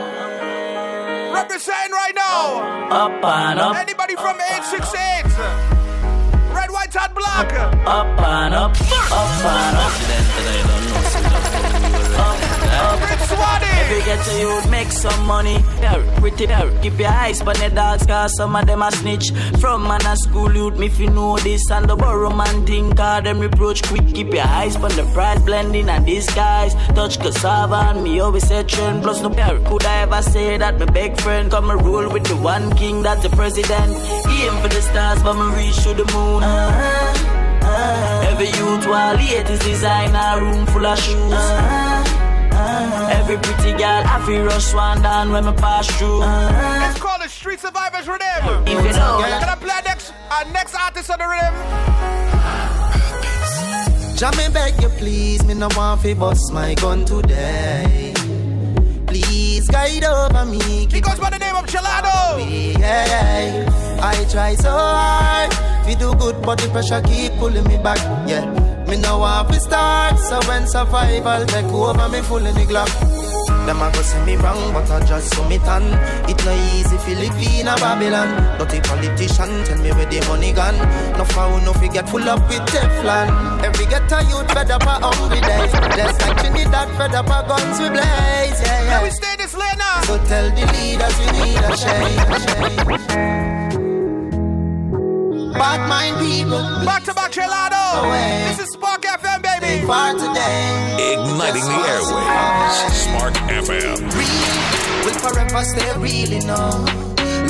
Representing 1.34 1.92
right 1.92 2.14
now. 2.14 2.60
up 2.90 3.24
and 3.24 3.60
up, 3.60 3.76
Anybody 3.76 4.14
from 4.16 4.36
868? 4.36 5.77
Red, 6.80 6.94
white, 6.94 7.02
and 7.02 7.14
black. 7.14 7.52
up 7.86 8.20
and 8.20 8.54
up, 8.54 8.76
up 9.10 9.44
and 9.44 9.76
up. 11.66 11.74
If 13.90 13.96
you 13.96 14.04
get 14.04 14.24
to 14.26 14.38
you, 14.38 14.70
make 14.70 14.92
some 14.92 15.26
money. 15.26 15.58
Pretty 16.16 16.44
yeah. 16.44 16.70
Keep 16.82 16.98
your 16.98 17.08
eyes 17.08 17.40
on 17.40 17.54
the 17.54 17.70
dogs, 17.74 18.06
cause 18.06 18.36
some 18.36 18.54
of 18.54 18.66
them 18.66 18.82
a 18.82 18.92
snitch. 18.92 19.30
From 19.60 19.84
man 19.84 20.04
a 20.04 20.14
school 20.16 20.54
youth, 20.54 20.78
me 20.78 20.86
if 20.86 20.98
you 20.98 21.08
know 21.08 21.38
this. 21.38 21.70
And 21.70 21.88
the 21.88 21.96
borrow 21.96 22.34
man 22.34 22.66
think, 22.66 22.96
cause 22.96 23.24
them 23.24 23.40
reproach 23.40 23.82
quick. 23.84 24.06
Keep 24.14 24.34
your 24.34 24.44
eyes 24.44 24.76
on 24.76 24.90
the 24.96 25.04
price, 25.14 25.40
blending 25.42 25.88
and 25.88 26.04
disguise. 26.04 26.74
Touch 26.94 27.18
cassava 27.18 27.76
and 27.90 28.02
me 28.02 28.20
always 28.20 28.46
say 28.46 28.62
trend. 28.64 29.02
Plus 29.02 29.22
no 29.22 29.32
yeah. 29.32 29.58
Could 29.68 29.84
I 29.84 30.02
ever 30.02 30.22
say 30.22 30.58
that 30.58 30.78
my 30.78 30.86
big 30.86 31.18
friend 31.20 31.50
come 31.50 31.70
and 31.70 31.82
rule 31.82 32.10
with 32.12 32.24
the 32.24 32.36
one 32.36 32.74
king 32.76 33.02
that's 33.02 33.22
the 33.22 33.30
president? 33.30 33.96
Aim 34.28 34.54
for 34.60 34.68
the 34.68 34.82
stars, 34.82 35.22
but 35.22 35.34
me 35.34 35.56
reach 35.56 35.82
to 35.84 35.94
the 35.94 36.04
moon. 36.12 36.42
Uh-huh. 36.42 37.37
Uh-huh. 37.78 38.30
Every 38.30 38.48
youth 38.58 38.86
while 38.86 39.14
late 39.16 39.48
is 39.50 39.60
designer 39.60 40.40
room 40.42 40.66
full 40.66 40.86
of 40.86 40.98
shoes. 40.98 41.32
Uh-huh. 41.32 43.14
Every 43.18 43.36
pretty 43.38 43.72
girl, 43.78 44.02
I 44.14 44.22
feel 44.26 44.44
rush 44.44 44.74
one 44.74 45.00
down 45.02 45.30
when 45.32 45.44
me 45.46 45.52
pass 45.52 45.86
through. 45.98 46.20
Let's 46.20 46.98
call 46.98 47.18
the 47.18 47.28
Street 47.28 47.60
Survivors 47.60 48.06
Rhythm. 48.08 48.66
If 48.66 48.84
you 48.84 48.92
know, 48.92 49.20
Can 49.22 49.48
I 49.48 49.56
play 49.60 49.80
next, 49.84 50.12
uh, 50.30 50.44
next 50.52 50.74
artist 50.74 51.10
on 51.10 51.18
the 51.18 51.28
rhythm? 51.28 51.54
Jah 54.16 54.32
me 54.36 54.48
beg 54.52 54.82
you 54.82 54.88
please, 54.98 55.44
me 55.44 55.54
no 55.54 55.68
want 55.76 56.00
fi 56.02 56.12
bust 56.14 56.52
my 56.52 56.74
gun 56.74 57.04
today. 57.04 58.12
Please 59.06 59.68
guide 59.68 60.04
over 60.04 60.44
me. 60.44 60.86
He 60.90 61.00
goes 61.00 61.18
by 61.20 61.30
the 61.30 61.38
name 61.38 61.54
of 61.54 61.64
Gelado. 61.66 62.38
Yeah, 62.80 64.00
I 64.02 64.24
try 64.28 64.54
so 64.56 64.70
hard. 64.70 65.77
We 65.88 65.94
do 65.94 66.12
good, 66.16 66.42
but 66.42 66.58
the 66.60 66.68
pressure 66.68 67.00
keep 67.00 67.32
pulling 67.40 67.64
me 67.64 67.78
back. 67.78 67.96
Yeah, 68.28 68.44
me 68.84 68.98
no 69.00 69.20
want 69.24 69.48
to 69.48 69.58
start. 69.58 70.18
So 70.18 70.38
when 70.46 70.68
survival 70.68 71.46
take 71.46 71.72
over, 71.72 72.08
me 72.10 72.20
full 72.20 72.44
in 72.44 72.54
the 72.54 72.68
glock. 72.68 72.92
Them 73.64 73.80
a 73.80 73.90
go 73.90 74.02
say 74.02 74.22
me 74.26 74.36
wrong, 74.36 74.60
but 74.74 74.90
I 74.90 75.00
just 75.06 75.32
so 75.32 75.48
me 75.48 75.56
tan. 75.56 75.84
It 76.28 76.36
no 76.44 76.52
easy 76.76 76.98
fi 76.98 77.14
live 77.16 77.40
in 77.40 77.68
a 77.68 77.74
Babylon. 77.80 78.28
Dirty 78.58 78.80
politician 78.84 79.48
tell 79.64 79.80
me 79.80 79.90
where 79.96 80.04
the 80.04 80.20
money 80.28 80.52
gone. 80.52 80.76
No 81.16 81.24
foul, 81.24 81.58
no 81.64 81.72
fi 81.72 81.88
get 81.88 82.06
full 82.06 82.28
up 82.28 82.46
with 82.52 82.68
Teflon. 82.68 83.64
Every 83.64 83.86
ghetto 83.86 84.20
youth 84.28 84.52
fed 84.52 84.70
up 84.70 84.82
a 84.84 85.00
hungry 85.00 85.40
days. 85.40 85.72
Just 85.96 86.20
like 86.20 86.36
Trinidad 86.36 86.88
fed 87.00 87.14
up 87.14 87.32
a 87.32 87.48
guns 87.48 87.80
we 87.80 87.88
blaze. 87.88 88.60
Yeah, 88.60 88.84
yeah. 88.84 88.92
Let 88.92 89.04
me 89.04 89.10
stay 89.10 89.36
this 89.40 89.56
lane 89.56 89.78
now. 89.78 90.02
So 90.02 90.20
tell 90.28 90.52
the 90.52 90.64
leaders 90.68 91.16
we 91.16 91.26
need 91.32 91.64
a 91.64 91.72
change. 91.80 93.57
Bad 95.58 95.88
mind 95.88 96.16
people. 96.18 96.62
Back 96.86 97.04
to 97.04 97.14
back 97.14 97.32
Gelado. 97.32 98.10
This 98.48 98.60
is 98.66 98.72
Spark 98.72 99.02
FM, 99.02 99.42
baby. 99.42 99.84
For 99.86 100.12
today. 100.14 101.12
Igniting 101.12 101.64
the 101.64 101.78
airwaves. 101.92 102.76
Spark 103.04 103.34
FM. 103.50 103.98
Real 104.16 104.78
will 105.04 105.18
forever 105.20 105.64
stay 105.64 105.92
real, 105.98 106.30
you 106.30 106.46
know. 106.46 106.70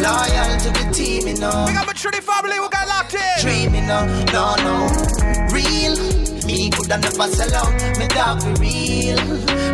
Loyal 0.00 0.50
to 0.64 0.70
the 0.78 0.90
team, 0.92 1.26
you 1.26 1.38
know. 1.38 1.64
We 1.66 1.72
got 1.74 1.86
my 1.86 1.92
Trinity 1.92 2.22
family 2.22 2.56
who 2.56 2.68
got 2.70 2.86
locked 2.88 3.14
in. 3.14 3.20
Dream, 3.42 3.74
you 3.74 3.82
know. 3.82 4.04
No, 4.32 4.54
no. 4.66 4.74
Real. 5.52 5.96
Me 6.46 6.70
coulda 6.70 6.96
never 6.98 7.28
sell 7.28 7.54
out. 7.54 7.98
Me 7.98 8.06
dog 8.08 8.40
be 8.40 9.12
real. 9.12 9.20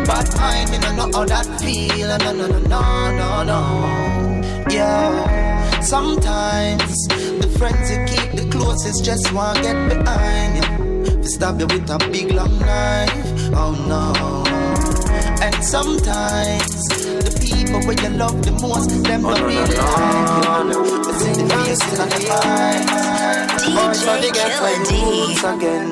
But 0.05 0.27
I 0.39 0.65
me 0.71 0.77
no 0.79 0.91
know 0.95 1.17
how 1.17 1.25
that 1.25 1.61
feel. 1.61 2.07
No, 2.07 2.31
no, 2.33 2.47
no, 2.47 2.59
no, 2.59 3.11
no, 3.19 3.43
no. 3.43 4.67
Yeah. 4.69 5.54
Sometimes 5.85 7.07
the 7.07 7.55
friends 7.59 7.91
you 7.91 7.97
keep 8.09 8.31
the 8.31 8.49
closest 8.49 9.05
just 9.05 9.31
want 9.31 9.57
to 9.57 9.63
get 9.63 9.89
behind 9.89 10.55
you. 10.57 11.05
They 11.21 11.27
stab 11.27 11.59
you 11.59 11.67
with 11.67 11.87
a 11.91 11.99
big 12.11 12.31
long 12.31 12.57
knife. 12.57 13.53
Oh 13.53 13.71
no. 13.85 14.09
And 15.45 15.63
sometimes 15.63 16.87
the 16.89 17.37
people 17.39 17.85
where 17.85 18.01
you 18.01 18.17
love 18.17 18.43
the 18.43 18.51
most, 18.53 18.89
them 19.03 19.27
oh, 19.27 19.29
not 19.29 19.41
really 19.41 19.61
like 19.61 20.73
you. 20.73 20.81
They 21.05 21.13
see 21.21 21.33
the 21.37 21.49
faces 21.53 21.99
and 21.99 22.11
the 22.11 22.33
eyes. 22.33 23.97
So 24.01 24.21
they 24.21 24.31
get 24.31 24.59
like 24.63 24.89
roots 24.89 25.43
again. 25.43 25.87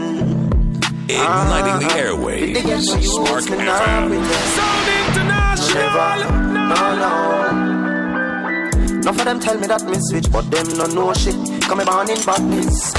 Ah, 1.12 1.46
Igniting 1.46 1.80
the 1.86 1.94
ah. 1.94 2.02
airwaves. 2.02 2.58
Spark 3.06 3.46
FM. 3.46 4.26
Sound 4.58 4.90
international. 5.06 6.34
No, 6.52 6.96
no. 6.98 7.53
None 9.04 9.20
of 9.20 9.26
them 9.26 9.40
tell 9.40 9.58
me 9.60 9.68
that 9.68 9.84
me 9.84 9.98
switch, 10.00 10.32
but 10.32 10.50
them 10.50 10.66
no 10.78 10.86
know 10.88 11.14
shit. 11.14 11.36
Come 11.64 11.80
me 11.80 11.86
born 11.86 12.10
in 12.10 12.24
badness. 12.24 12.94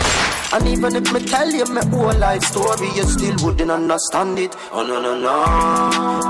And 0.53 0.69
even 0.69 0.95
if 0.95 1.13
me 1.13 1.21
tell 1.21 1.51
you 1.51 1.65
my 1.65 1.85
whole 1.87 2.15
life 2.19 2.45
story, 2.45 2.89
you 2.95 3.03
still 3.05 3.35
wouldn't 3.43 3.71
understand 3.71 4.39
it. 4.39 4.55
Oh 4.71 4.87
no 4.87 5.01
no 5.01 5.19
no. 5.19 5.43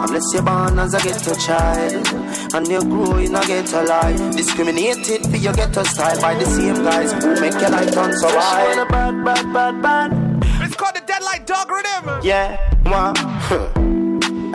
Unless 0.05 0.33
you're 0.33 0.43
born 0.43 0.79
as 0.79 0.95
a 0.95 1.01
ghetto 1.03 1.35
child, 1.35 2.07
and 2.55 2.69
you 2.69 2.81
grow 2.85 3.19
in 3.19 3.35
a 3.35 3.45
ghetto 3.45 3.85
life, 3.85 4.37
discriminated 4.37 5.27
for 5.27 5.37
your 5.37 5.53
ghetto 5.53 5.83
style 5.83 6.21
by 6.21 6.35
the 6.35 6.47
same 6.47 6.83
guys 6.85 7.13
who 7.13 7.41
make 7.41 7.61
your 7.61 7.71
life 7.71 7.93
turn 7.93 8.17
so 8.17 8.29
wild. 8.35 8.89
Bad, 8.89 9.25
bad, 9.25 9.53
bad, 9.53 9.83
bad. 9.83 10.13
It's 10.63 10.77
called 10.77 10.95
the 10.95 11.01
Deadlight 11.01 11.47
Dog 11.47 11.69
Rhythm. 11.71 12.21
Yeah, 12.23 12.57
what? 12.85 13.19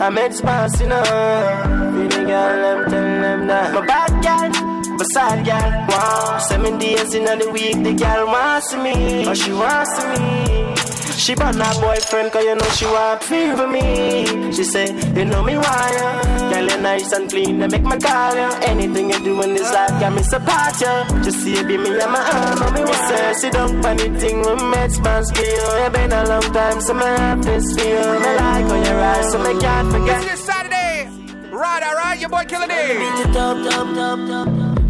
I'm 0.00 0.16
expansive, 0.16 0.88
feeling 0.88 2.26
girl, 2.26 2.78
I'm 2.78 2.90
telling 2.90 3.20
them 3.20 3.46
that 3.48 3.74
my 3.74 3.86
bad 3.86 4.24
girl. 4.24 4.69
Beside 5.00 5.46
girl, 5.46 5.70
wow. 5.88 6.38
Seven 6.46 6.76
days 6.78 7.14
in 7.14 7.24
the 7.24 7.48
week, 7.50 7.82
the 7.82 7.94
girl 7.94 8.26
wants 8.26 8.74
me. 8.74 9.26
Or 9.26 9.34
she 9.34 9.50
wants 9.50 9.96
me. 10.04 10.74
She 11.16 11.34
brought 11.34 11.54
her 11.54 11.80
boyfriend, 11.80 12.30
cause 12.32 12.44
you 12.44 12.54
know 12.54 12.68
she 12.76 12.84
want 12.84 13.22
feel 13.22 13.56
for 13.56 13.66
me. 13.66 14.52
She 14.52 14.62
say, 14.62 14.92
you 15.16 15.24
know 15.24 15.42
me 15.42 15.56
why 15.56 15.90
ya. 15.96 16.50
Girl, 16.50 16.68
you 16.68 16.80
nice 16.82 17.10
and 17.12 17.30
clean, 17.30 17.60
they 17.60 17.68
make 17.68 17.82
my 17.82 17.96
call 17.96 18.34
ya. 18.34 18.50
Anything 18.60 19.08
you 19.08 19.18
do 19.24 19.40
in 19.40 19.54
this 19.54 19.72
life, 19.72 19.88
got 20.00 20.12
me 20.12 20.22
support 20.22 20.78
ya. 20.82 21.04
Just 21.24 21.38
see 21.44 21.62
be 21.64 21.78
me 21.78 21.98
and 21.98 22.12
my 22.12 22.20
arm, 22.20 22.74
me 22.74 22.84
want 22.84 23.08
say, 23.08 23.32
sit 23.40 23.52
down 23.54 23.68
for 23.80 23.94
the 23.94 24.10
thing 24.20 24.40
with 24.40 24.62
med 24.68 24.92
span 24.92 25.24
skill. 25.24 25.86
It 25.86 25.92
been 25.94 26.12
a 26.12 26.24
long 26.28 26.42
time, 26.52 26.78
so 26.82 26.92
me 26.92 27.04
have 27.04 27.42
this 27.42 27.64
feel. 27.74 28.20
Me 28.20 28.36
like 28.36 28.68
how 28.68 28.84
you 28.84 28.94
rise, 29.00 29.30
so 29.32 29.38
me 29.38 29.58
can't 29.60 29.90
forget. 29.92 30.20
This 30.20 30.44
Saturday. 30.44 31.08
Right, 31.50 31.82
alright, 31.82 32.20
your 32.20 32.28
boy 32.28 32.44
Killer 32.44 32.66
D. 32.66 32.74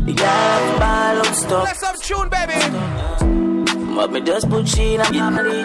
The 0.07 0.13
girl 0.15 0.79
ball 0.79 1.19
up 1.19 1.35
stuck. 1.35 1.65
Let's 1.65 1.81
some 1.81 1.97
tune, 2.01 2.29
baby. 2.29 2.61
But 3.95 4.13
me 4.13 4.21
just 4.23 4.49
put 4.49 4.67
she 4.67 4.95
in 4.95 5.01
a 5.01 5.05
body. 5.05 5.61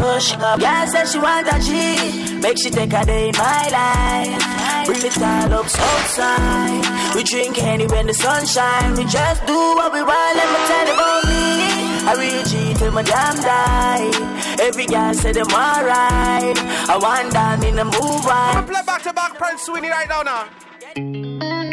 Push 0.00 0.34
up. 0.34 0.60
Girl 0.60 0.86
said 0.86 1.04
she 1.06 1.18
want 1.18 1.46
a 1.48 1.58
G. 1.60 2.40
Make 2.40 2.58
she 2.58 2.70
take 2.70 2.92
a 2.92 3.04
day 3.04 3.28
in 3.28 3.34
my 3.36 3.68
life. 3.68 4.86
Bring 4.86 5.04
it 5.04 5.18
all 5.18 5.52
up 5.52 5.66
outside. 5.66 7.14
We 7.14 7.22
drink 7.22 7.62
any 7.62 7.86
when 7.86 8.06
the 8.06 8.14
sun 8.14 8.46
shine. 8.46 8.94
We 8.94 9.04
just 9.04 9.46
do 9.46 9.54
what 9.54 9.92
we 9.92 10.02
want. 10.02 10.36
Let 10.36 10.48
me 10.52 10.60
tell 10.70 10.86
you 10.86 10.94
about 10.94 11.24
me. 11.24 11.84
I 12.06 12.14
real 12.18 12.44
G 12.44 12.74
till 12.78 12.92
my 12.92 13.02
damn 13.02 13.36
die. 13.36 14.56
Every 14.60 14.86
girl 14.86 15.14
say 15.14 15.32
them 15.32 15.48
alright. 15.48 16.58
I 16.88 16.98
want 17.00 17.32
down 17.32 17.64
in 17.64 17.76
the 17.76 17.84
move 17.84 18.26
I'm 18.26 18.58
on. 18.58 18.66
play 18.66 18.82
back 18.86 19.02
to 19.02 19.12
back 19.12 19.36
Prince 19.36 19.62
Swanny 19.62 19.90
right 19.90 20.08
now 20.08 20.22
now. 20.22 21.63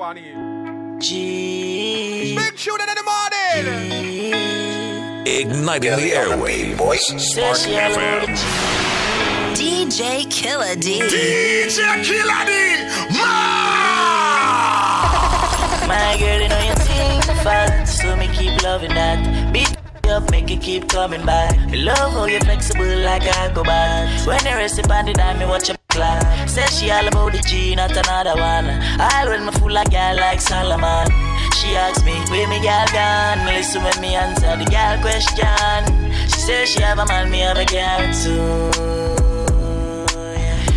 Swanny. 0.00 0.32
G. 0.98 2.34
Big 2.34 2.56
tune 2.56 2.80
in 2.80 2.86
the 2.86 3.02
morning. 3.12 3.66
Igniting 5.26 5.96
the 5.96 6.10
airwaves. 6.12 7.20
Spark 7.20 7.58
FM. 7.58 8.36
DJ 9.54 10.24
Killer 10.30 10.74
D. 10.76 11.00
DJ 11.00 12.02
Killer 12.02 12.44
D. 12.46 12.50
My 15.86 16.16
girl, 16.18 16.40
you 16.40 16.48
know 16.48 16.60
you 16.60 16.74
sing 16.76 17.20
fast, 17.44 17.98
so 18.00 18.16
me 18.16 18.28
keep 18.28 18.62
loving 18.62 18.94
that. 18.94 19.52
Beat 19.52 19.76
up, 20.08 20.30
make 20.30 20.50
it 20.50 20.62
keep 20.62 20.88
coming 20.88 21.26
back. 21.26 21.58
Me 21.70 21.82
love 21.82 22.12
how 22.12 22.24
you 22.24 22.40
flexible 22.40 22.96
like 23.04 23.24
a 23.24 23.50
go 23.54 23.62
back. 23.64 24.08
When 24.26 24.42
you 24.46 24.52
rest 24.52 24.78
upon 24.78 25.04
the 25.06 25.12
dime, 25.12 25.38
me 25.38 25.44
watch 25.46 25.68
your 25.68 25.76
clap. 25.90 26.48
Says 26.48 26.70
she 26.78 26.90
all 26.90 27.06
about 27.06 27.32
the 27.32 27.38
G, 27.40 27.74
not 27.74 27.90
another 27.90 28.34
one. 28.34 28.66
I'll 28.98 29.28
when 29.28 29.44
me 29.46 29.52
fool 29.52 29.72
like 29.72 29.90
girl 29.90 30.16
like 30.16 30.40
Solomon. 30.40 31.06
She 31.58 31.76
asks 31.76 32.02
me, 32.04 32.14
where 32.30 32.48
me 32.48 32.60
girl 32.62 32.86
gone? 32.92 33.44
Me 33.44 33.58
listen 33.58 33.82
when 33.82 34.00
me 34.00 34.14
answer 34.14 34.56
the 34.56 34.64
girl 34.70 34.96
question. 35.02 36.10
She 36.30 36.40
says 36.40 36.68
she 36.70 36.80
have 36.82 36.98
a 36.98 37.06
man, 37.06 37.30
me 37.30 37.40
have 37.40 37.58
a 37.58 37.64
girl 37.66 38.00
too. 38.14 38.70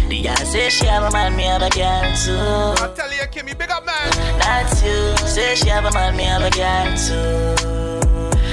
The 0.10 0.22
girl 0.22 0.36
says 0.36 0.74
she 0.74 0.86
have 0.86 1.04
a 1.04 1.12
man, 1.12 1.36
me 1.36 1.44
have 1.44 1.62
a 1.62 1.70
girl 1.70 2.04
too. 2.18 2.84
I'm 2.84 2.94
telling 2.96 3.18
you, 3.18 3.28
Kimmy, 3.32 3.58
big 3.58 3.72
up, 3.72 3.86
man. 3.86 4.12
That's 4.40 4.84
you. 4.84 5.16
Say 5.28 5.56
she 5.56 5.70
have 5.70 5.86
a 5.86 5.92
man, 5.92 6.18
me 6.18 6.24
have 6.24 6.44
a 6.44 6.52
girl 6.52 6.98
too. 6.98 7.56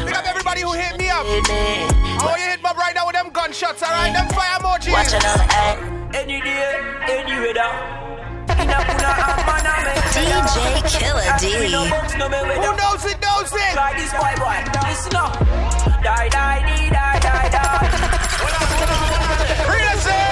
Big 0.07 0.15
up 0.15 0.27
everybody 0.27 0.61
who 0.63 0.73
hit 0.73 0.97
me 0.99 1.09
up. 1.09 1.27
I 1.27 2.21
want 2.25 2.41
you 2.41 2.49
hit 2.49 2.63
me 2.63 2.69
up 2.69 2.77
right 2.77 2.95
now 2.95 3.07
with 3.07 3.17
them 3.31 3.43
gunshots, 3.43 3.83
alright? 3.83 4.13
Them 4.13 4.29
fire 4.29 4.59
emojis. 4.59 4.93
Watch 4.93 5.13
another 5.13 5.47
eye. 5.51 6.11
Any 6.15 6.41
day, 6.41 6.79
any 7.09 7.39
weather. 7.41 7.71
DJ 10.15 10.83
Killer 10.99 11.23
D. 11.39 11.45
Who 11.51 12.73
knows 12.77 13.05
it, 13.07 13.21
knows 13.23 13.53
it. 13.53 13.75
Like 13.77 13.97
this 13.97 14.13
boy, 14.13 14.35
boy. 14.37 14.59
Listen 14.87 15.17
up. 15.17 15.39
Die, 16.03 16.29
die, 16.29 16.61
die, 16.61 16.91
die, 16.91 17.19
die, 17.21 17.49
die. 17.51 17.89
Real 19.71 19.95
eh? 19.95 20.07
say, 20.07 20.27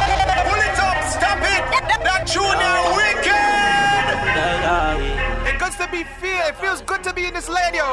pull 0.48 0.62
it 0.66 0.78
up, 0.78 0.98
stop 1.06 1.38
it. 1.38 1.62
That 2.02 2.22
junior 2.26 2.78
wicked. 2.98 3.46
It 5.48 5.58
goes 5.60 5.76
to 5.76 5.88
be 5.90 6.04
feel. 6.04 6.46
It 6.48 6.56
feels 6.56 6.82
good 6.82 7.02
to 7.04 7.12
be 7.12 7.26
in 7.26 7.34
this 7.34 7.48
lane, 7.48 7.74
yo. 7.74 7.86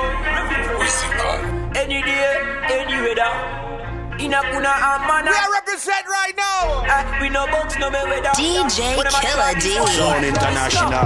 Any 1.76 2.02
day, 2.02 2.40
any 2.70 3.02
weather. 3.02 3.75
In 4.20 4.34
a 4.34 4.42
kuna 4.42 4.72
amana. 4.72 5.30
We 5.30 5.36
are 5.36 5.52
represent 5.54 6.06
right 6.08 6.34
now. 6.38 6.84
Uh, 6.88 7.20
we 7.22 7.30
no 7.30 7.46
box 7.48 7.78
no 7.78 7.90
me 7.90 8.00
weather. 8.04 8.30
DJ 8.30 8.96
Killer 8.96 9.54
D. 9.60 9.76
Zone 9.96 10.24
International. 10.24 11.06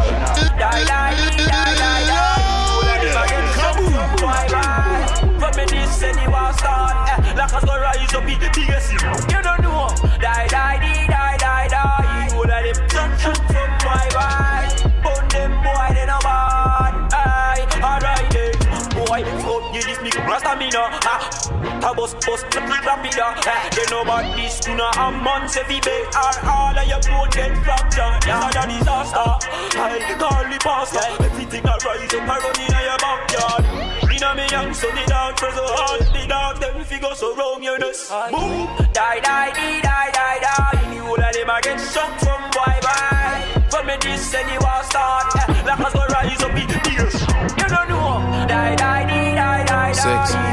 Die, 0.57 0.83
die, 0.85 1.15
die, 1.49 1.75
die, 1.75 2.09
die. 2.09 2.59
But 5.39 5.55
me 5.57 5.65
this 5.65 5.95
say 5.99 6.11
the 6.13 6.29
war 6.29 6.53
start. 6.53 7.09
Eh, 7.09 7.33
like 7.35 7.53
us 7.53 7.63
go 7.65 7.75
rise 7.79 8.13
up, 8.13 8.25
be 8.25 8.35
biggest. 8.37 8.91
You 8.93 9.41
don't 9.41 9.61
know. 9.61 9.89
Die, 10.21 10.47
die, 10.47 10.77
die, 10.77 11.07
die, 11.07 11.37
die, 11.37 11.67
die. 11.69 12.09
Bust, 21.99 22.25
bust, 22.25 22.45
clap 22.51 23.05
it 23.05 23.15
down. 23.15 23.35
Eh, 23.45 23.69
they 23.75 23.85
know 23.91 24.01
about 24.01 24.35
this, 24.35 24.67
not 24.67 24.95
have 24.95 25.21
months 25.21 25.57
every 25.57 25.79
day. 25.79 26.01
Or 26.15 26.33
all 26.47 26.77
of 26.77 26.87
your 26.87 27.01
boat 27.03 27.31
get 27.31 27.51
fractured. 27.63 28.25
Yeah, 28.25 28.49
a 28.49 28.63
disaster. 28.67 29.29
I 29.75 30.15
call 30.17 30.43
the 30.47 30.59
pastor. 30.59 31.23
Everything 31.23 31.65
I 31.65 31.75
rise 31.85 32.13
up, 32.13 32.29
I 32.29 32.37
run 32.39 32.59
in 32.63 32.71
your 32.87 32.99
backyard. 33.03 33.63
Inna 34.13 34.29
me 34.35 34.45
young, 34.51 34.73
so 34.73 34.87
the 34.91 35.03
dog 35.07 35.37
press 35.37 35.55
hard. 35.55 36.01
The 36.13 36.27
dog 36.27 36.59
them 36.59 36.83
figure 36.85 37.15
so 37.15 37.35
wrong, 37.35 37.63
you 37.63 37.77
know. 37.77 37.91
Boom, 38.31 38.67
die, 38.93 39.19
die, 39.19 39.51
die, 39.51 39.81
die, 39.81 40.11
die, 40.11 40.39
die. 40.39 40.95
You 40.95 41.03
all 41.03 41.21
of 41.21 41.33
them 41.33 41.49
I 41.49 41.61
get 41.61 41.79
shot 41.79 42.13
from 42.19 42.41
boy, 42.55 42.75
bye. 42.81 43.67
From 43.69 43.87
me 43.87 43.95
this 44.01 44.33
and 44.33 44.47
the 44.49 44.57
war 44.63 44.83
start. 44.83 45.35
Like 45.65 45.79
us 45.79 45.93
go 45.93 46.05
rise 46.15 46.43
up, 46.43 46.55
it 46.55 46.71
tears. 46.83 47.15
You 47.59 47.67
don't 47.67 47.89
know. 47.89 48.47
Die, 48.47 48.75
die, 48.75 49.05
die. 49.05 49.18
Six. 49.99 50.49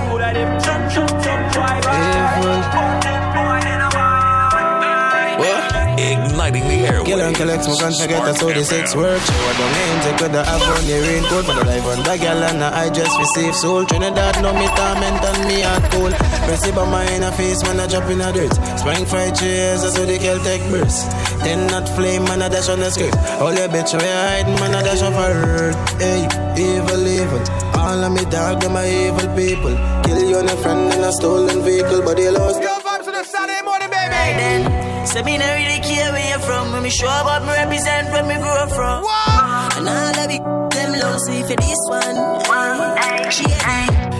Igniting 6.46 6.68
the 6.68 6.86
airwaves. 6.86 7.06
Girl 7.06 7.20
and 7.26 7.36
collect 7.36 7.64
smoke 7.64 7.82
and 7.82 7.96
forget 7.96 8.22
that's 8.22 8.40
how 8.40 8.46
the 8.54 8.64
sex 8.64 8.94
work. 8.94 9.18
Shower 9.18 9.54
down 9.58 9.72
hands, 9.74 10.06
I 10.06 10.12
could 10.14 10.30
have 10.30 10.62
on 10.62 10.84
the 10.86 10.96
raincoat, 11.02 11.46
but 11.46 11.58
I 11.58 11.64
dive 11.66 11.86
on 11.90 11.98
the 12.06 12.16
girl 12.22 12.42
and 12.46 12.62
I 12.62 12.86
just 12.90 13.18
receive 13.18 13.54
soul. 13.54 13.84
Trinidad 13.84 14.42
no 14.42 14.54
me 14.54 14.66
torment 14.78 15.18
and 15.26 15.40
me 15.48 15.62
at 15.66 15.82
cool. 15.90 16.12
Press 16.46 16.66
it 16.66 16.74
by 16.74 16.86
my 16.88 17.02
inner 17.14 17.32
face 17.32 17.62
when 17.66 17.80
I 17.80 17.86
drop 17.88 18.08
in 18.10 18.20
a 18.20 18.30
dirt. 18.30 18.54
Spring 18.78 19.04
fried 19.06 19.34
cheers, 19.34 19.82
that's 19.82 19.98
how 19.98 20.06
the 20.06 20.18
Celtic 20.18 20.62
burst. 20.70 21.10
Ten 21.42 21.66
not 21.66 21.88
flame, 21.98 22.22
man, 22.30 22.42
I 22.42 22.48
dash 22.48 22.68
on 22.68 22.78
the 22.78 22.90
skirt. 22.90 23.16
All 23.42 23.52
your 23.52 23.66
bitch 23.66 23.98
where 23.98 24.06
I 24.06 24.42
hide, 24.42 24.60
man, 24.62 24.74
I 24.74 24.82
dash 24.86 25.02
off 25.02 25.18
her 25.18 25.34
hurt. 25.34 25.74
Hey, 25.98 26.30
evil, 26.54 27.02
evil. 27.02 27.42
All 27.74 28.04
of 28.06 28.12
me 28.14 28.22
dog, 28.30 28.62
them 28.62 28.76
are 28.76 28.86
evil 28.86 29.26
people. 29.34 29.74
Kill 30.06 30.22
you 30.22 30.38
and 30.38 30.50
a 30.50 30.56
friend 30.62 30.94
in 30.94 31.02
a 31.02 31.10
stolen 31.10 31.62
vehicle, 31.66 32.02
but 32.02 32.16
they 32.16 32.30
lost. 32.30 32.62
Go 32.62 32.78
vibes 32.86 33.02
to 33.02 33.10
the 33.10 33.24
Saturday 33.24 33.62
morning, 33.66 33.90
baby. 33.90 34.14
Right 34.14 34.36
then, 34.38 34.85
say 35.06 35.22
me 35.22 35.38
not 35.38 35.54
really 35.54 35.80
care 35.80 36.12
where 36.12 36.28
you're 36.30 36.38
from. 36.40 36.72
When 36.72 36.82
me 36.82 36.90
show 36.90 37.08
up, 37.08 37.42
me 37.42 37.52
represent 37.52 38.10
where 38.12 38.24
me 38.24 38.36
grow 38.42 38.66
from. 38.68 39.02
What? 39.02 39.76
And 39.78 39.88
all 39.88 40.18
of 40.24 40.30
it, 40.30 40.42
them 40.74 40.92
low, 41.00 41.16
see 41.26 41.42
for 41.42 41.56
this 41.56 41.80
one. 41.88 42.16
Ay, 42.50 43.28
She 43.30 43.44
a 43.44 43.56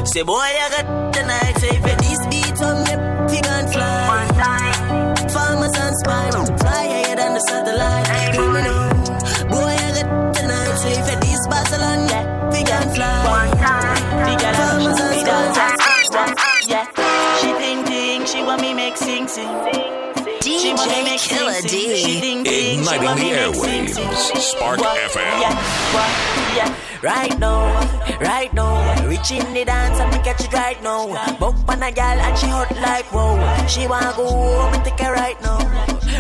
me. 0.01 0.07
Say 0.07 0.23
boy, 0.23 0.39
I 0.39 0.69
got 0.75 1.13
tonight. 1.13 1.55
Say 1.59 1.77
for 1.85 1.97
this 2.03 2.21
beat 2.31 2.63
on 2.63 2.77
me, 2.87 2.95
fig 3.31 3.47
and 3.47 3.73
fly. 3.73 4.27
Farmers 5.35 5.77
and 5.77 5.97
spy, 6.01 6.31
fly 6.63 6.83
higher 6.93 7.17
than 7.17 7.35
the 7.35 7.41
satellite. 7.49 8.07
Hear 8.35 8.51
me 8.53 8.61
now. 8.63 9.51
Boy, 9.51 9.75
I 9.87 9.91
got 9.97 10.35
tonight. 10.35 10.77
Say 10.83 10.95
for 11.07 11.17
this 11.21 11.41
battle 11.49 11.83
on 11.83 12.01
me, 12.11 12.19
fig 12.57 12.71
and 12.71 12.95
fly. 12.95 13.17
Farmers 14.57 15.01
and 15.01 15.15
spy. 15.21 16.35
Yeah, 16.69 16.87
she 17.41 17.53
think 17.61 17.87
think 17.87 18.27
she 18.27 18.43
want 18.43 18.61
me 18.61 18.73
make 18.75 18.97
sing 18.97 19.29
sing. 19.29 19.45
She 19.45 19.47
want 19.47 19.77
me 19.77 20.06
DJ 20.47 20.77
Killer 21.29 21.53
sing 21.55 21.69
sing. 21.69 21.97
She 21.97 22.13
D. 22.15 22.21
think 22.21 22.47
think 22.47 22.47
she 22.47 22.79
Igniting 22.79 23.17
the 23.17 23.17
me 23.17 23.33
make 23.33 23.55
sing 23.57 23.89
sing. 23.89 24.07
airwaves. 24.07 24.41
Spark 24.43 24.79
FM. 24.81 25.41
Yeah, 25.43 26.57
yeah. 26.57 26.75
Right 27.03 27.39
now, 27.39 27.61
right 28.21 28.53
now, 28.55 29.07
rich 29.07 29.31
in 29.33 29.53
the 29.55 29.65
dance 29.65 29.99
and 30.01 30.11
me 30.13 30.19
catch 30.23 30.45
it 30.45 30.53
right 30.53 30.81
now. 30.83 31.07
Bump 31.39 31.69
on 31.69 31.83
a 31.83 31.91
gal 31.93 32.19
and 32.19 32.39
she 32.39 32.47
hot 32.47 32.71
like 32.81 33.07
whoa. 33.13 33.37
She 33.67 33.87
wanna 33.87 34.13
go 34.17 34.27
home 34.27 34.75
and 34.75 34.85
take 34.85 34.99
her 35.01 35.13
right 35.13 35.41
now, 35.43 35.59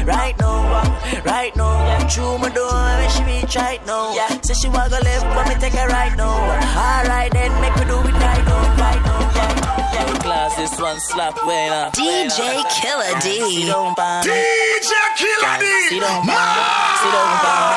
right 0.05 0.37
now, 0.39 1.23
right 1.25 1.55
now. 1.57 2.09
Through 2.09 2.39
my 2.39 2.49
door 2.51 2.71
when 2.73 3.11
she 3.11 3.23
reach 3.25 3.57
right 3.57 3.85
now. 3.87 4.15
Say 4.43 4.55
she 4.55 4.69
wanna 4.69 4.91
go 4.91 4.99
left, 4.99 5.25
but 5.35 5.49
me 5.49 5.55
take 5.61 5.73
her 5.75 5.89
right 5.89 6.15
now. 6.17 6.35
Alright 6.77 7.33
then, 7.33 7.53
make 7.61 7.75
me 7.79 7.85
do 7.87 7.99
it 8.01 8.15
right 8.27 8.45
now, 8.45 8.77
right 8.85 9.03
now. 9.07 9.21
Yeah, 9.39 9.66
yeah. 9.97 10.19
Class 10.21 10.53
this 10.57 10.77
one 10.81 10.99
slap 11.01 11.37
when 11.47 11.71
DJ 11.93 12.63
Killer 12.81 13.13
D. 13.21 13.41
Sit 13.41 13.67
down, 13.73 13.95
pan. 13.95 14.25
DJ 14.25 14.93
Killer 15.17 15.59
D. 15.61 15.65
Sit 15.89 16.01
down, 16.01 16.27
pan. 16.27 16.97
Sit 17.01 17.13
down, 17.13 17.39
pan. 17.41 17.73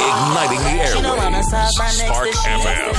Igniting 0.00 0.62
the 0.64 0.70
She 0.86 1.00
don't 1.02 1.16
wanna 1.16 1.38
airwaves. 1.38 1.44
stop 1.44 1.78
right 1.78 1.96
next 1.98 2.10
Spark 2.10 2.26
to 2.26 2.32
she. 2.32 2.48
FM. 2.48 2.94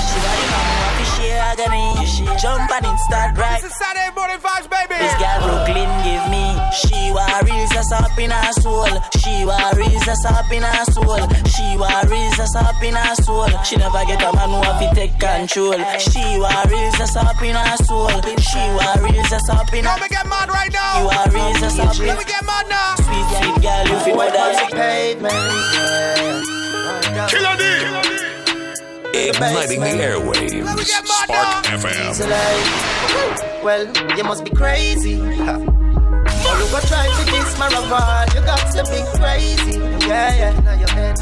She 2.22 2.28
got 2.28 2.41
the 2.41 2.47
mama 2.47 2.61
want 2.61 2.61
to 2.61 2.61
share 2.61 2.61
agony. 2.61 2.61
Jump 2.61 2.72
and 2.72 2.86
it 2.86 2.99
start 2.99 3.38
right. 3.38 3.61
This 3.61 3.72
is 3.72 3.78
Saturday 3.78 4.11
morning 4.15 4.38
vibes, 4.38 4.67
baby. 4.69 4.95
This 4.99 5.15
girl 5.17 5.39
Brooklyn 5.41 5.91
give 6.03 6.26
me. 6.30 6.45
She 6.72 7.11
worries 7.11 7.69
that's 7.72 7.91
up 7.91 8.17
in 8.17 8.32
her 8.32 8.51
soul. 8.61 8.88
She 9.19 9.45
worries 9.45 10.05
that's 10.05 10.26
up 10.26 10.51
in 10.51 10.63
her 10.63 10.86
soul. 10.86 11.19
She 11.45 11.78
worries 11.78 12.38
that's 12.38 12.55
up 12.55 12.84
in 12.84 12.95
her 12.95 13.15
soul. 13.15 13.49
She 13.63 13.76
never 13.78 14.03
get 14.05 14.22
a 14.22 14.32
man 14.36 14.49
who 14.49 14.61
have 14.61 14.80
to 14.80 14.89
take 14.95 15.19
control. 15.19 15.80
She 15.99 16.24
worries 16.39 16.95
that's 16.97 17.15
up 17.15 17.41
in 17.41 17.55
her 17.55 17.78
soul. 17.86 18.09
She 18.38 18.63
worries 18.78 19.30
that's 19.30 19.49
up 19.49 19.74
in 19.74 19.86
her. 19.86 19.91
Let 19.91 20.01
me 20.01 20.09
get 20.09 20.28
mad 20.28 20.49
right 20.49 20.72
now. 20.72 20.99
You 21.01 21.07
worries 21.09 21.59
that's 21.61 21.80
up 21.80 21.95
in 21.99 22.07
Let 22.07 22.17
me 22.17 22.26
get 22.26 22.43
mad 22.45 22.67
now. 22.69 22.95
Sweet, 22.95 23.28
sweet 23.38 23.61
girl, 23.61 23.88
you 23.88 23.99
feel 24.05 24.17
Wait 24.17 24.34
that. 24.34 24.55
on 24.55 24.69
the 24.69 24.76
pavement. 24.76 25.34
Killer 27.30 27.55
D. 27.57 28.31
Igniting 29.14 29.82
the 29.82 29.88
airwaves. 29.88 30.64
Let 30.64 30.78
me 30.78 30.84
get 30.86 31.03
mad 31.03 31.26
Spark 31.26 31.66
FM. 31.66 33.64
well, 33.64 33.86
you 34.18 34.24
must 34.24 34.45
be 34.45 34.51
crazy. 34.51 35.20
Oh, 36.43 36.57
you 36.57 36.72
go 36.72 36.80
try 36.88 37.07
to 37.07 37.32
kiss 37.32 37.59
my 37.59 37.68
rival, 37.68 38.34
you 38.34 38.45
got 38.45 38.72
to 38.72 38.84
be 38.84 39.03
crazy. 39.20 39.80
Yeah, 40.07 40.36
yeah, 40.36 40.59
now 40.62 40.74
your 40.74 40.89
head. 40.89 41.18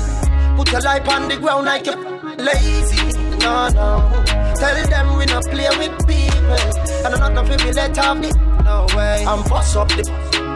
Put 0.55 0.71
your 0.71 0.81
life 0.81 1.07
on 1.09 1.27
the 1.29 1.37
ground 1.37 1.65
like 1.65 1.85
you're 1.85 1.97
lazy. 2.37 3.17
No, 3.39 3.69
no. 3.69 4.23
Tell 4.55 4.87
them 4.87 5.17
we 5.17 5.25
not 5.25 5.45
play 5.45 5.69
with 5.77 5.97
people. 6.07 6.57
And 7.05 7.15
I'm 7.15 7.19
not 7.19 7.33
gonna 7.33 7.57
be 7.57 7.71
let 7.71 7.97
off 7.97 8.21
the 8.21 8.29
no 8.63 8.85
way. 8.95 9.25
I'm 9.25 9.41
boss 9.49 9.75
up 9.75 9.89
the 9.89 10.03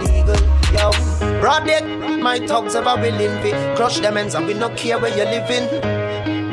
eagle, 0.04 0.38
yo. 0.74 0.92
Broad 1.40 1.66
my 2.22 2.40
thugs 2.48 2.76
ever 2.76 2.96
willing 3.02 3.42
to 3.42 3.74
crush 3.76 4.00
them 4.00 4.18
ends 4.18 4.36
and 4.36 4.46
we 4.48 4.54
not 4.54 4.78
care 4.78 5.00
where 5.00 5.16
you're 5.16 5.26
living. 5.26 6.03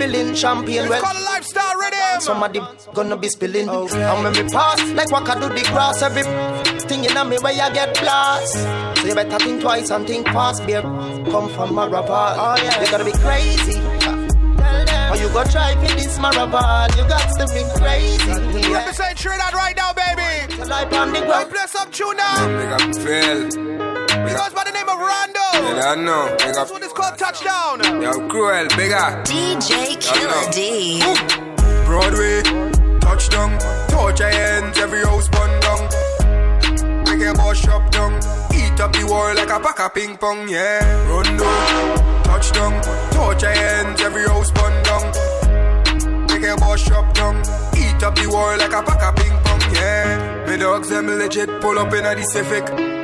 Billing 0.01 0.35
champion, 0.35 0.85
It's 0.85 0.91
well. 0.91 1.03
called 1.03 1.17
a 1.19 1.25
lifestyle 1.25 1.77
rhythm. 1.77 2.21
Somebody 2.21 2.61
gonna 2.95 3.17
be 3.19 3.29
spilling. 3.29 3.69
And 3.69 4.25
when 4.25 4.33
we 4.33 4.51
pass, 4.51 4.81
like 4.93 5.11
what 5.13 5.29
I 5.29 5.35
do 5.39 5.49
the 5.55 5.61
grass, 5.71 6.01
every 6.01 6.23
thing 6.89 7.05
in 7.05 7.29
me 7.29 7.37
where 7.39 7.53
I 7.63 7.69
get 7.71 7.93
blast. 8.01 8.55
So 8.99 9.07
you 9.09 9.15
better 9.15 9.39
think 9.39 9.61
twice 9.61 9.91
and 9.91 10.07
think 10.07 10.27
fast, 10.29 10.67
beer. 10.67 10.81
Come 10.81 11.51
from 11.51 11.71
Maraval. 11.77 12.35
Oh 12.39 12.57
yeah, 12.65 12.81
you 12.83 12.91
gotta 12.91 13.05
be 13.05 13.13
crazy. 13.13 13.79
Or 15.11 15.17
you 15.17 15.29
go 15.35 15.45
try 15.45 15.75
for 15.75 15.95
this 15.97 16.19
Maraval, 16.19 16.97
you 16.97 17.05
got 17.07 17.29
to 17.39 17.45
be 17.53 17.63
crazy. 17.79 18.61
Yeah. 18.71 18.79
Represent 18.79 19.19
Trinidad 19.19 19.53
right 19.53 19.77
now, 19.77 19.93
baby. 19.93 20.55
Life 20.65 20.93
on 20.95 21.13
the 21.13 21.21
We 21.21 21.27
ground. 21.27 21.51
play 21.51 21.67
some 21.67 21.91
tune 21.91 22.17
now. 22.17 22.47
Big 22.47 22.73
up 22.73 22.95
Phil. 23.05 24.10
He 24.29 24.35
goes 24.37 24.53
by 24.53 24.64
the 24.64 24.73
name 24.73 24.89
of 24.89 24.99
Rondo. 24.99 25.68
You 25.68 25.75
don't 25.81 26.05
know. 26.05 26.37
Big 26.39 26.57
up. 26.57 26.66
This 26.66 26.73
one 26.73 26.83
is 26.83 26.93
called 26.93 27.16
Touchdown. 27.18 28.03
Yo, 28.03 28.29
Cruel. 28.29 28.68
Big 28.77 28.93
up. 28.93 29.25
DJ 29.25 29.97
Killer 30.01 30.45
D. 30.53 31.01
Broadway. 31.87 32.43
Touchdown. 33.01 33.59
Touch 33.89 34.21
your 34.21 34.31
hands. 34.31 34.79
Every 34.79 35.03
house 35.05 35.29
bun 35.29 35.51
down. 35.61 35.83
Make 37.05 37.21
your 37.21 37.35
boss 37.35 37.59
shop 37.59 37.91
down. 37.91 38.12
Eat 38.55 38.79
up 38.81 38.93
the 38.93 39.05
wall 39.09 39.35
like 39.35 39.51
a 39.51 39.59
pack 39.59 39.81
of 39.81 39.95
ping 39.95 40.16
pong. 40.16 40.49
Yeah. 40.49 41.09
Rondo. 41.09 41.45
Touchdown. 42.25 42.83
Touch 43.12 43.43
your 43.43 43.53
hands. 43.53 44.01
Every 44.03 44.29
house 44.29 44.51
bun 44.53 44.83
down. 44.85 46.27
Make 46.29 46.43
your 46.43 46.57
boss 46.59 46.81
shop 46.81 47.12
down. 47.14 47.41
Eat 47.77 48.03
up 48.03 48.14
the 48.14 48.29
wall 48.31 48.57
like 48.59 48.73
a 48.73 48.83
pack 48.83 49.03
of 49.03 49.16
ping 49.16 49.37
pong. 49.45 49.75
Yeah. 49.75 50.47
Me 50.47 50.57
dogs 50.57 50.89
them 50.91 51.07
legit. 51.07 51.61
Pull 51.61 51.79
up 51.79 51.93
in 51.95 52.05
a 52.05 52.14
the 52.14 52.23
Civic. 52.23 53.00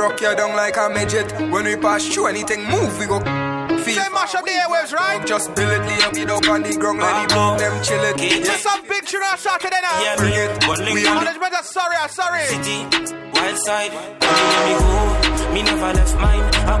Broke 0.00 0.22
you 0.22 0.34
down 0.34 0.56
like 0.56 0.78
a 0.78 0.88
midget. 0.88 1.30
When 1.52 1.66
we 1.66 1.76
pass 1.76 2.08
through 2.08 2.28
anything, 2.28 2.64
move, 2.64 2.98
we 2.98 3.04
go 3.04 3.20
feel. 3.20 4.00
Say 4.00 4.08
mash 4.08 4.34
up 4.34 4.46
the 4.46 4.52
airwaves, 4.52 4.94
right? 4.94 5.26
Just 5.26 5.54
build 5.54 5.70
it, 5.72 5.82
lay 5.84 6.00
up 6.00 6.16
it 6.16 6.30
up 6.30 6.48
on 6.48 6.62
the 6.62 6.74
ground, 6.74 7.00
let 7.00 7.28
the 7.28 7.34
bug 7.34 7.58
them 7.58 7.82
chill 7.84 8.02
it. 8.04 8.16
Just 8.42 8.62
some 8.62 8.80
big 8.88 9.04
tune 9.04 9.20
on 9.20 9.36
Saturday 9.36 9.76
now. 9.82 10.00
Yeah, 10.00 10.16
Bring 10.16 10.32
it. 10.32 10.94
We 10.94 11.02
to 11.04 11.08
on 11.10 11.16
the 11.16 11.20
Management, 11.20 11.52
I'm 11.54 11.64
sorry, 11.64 11.96
I'm 12.00 12.08
sorry. 12.08 12.44
city, 12.46 12.88
wild 13.34 13.58
side. 13.58 13.92
Anywhere 13.92 14.64
me 14.64 14.72
go, 14.80 15.52
me 15.52 15.62
never 15.68 15.92
left 15.92 16.16
mine. 16.16 16.48
Um. 16.64 16.80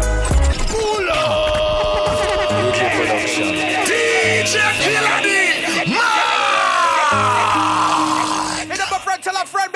DJ 3.84 4.56
Killer 4.80 5.20
D. 5.20 5.28
Hit 8.64 8.80
up 8.80 8.92
a 8.92 8.98
friend, 9.04 9.22
tell 9.22 9.36
a 9.36 9.44
friend, 9.44 9.70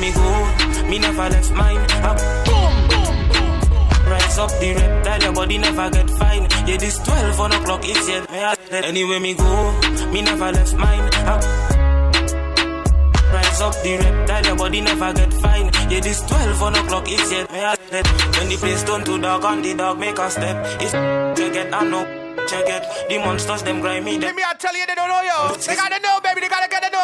me 0.00 0.12
go, 0.12 0.88
me 0.88 0.98
never 0.98 1.28
left 1.28 1.52
mine. 1.52 1.84
I'm 2.02 2.16
boom, 2.46 2.72
boom, 2.88 3.14
boom. 3.30 4.10
Rise 4.10 4.38
up 4.38 4.50
the 4.58 4.74
reptile, 4.74 5.22
your 5.22 5.32
body 5.32 5.58
never 5.58 5.90
get 5.90 6.10
fine. 6.10 6.48
Yeah, 6.66 6.78
this 6.78 6.98
12 6.98 7.38
one 7.38 7.52
o'clock, 7.52 7.82
it's 7.84 8.08
yet. 8.08 8.26
Anywhere 8.84 9.20
me 9.20 9.34
go, 9.34 9.80
me 10.10 10.22
never 10.22 10.52
left 10.52 10.74
mine. 10.74 11.08
I'm 11.28 11.40
Rise 13.32 13.60
up 13.60 13.74
the 13.82 13.98
reptile, 13.98 14.46
your 14.46 14.56
body 14.56 14.80
never 14.80 15.12
get 15.12 15.32
fine. 15.34 15.70
Yeah, 15.90 16.00
this 16.00 16.22
12 16.22 16.62
on 16.62 16.74
o'clock, 16.74 17.04
it's 17.08 17.30
yet 17.30 17.52
me 17.52 17.60
a 17.60 17.76
step. 17.86 18.06
When 18.38 18.48
the 18.48 18.56
place 18.56 18.82
turn 18.84 19.04
to 19.04 19.18
dog 19.20 19.44
and 19.44 19.64
the 19.64 19.74
dog 19.74 19.98
make 19.98 20.18
a 20.18 20.30
step, 20.30 20.56
it's 20.80 20.92
check 21.38 21.54
it 21.54 21.72
and 21.72 21.90
no 21.90 22.04
check 22.48 22.66
it. 22.66 22.82
The 23.08 23.18
monsters 23.18 23.62
them 23.62 23.80
grimy. 23.80 24.12
Them. 24.12 24.22
Let 24.22 24.34
me 24.34 24.42
I 24.46 24.54
tell 24.54 24.76
you 24.76 24.86
they 24.86 24.94
don't 24.94 25.08
know 25.08 25.22
yo. 25.22 25.54
They 25.56 25.76
gotta 25.76 26.00
know, 26.00 26.18
baby. 26.22 26.29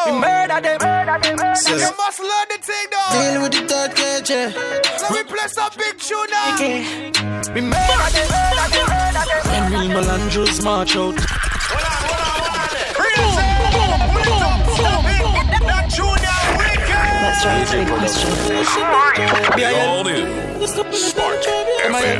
We 0.07 0.13
murder 0.13 0.61
them. 0.61 0.79
Murder 0.81 1.19
them. 1.19 1.37
Murder 1.37 1.79
You 1.83 1.91
must 1.99 2.21
learn 2.21 2.47
the 2.51 2.59
thing 2.63 2.87
though. 2.93 3.11
Deal 3.19 3.43
with 3.43 3.53
the 3.53 3.63
third 3.67 3.91
cage. 3.97 4.31
Let 4.31 5.11
me 5.11 5.23
play 5.25 5.49
some 5.49 5.73
big 5.77 5.99
tune 5.99 6.31
now. 6.31 6.55
Okay. 6.55 6.79
We 7.53 7.61
murder 7.61 8.11
them. 8.15 8.29
Murder 8.31 8.71
them. 8.71 8.87
Murder 8.87 9.25
them. 9.27 9.43
Henry 9.51 9.89
Melandros 9.91 10.63
march 10.63 10.95
out. 10.97 11.17
Let's 17.23 17.43
try 17.43 17.59
a 17.59 17.67
big 17.73 17.89
question. 17.99 18.31
All 19.89 20.05
new. 20.05 20.67
Spark 20.67 21.43
FM. 21.83 22.19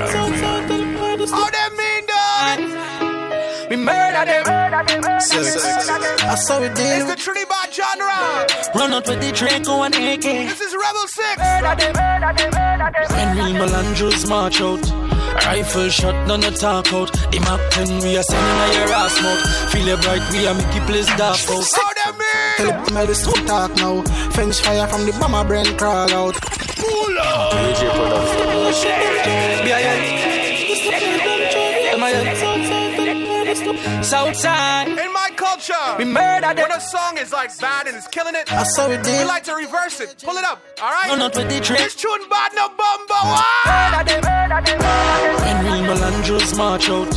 How 1.31 1.49
them 1.51 1.73
mean 1.77 2.03
dog? 2.07 3.71
We 3.71 3.77
murder 3.77 4.25
them. 4.27 4.56
I 4.79 6.35
saw 6.37 6.61
it 6.61 6.73
It's 6.73 6.81
deal. 6.81 7.07
the 7.07 7.17
Trinidad 7.17 7.73
genre. 7.73 8.47
Run 8.75 8.93
out 8.93 9.09
with 9.09 9.21
the 9.23 9.33
Draco 9.33 9.83
and 9.83 9.95
AK. 9.95 10.23
This 10.23 10.61
is 10.61 10.75
Rebel 10.75 11.07
Six. 11.09 11.41
Henry 13.11 13.53
Melandros 13.57 14.29
march 14.29 14.61
out. 14.61 14.85
Rifle 15.47 15.89
shot, 15.89 16.27
none 16.27 16.45
of 16.45 16.57
talk 16.59 16.93
out. 16.93 17.11
The 17.33 17.41
map 17.41 17.61
10, 17.71 18.01
we 18.01 18.17
are 18.19 18.23
sending 18.23 18.61
a 18.61 18.73
your 18.75 18.93
ass 18.95 19.23
mouth. 19.23 19.73
Feel 19.73 19.89
it 19.89 20.01
bright, 20.03 20.23
we 20.33 20.47
are 20.47 20.55
making 20.55 20.81
the 20.81 20.87
place 20.87 21.07
dark 21.17 21.39
out. 21.49 21.65
How 21.75 21.93
them 21.95 22.19
mean? 22.19 22.57
Tell 22.57 22.69
it, 22.69 22.93
me 22.93 23.07
this 23.07 23.23
don't 23.25 23.47
talk 23.47 23.75
now. 23.77 24.03
French 24.33 24.61
fire 24.61 24.87
from 24.89 25.07
the 25.07 25.13
bomber 25.19 25.45
brain 25.49 25.67
crawl 25.79 26.11
out. 26.13 26.35
Pull 26.77 27.19
up. 27.19 27.53
Southside. 34.07 34.89
In 34.89 35.13
my 35.13 35.31
culture, 35.37 35.75
We 35.99 36.05
murder 36.05 36.55
them. 36.55 36.57
when 36.69 36.71
a 36.71 36.81
song 36.81 37.19
is 37.19 37.33
like 37.33 37.51
bad 37.61 37.89
and 37.89 37.97
it's 37.97 38.07
killing 38.09 38.35
it, 38.37 38.51
I 38.53 38.63
saw 38.63 38.89
it 38.89 39.05
we 39.05 39.25
like 39.25 39.43
to 39.45 39.55
reverse 39.55 40.01
it. 40.01 40.23
Pull 40.25 40.37
it 40.37 40.45
up. 40.45 40.63
All 40.81 40.91
right. 40.91 41.09
Run 41.11 41.23
out 41.23 41.35
with 41.37 41.49
the 41.49 41.61
Draco. 41.61 41.83
This 41.83 41.97
tune 41.97 42.29
bad 42.29 42.53
no 42.55 42.69
bumbo. 42.69 43.19
What? 43.35 43.67
Murder 43.67 44.05
them. 44.05 44.23
Murder 44.23 44.61
them. 44.67 44.79
Murder 44.79 45.39
them. 45.39 45.47
Henry 45.47 45.81
Melandros 45.89 46.57
march 46.57 46.89
out. 46.89 47.13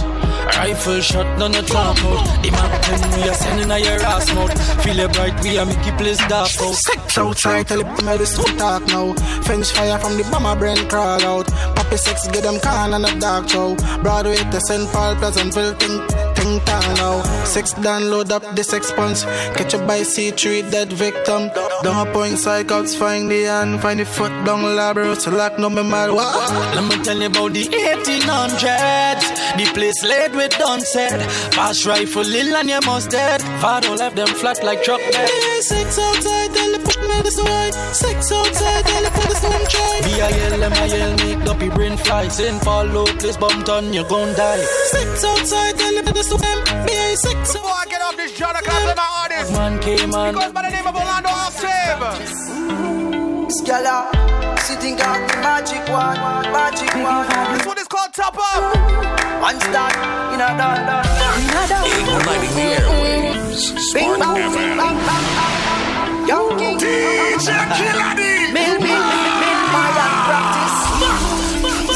Rifle 0.58 1.00
shot, 1.00 1.38
none 1.38 1.54
of 1.56 1.68
talk 1.68 1.98
out. 2.00 2.44
The 2.44 2.50
map 2.52 2.82
10, 2.82 3.22
we 3.22 3.30
are 3.30 3.34
sending 3.36 3.70
a 3.72 3.78
your 3.78 4.02
ass 4.02 4.34
mouth. 4.34 4.84
Feel 4.84 5.00
it 5.00 5.14
bright, 5.14 5.44
we 5.44 5.58
are 5.60 5.66
make 5.66 5.82
the 5.86 5.92
place 5.96 6.18
dark 6.28 6.50
out. 6.60 6.74
Sex 6.76 7.18
outside, 7.18 7.68
tell 7.68 7.82
it, 7.82 8.04
me 8.04 8.18
this 8.18 8.36
don't 8.36 8.58
talk 8.58 8.86
now. 8.88 9.14
French 9.44 9.70
fire 9.72 10.00
from 10.00 10.18
the 10.18 10.24
bomber 10.32 10.56
brain 10.60 10.78
crawl 10.90 11.22
out. 11.24 11.48
Poppy 11.76 11.98
sex, 11.98 12.28
get 12.30 12.44
them 12.44 12.60
can 12.62 12.94
and 12.94 13.06
a 13.06 13.20
dark 13.20 13.48
show. 13.48 13.76
Broadway 14.02 14.38
to 14.38 14.60
St. 14.62 14.92
Paul, 14.92 15.16
Pleasantville, 15.18 15.76
think, 15.76 16.29
think 16.40 16.64
town 16.66 16.94
now. 16.96 17.24
Six 17.44 17.74
download 17.74 18.32
up 18.32 18.44
the 18.56 18.64
sex 18.64 18.92
punch. 18.92 19.24
Catch 19.56 19.74
a 19.74 19.78
by 19.80 20.02
C3 20.02 20.72
dead 20.72 20.92
victim. 20.94 21.52
Don't 21.84 22.14
point 22.14 22.36
psychops, 22.36 22.98
find 22.98 23.30
the 23.30 23.44
hand, 23.44 23.82
find 23.82 24.00
the 24.00 24.06
foot 24.06 24.32
down 24.46 24.62
labro. 24.80 25.16
So 25.20 25.32
lock 25.32 25.60
no 25.60 25.70
me 25.70 25.84
mal. 25.84 26.16
What? 26.16 26.52
Let 26.76 26.86
me 26.90 27.04
tell 27.04 27.18
you 27.18 27.28
about 27.28 27.54
the 27.54 27.66
1800s. 27.66 29.40
The 29.58 29.66
place 29.74 30.04
laid 30.04 30.36
with 30.36 30.54
said. 30.86 31.22
Fast 31.54 31.86
rifle, 31.86 32.24
lil 32.24 32.56
and 32.56 32.70
you 32.70 32.80
must 32.86 33.10
dead. 33.10 33.42
Father 33.62 33.90
left 33.96 34.16
them 34.16 34.28
flat 34.28 34.64
like 34.64 34.84
truck 34.84 35.02
bed. 35.12 35.30
Six 35.62 36.00
outside, 36.00 36.54
tell 36.54 36.72
the 36.72 36.80
put 36.80 37.02
me 37.02 37.22
this 37.22 37.38
way. 37.42 37.72
Six 37.94 38.32
outside, 38.32 38.86
tell 38.86 39.04
the 39.04 39.12
put 39.12 39.28
this 39.30 39.44
one 39.44 39.66
try. 39.74 40.00
A 40.20 40.58
them 40.58 40.74
a 40.74 41.16
make 41.18 41.50
up 41.50 41.62
your 41.62 41.74
brain 41.74 41.98
fly. 41.98 42.28
Sin 42.28 42.60
follow, 42.60 43.06
place 43.06 43.38
bumped 43.38 43.70
on, 43.70 43.94
you 43.94 44.04
gon' 44.08 44.34
die. 44.36 44.64
Six 44.94 45.24
outside, 45.24 45.79
tell 46.04 46.06
the 46.06 46.12
put 46.12 46.16
this 46.16 46.32
one. 46.32 46.86
Be 46.86 46.93
a 46.93 47.16
six 47.18 47.54
Before 47.54 47.70
I 47.72 47.86
get 47.89 48.02
off 48.02 48.16
this 48.18 48.36
genre, 48.38 48.62
can 48.62 48.72
I 48.72 48.82
play 48.84 48.95
my 48.95 49.10
artist? 49.24 49.52
Man 49.54 49.80
came 49.80 50.10
He 50.10 50.16
on. 50.16 50.34
goes 50.34 50.52
by 50.52 50.62
the 50.64 50.70
name 50.70 50.88
of 50.88 50.95
Orlando 50.95 51.30
Octave. 51.30 52.02
Scala, 53.52 54.12
sitting 54.62 55.00
out 55.02 55.20
the 55.30 55.38
magic 55.41 55.84
one, 55.89 56.18
magic 56.54 56.93
one. 56.95 57.28
This 57.58 57.66
one 57.66 57.78
is 57.80 57.88
called 57.88 58.14
Top 58.14 58.36
Up. 58.38 58.76
One 59.41 59.60
start 59.60 59.95
in 60.34 60.39
a 60.41 60.50
dun 60.60 60.86
dun. 60.86 61.06
In 61.39 61.58
a 61.58 61.64
dun. 61.68 61.84
Igniting 61.89 62.54
the 62.56 62.66
airwaves. 62.78 63.62
Bing 63.93 64.14
Spark 64.14 64.20
bang, 64.20 64.52
bing 64.54 64.78
FM. 64.80 66.28
Young 66.28 66.50
king. 66.60 66.78
DJ 66.78 67.47
Killer 67.78 68.14
D. 68.16 68.22
Mill, 68.54 68.76
mill, 68.80 69.04
mill, 69.41 69.60
my 69.74 69.89
and 70.06 70.18
practice. 70.30 70.78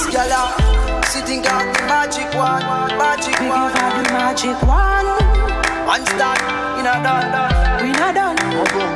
Scala, 0.04 0.42
sitting 1.14 1.46
out 1.46 1.62
the 1.76 1.82
magic 1.86 2.26
one, 2.34 2.66
magic 2.98 3.38
one. 3.46 3.70
the 3.70 4.04
magic 4.18 4.58
one. 4.66 5.06
One 5.86 6.06
start 6.10 6.42
in 6.82 6.90
a 6.90 6.96
dun 7.06 7.26
dun. 7.30 7.52
We 7.86 7.92
not 8.02 8.16
done. 8.18 8.38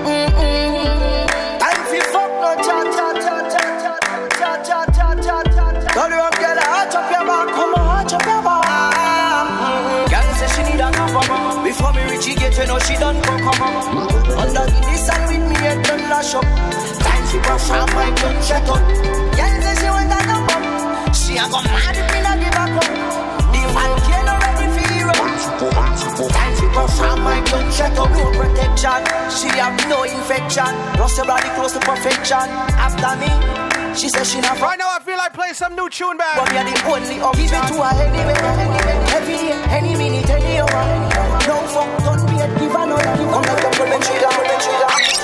Mm-mm. 0.10 1.28
Time 1.62 1.84
fi 1.90 2.00
fuck 2.10 2.32
no 2.42 2.52
cha 2.66 2.78
cha 2.96 3.08
cha 3.22 3.38
cha 3.54 3.66
cha 3.86 3.94
cha 4.38 4.50
cha 4.66 4.80
cha 4.98 5.08
cha 5.14 5.38
cha. 5.54 5.66
Turn 5.94 6.12
around, 6.14 6.36
girl, 6.42 6.60
arch 6.78 6.96
up 6.98 7.06
your 7.14 7.24
back, 7.30 7.48
come 7.54 7.76
on, 7.78 7.86
arch 8.02 8.14
up 8.14 8.26
your 8.26 8.42
back. 8.42 10.10
Girl 10.10 10.30
say 10.42 10.50
she 10.56 10.62
need 10.72 10.82
a 10.82 10.90
cover 10.98 11.22
before 11.64 11.94
me 11.94 12.02
reach 12.10 12.28
it, 12.34 12.58
you 12.58 12.66
know 12.66 12.80
she 12.80 12.96
done 12.98 13.22
go 13.22 13.34
come 13.46 13.62
up. 13.62 13.86
Under 14.42 14.66
the 14.66 14.96
sun 15.06 15.22
with 15.30 15.44
me 15.50 15.56
head 15.62 15.86
done 15.86 16.02
lash 16.10 16.34
up. 16.34 16.46
Time 17.06 17.26
fi 17.30 17.38
perform 17.46 17.90
my 17.94 18.10
gun 18.18 18.42
shut 18.42 18.68
up. 18.74 19.37
She 21.28 21.36
a 21.36 21.44
go 21.52 21.60
mad 21.60 21.92
if 21.92 22.08
me 22.08 22.20
not 22.24 22.40
give 22.40 22.56
a 22.56 22.66
cup. 22.72 22.88
The 23.52 23.62
man 23.76 23.92
can't 24.08 24.32
ready 24.32 24.68
for 24.72 24.86
hero. 24.96 25.12
Time 26.32 26.56
to 26.56 26.66
perform 26.72 27.20
my 27.22 27.44
gun 27.52 27.68
check 27.76 27.92
up, 28.00 28.10
no 28.16 28.32
protection. 28.32 29.04
She 29.28 29.52
have 29.60 29.76
no 29.92 30.04
infection. 30.04 30.72
Plus 30.96 31.18
your 31.18 31.28
body 31.28 31.50
close 31.60 31.74
to 31.74 31.80
perfection. 31.84 32.48
After 32.80 33.12
me, 33.20 33.32
she 33.94 34.08
says 34.08 34.32
she 34.32 34.40
not 34.40 34.60
Right 34.62 34.80
now, 34.80 34.88
I 34.96 35.00
feel 35.04 35.18
like 35.18 35.34
playing 35.34 35.56
some 35.56 35.76
new 35.76 35.90
tune 35.90 36.16
but 36.16 36.24
back. 36.24 36.52
we 36.52 36.58
are 36.58 36.64
the 36.64 36.78
only 36.88 37.20
option. 37.20 37.60
to 37.60 37.84
her 37.84 37.94
anyway, 38.08 38.38
every 39.12 39.36
day, 39.36 39.52
any 39.76 39.96
minute, 40.00 40.30
any 40.30 40.60
hour. 40.64 40.84
No 41.44 41.60
fuck, 41.68 41.92
don't 42.08 42.24
be 42.32 42.40
a 42.40 42.48
give 42.56 42.72
another. 42.72 43.04
Come 43.04 43.44
like 43.44 43.68
a 43.68 43.72
bullet 43.76 44.02
trigger, 44.02 44.32
bullet 44.32 44.60
trigger. 44.64 45.17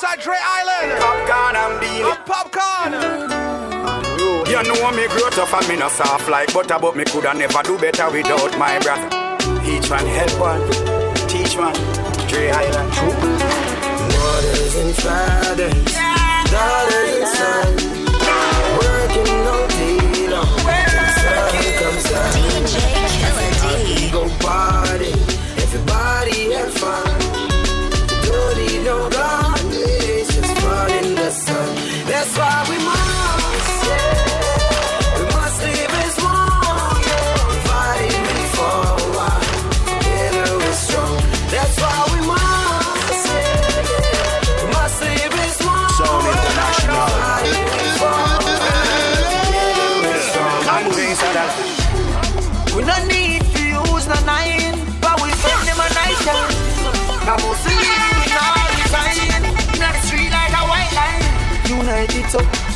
Alongside 0.00 0.24
Dre 0.24 0.36
Island. 0.40 0.92
Popcaan 1.02 1.54
and 1.60 1.80
bean. 1.80 2.04
I'm 2.06 2.16
Popcaan. 2.24 2.92
You 4.48 4.62
know 4.62 4.90
me 4.92 5.06
grow 5.08 5.28
tough 5.28 5.52
and 5.52 5.68
me 5.68 5.76
no 5.76 5.88
soft 5.88 6.26
like 6.30 6.54
butter, 6.54 6.78
but 6.80 6.96
me 6.96 7.04
coulda 7.04 7.34
never 7.34 7.62
do 7.62 7.76
better 7.78 8.10
without 8.10 8.56
my 8.58 8.78
brother. 8.78 9.08
Each 9.62 9.90
one 9.90 10.06
help 10.06 10.40
one, 10.40 10.62
teach 11.28 11.54
one. 11.54 11.74
Dre 12.28 12.48
Island 12.48 12.92
true. 12.94 13.12
Mothers 14.16 14.74
and 14.76 14.94
fathers, 14.96 15.94
daughters 16.48 17.10
and 17.12 17.28
sons, 17.36 17.82
working 18.80 19.36
no 19.44 19.66
day 19.68 20.28
long. 20.32 20.60
Sun 21.20 21.52
comes 21.76 22.12
out. 22.12 22.32
DJ 22.64 22.76
Killer 23.12 23.52
D. 23.84 24.10
Go 24.10 24.22
party, 24.38 25.12
everybody 25.60 26.52
have 26.54 26.72
fun. 26.72 27.19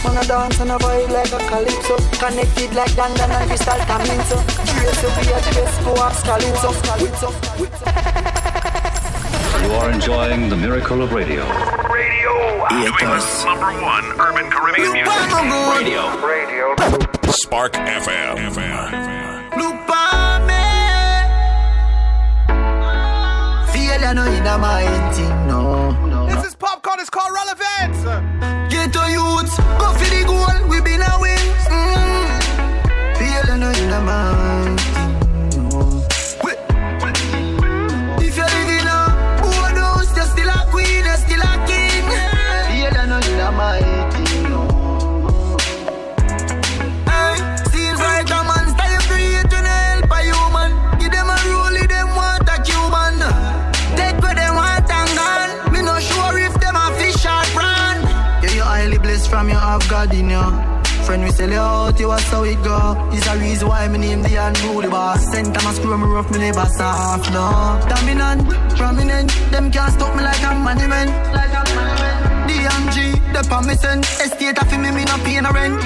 Man 0.05 0.17
a 0.17 0.27
dance 0.27 0.61
and 0.61 0.71
a 0.71 0.77
vibe 0.77 1.11
like 1.11 1.33
a 1.33 1.39
calypso. 1.49 1.97
Connected 2.21 2.75
like 2.75 2.93
Dandan 2.93 3.31
and 3.31 3.49
Crystal 3.49 3.81
Caminso. 3.89 4.37
Trace 4.71 5.01
to 5.01 5.09
be 5.17 5.25
a 5.33 5.41
trace, 5.41 5.77
go 5.85 5.93
ask 6.05 6.25
Calypso. 6.25 6.71
Calypso. 6.89 7.29
You 9.65 9.73
are 9.73 9.91
enjoying 9.91 10.49
the 10.51 10.57
miracle 10.57 11.03
of 11.03 11.13
radio. 11.13 11.45
Doing 12.71 12.93
the 12.93 13.45
number 13.45 13.73
one 13.83 14.05
urban 14.21 14.51
Caribbean 14.51 14.93
music. 14.93 15.13
Radio. 15.77 16.03
Radio. 16.27 16.67
Spark 17.31 17.73
FM. 17.73 18.37
Look 19.57 19.91
on 19.91 20.47
me. 20.47 20.55
I 23.97 24.13
know 24.13 24.25
in 24.25 24.45
my 24.61 24.85
thing, 25.15 25.47
no. 26.65 27.03
Is 27.03 27.11
called 27.11 27.33
Relevance. 27.35 28.05
Get 28.73 28.93
to 28.93 29.05
youths, 29.11 29.57
go 29.81 29.93
for 29.99 30.09
the 30.15 30.25
goal, 30.25 30.69
we 30.69 30.81
been 30.81 31.03
a 31.03 31.13
win. 31.21 31.39
Mm. 31.69 32.39
Feel 33.19 33.53
I 33.53 33.57
know 33.59 33.73
in 33.73 33.91
my 33.91 34.75
thing, 34.95 35.04
you. 60.13 60.75
Friend, 61.05 61.23
we 61.23 61.31
sell 61.31 61.51
you 61.51 61.59
out, 61.59 62.01
you 62.01 62.09
was 62.09 62.23
how 62.25 62.45
it 62.45 62.63
go. 62.63 62.97
It's 63.13 63.27
a 63.27 63.37
reason 63.39 63.69
why 63.69 63.89
me 63.89 63.99
name 63.99 64.23
the 64.23 64.37
unruly 64.37 64.89
boss. 64.89 65.23
Send 65.33 65.55
time 65.55 65.67
I 65.67 65.75
screw 65.75 65.97
me 65.97 66.05
rough, 66.07 66.31
me 66.31 66.39
never 66.39 66.67
soft, 66.67 67.31
no. 67.33 67.81
Dominant, 67.89 68.49
prominent, 68.77 69.31
them 69.51 69.71
can't 69.71 69.93
stop 69.93 70.17
me 70.17 70.23
like 70.23 70.43
a 70.43 70.55
monument. 70.55 71.11
Like 71.33 71.53
a 71.53 71.65
monument. 71.75 72.49
DMG, 72.49 73.14
the 73.35 73.43
permission. 73.51 73.99
Estate 74.23 74.59
of 74.59 74.71
me, 74.79 74.91
me 74.91 75.05
no 75.05 75.17
pay 75.27 75.41
no 75.41 75.51
rent. 75.51 75.83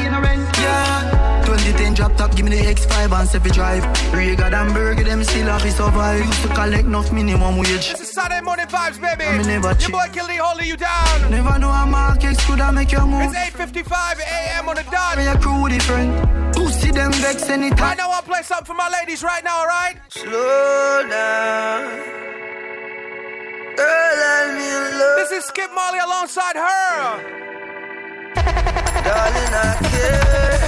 Yeah. 0.59 1.42
2010 1.46 1.94
drop 1.94 2.14
top, 2.16 2.36
give 2.36 2.44
me 2.44 2.51
the 2.57 2.62
X5 2.62 3.12
and 3.18 3.28
Sefi 3.28 3.51
drive. 3.53 3.82
Rega 4.12 4.46
and 4.46 4.74
Burger, 4.74 5.05
them 5.05 5.24
still 5.24 5.46
have 5.46 5.62
to 5.62 5.70
survive. 5.72 6.24
Used 6.24 6.42
to 6.42 6.49
collect 6.49 6.84
enough 6.84 7.11
minimum 7.11 7.57
wage. 7.57 7.88
This 7.90 8.01
is 8.01 8.12
Saturday 8.12 8.42
morning 8.42 8.66
vibes, 8.66 9.01
baby. 9.01 9.38
Me 9.38 9.44
never 9.44 9.68
Your 9.68 9.74
cheat. 9.76 9.92
boy 9.92 10.07
Killy 10.12 10.36
holding 10.36 10.66
you 10.68 10.76
down. 10.76 11.30
Never 11.30 11.59
know 11.59 11.70
a 11.70 11.86
market 11.86 12.36
could 12.46 12.61
I 12.61 12.70
make 12.70 12.92
you 12.92 13.01
move. 13.07 13.32
It's 13.32 13.57
8.55 13.57 14.20
a.m. 14.20 14.68
on 14.68 14.76
the 14.76 14.82
dot. 14.90 15.16
Me 15.16 15.26
a 15.26 15.38
crew 15.38 15.68
different. 15.70 16.55
Pussy 16.55 16.90
them 16.90 17.12
vex 17.12 17.49
anytime. 17.49 17.78
Right 17.78 17.96
now, 17.96 18.11
I'll 18.11 18.22
play 18.22 18.42
something 18.42 18.66
for 18.66 18.74
my 18.74 18.90
ladies 18.90 19.22
right 19.22 19.42
now, 19.42 19.61
alright? 19.61 19.96
Slow 20.09 21.07
down. 21.09 22.47
This 23.79 25.31
is 25.31 25.45
Skip 25.45 25.70
Marley 25.72 26.01
alongside 26.01 26.57
her. 26.57 27.22
Darling, 29.05 29.55
I 29.55 29.79
care. 29.93 30.59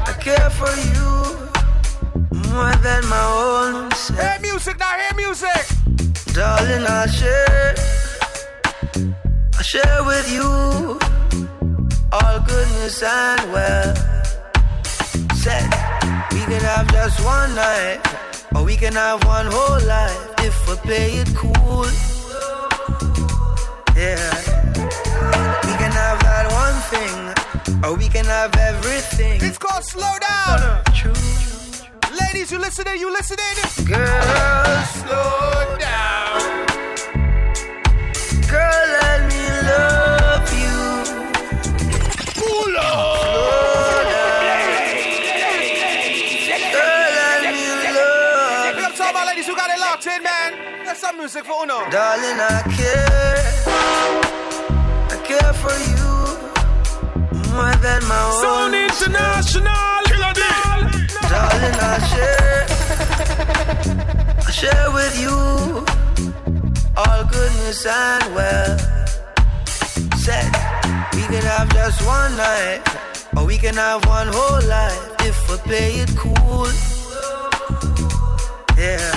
I 0.00 0.12
care 0.20 0.50
for 0.50 0.72
you 0.92 1.10
more 2.50 2.76
than 2.84 3.08
my 3.08 3.24
own 3.24 3.90
self. 3.92 4.20
Hear 4.20 4.38
music 4.42 4.78
now, 4.78 4.98
hear 4.98 5.14
music. 5.16 5.64
Darling, 6.34 6.84
I 6.86 7.06
share. 7.06 7.74
I 9.58 9.62
share 9.62 10.04
with 10.04 10.30
you 10.30 10.98
all 12.12 12.40
goodness 12.40 13.02
and 13.02 13.52
well. 13.52 13.94
Said 15.36 15.70
we 16.32 16.40
can 16.40 16.60
have 16.60 16.86
just 16.92 17.24
one 17.24 17.54
night, 17.54 18.00
or 18.56 18.64
we 18.64 18.76
can 18.76 18.94
have 18.94 19.22
one 19.24 19.46
whole 19.50 19.80
life 19.86 20.34
if 20.38 20.56
we 20.68 20.76
play 20.76 21.10
it 21.20 21.28
cool. 21.36 21.86
Yeah. 23.94 24.32
We 25.66 25.72
can 25.80 25.92
have 25.92 26.18
that 26.28 26.46
one 26.64 26.78
thing, 26.92 27.84
or 27.84 27.94
we 27.96 28.08
can 28.08 28.24
have 28.24 28.56
everything. 28.56 29.40
It's 29.42 29.58
called 29.58 29.84
Slow 29.84 30.14
Down. 30.28 30.82
True. 30.94 31.12
Ladies, 32.20 32.50
you 32.50 32.58
listening? 32.58 32.98
You 32.98 33.12
listening? 33.12 33.56
Girl, 33.84 34.82
slow 35.00 35.76
down. 35.78 36.35
Man. 50.96 51.10
Some 51.10 51.18
music 51.18 51.44
for 51.44 51.62
Uno. 51.62 51.88
Darling, 51.90 52.40
I 52.40 52.62
care. 52.76 53.52
I 55.10 55.16
care 55.24 55.52
for 55.62 55.76
you 55.90 56.06
more 57.52 57.76
than 57.76 58.02
my 58.06 58.22
own. 58.24 58.40
Sound 58.42 58.74
International, 58.74 60.02
Killer 60.06 60.34
Darling, 61.30 61.78
I 61.80 61.98
share. 62.12 62.66
I 64.46 64.50
share 64.50 64.90
with 64.92 65.20
you 65.20 65.36
all 66.96 67.24
goodness 67.24 67.86
and 67.86 68.34
well. 68.34 68.78
Said 70.16 70.50
we 71.14 71.22
can 71.22 71.42
have 71.42 71.68
just 71.72 72.04
one 72.06 72.36
night, 72.36 72.80
or 73.36 73.44
we 73.44 73.58
can 73.58 73.74
have 73.74 74.04
one 74.06 74.28
whole 74.28 74.62
life 74.68 75.14
if 75.20 75.36
we 75.50 75.56
play 75.58 75.92
it 76.02 76.16
cool. 76.16 76.68
Yeah. 78.78 79.15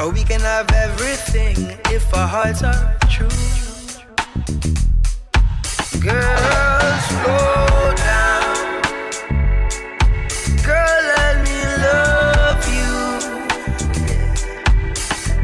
Or 0.00 0.10
we 0.10 0.24
can 0.24 0.40
have 0.40 0.70
everything 0.72 1.56
if 1.92 2.14
our 2.14 2.26
hearts 2.26 2.62
are 2.62 2.96
true. 3.10 3.28
Girl, 6.00 6.98
slow 7.08 7.92
down. 8.08 8.56
Girl, 10.64 11.00
let 11.16 11.34
me 11.46 11.58
love 11.86 12.62
you. 12.78 12.94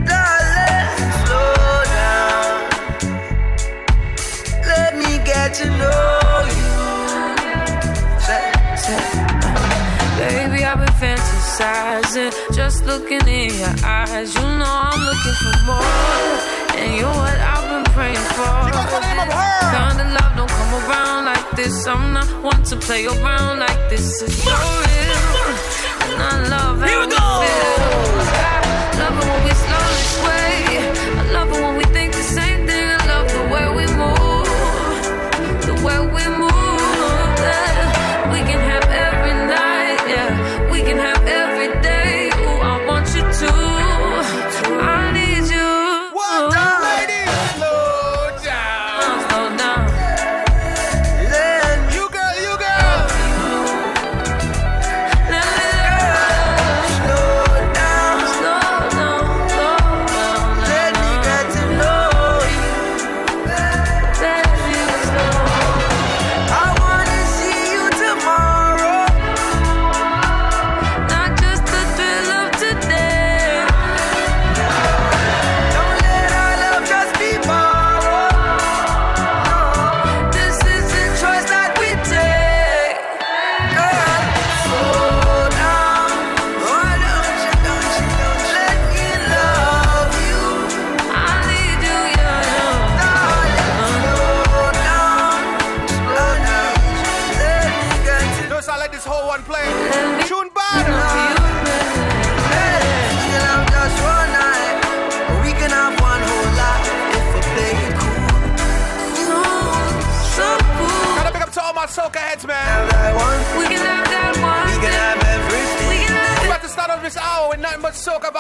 Darling, 0.09 0.91
slow 1.21 1.83
down. 2.01 2.57
Let 4.73 4.97
me 4.97 5.19
get 5.31 5.53
to 5.61 5.67
know 5.81 6.49
you. 6.61 6.75
Baby, 10.17 10.65
I've 10.65 10.79
been 10.79 10.97
fantasizing, 11.03 12.33
just 12.67 12.85
looking 12.85 13.25
in 13.29 13.55
your 13.63 13.77
eyes. 13.85 14.35
You 14.35 14.41
know 14.41 14.75
I'm 14.91 15.01
looking 15.09 15.37
for 15.43 15.57
more, 15.67 15.87
and 16.81 16.97
you're 16.99 17.17
what 17.23 17.39
I've 17.53 17.67
been 17.71 17.87
praying 17.95 18.27
for. 18.37 18.51
Kind 19.77 20.01
of 20.03 20.09
love 20.17 20.33
don't 20.37 20.51
come 20.59 20.73
around 20.83 21.27
like 21.27 21.49
this. 21.55 21.87
I'm 21.87 22.13
not 22.13 22.29
one 22.43 22.63
to 22.65 22.77
play 22.77 23.07
around 23.07 23.61
like 23.61 23.83
this. 23.89 24.21
It's 24.21 24.43
so 24.43 24.57
real, 24.83 25.27
and 26.11 26.21
I 26.31 26.35
love 26.55 26.81
how 26.81 27.01
we 27.03 27.15
feel. 27.15 27.57
I 28.35 28.99
love 29.01 29.17
it 29.21 29.27
when 29.31 29.41
we 29.47 29.53
slowly 29.65 30.05
sway. 30.17 30.46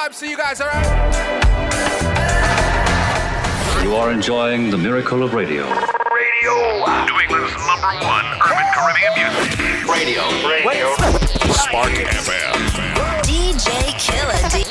time. 0.06 0.12
See 0.12 0.30
you 0.30 0.36
guys, 0.36 0.60
all 0.60 0.68
right? 0.68 0.84
You 3.82 3.94
are 3.94 4.10
enjoying 4.10 4.70
the 4.70 4.78
miracle 4.78 5.22
of 5.22 5.34
radio. 5.34 5.64
Radio. 5.64 6.54
New 7.06 7.20
England's 7.20 7.54
number 7.66 7.92
one 8.04 8.24
urban 8.46 8.66
Caribbean 8.74 9.12
music. 9.16 9.88
Radio. 9.88 10.22
Radio. 10.48 10.94
Spark 11.52 11.92
FM. 11.92 12.54
DJ 13.22 13.68
Killer 13.98 14.48
D. 14.50 14.65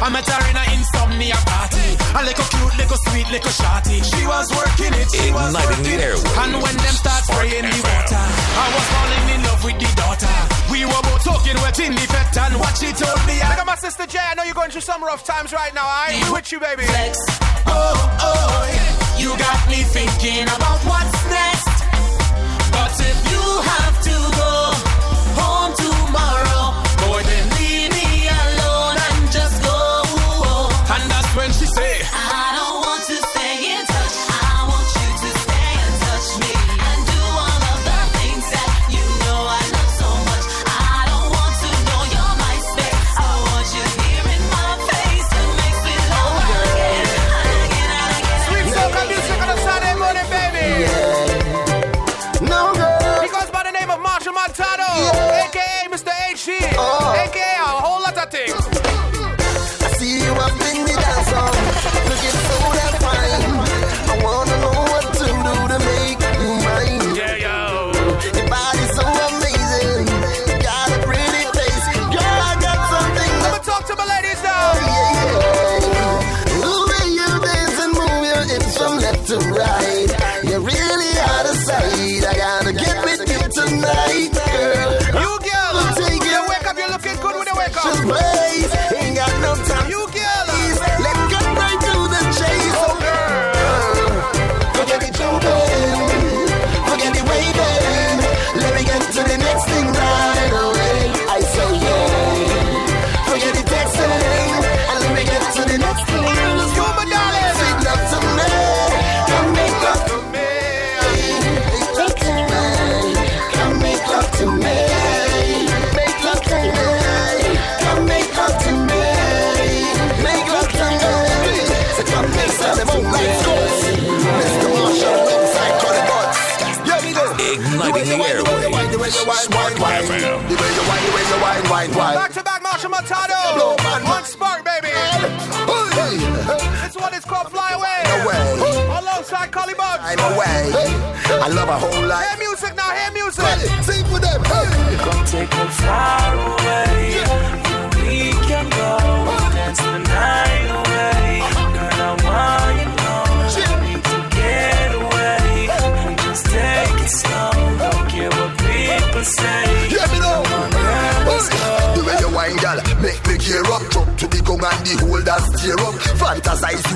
I 0.00 0.08
met 0.08 0.24
her 0.24 0.40
in 0.48 0.56
a 0.56 0.64
insomnia 0.72 1.36
party. 1.44 1.92
A 2.16 2.24
little 2.24 2.48
cute, 2.48 2.74
little 2.80 3.00
sweet, 3.04 3.28
little 3.28 3.52
shotty. 3.52 4.00
She 4.00 4.24
was 4.24 4.48
working 4.56 4.96
it, 4.96 5.08
she 5.12 5.28
was 5.28 5.52
working 5.52 5.84
the 5.84 5.94
air. 6.00 6.16
And 6.40 6.56
when 6.56 6.76
them 6.76 6.96
start 6.96 7.22
spraying 7.28 7.68
the 7.68 7.76
water, 7.84 8.16
I 8.16 8.66
was 8.72 8.86
falling 8.96 9.26
in 9.36 9.40
love 9.44 9.60
with 9.60 9.76
the 9.76 9.90
daughter. 10.00 10.36
We 10.72 10.88
were 10.88 11.04
both 11.04 11.20
talking 11.20 11.56
wet 11.60 11.78
in 11.84 11.92
the 11.92 12.06
fet 12.08 12.32
and 12.32 12.56
what 12.56 12.74
she 12.80 12.96
told 12.96 13.20
me. 13.28 13.44
I 13.44 13.52
got 13.60 13.66
my 13.66 13.76
sister 13.76 14.06
Jay. 14.08 14.24
I 14.24 14.34
know 14.34 14.44
you're 14.44 14.56
going 14.56 14.70
through 14.72 14.88
some 14.88 15.04
rough 15.04 15.24
times 15.24 15.52
right 15.52 15.74
now. 15.74 15.84
I 15.84 16.16
ain't 16.16 16.32
with 16.32 16.48
you, 16.50 16.60
baby. 16.60 16.88
Flex. 16.88 17.20
Oh, 17.68 17.92
oh, 18.24 18.64
you 19.20 19.36
got 19.36 19.60
me 19.68 19.84
thinking 19.84 20.48
about 20.48 20.80
what's 20.88 21.20
next. 21.28 21.76
But 22.72 22.96
if 23.04 23.18
you 23.28 23.44
have 23.68 23.89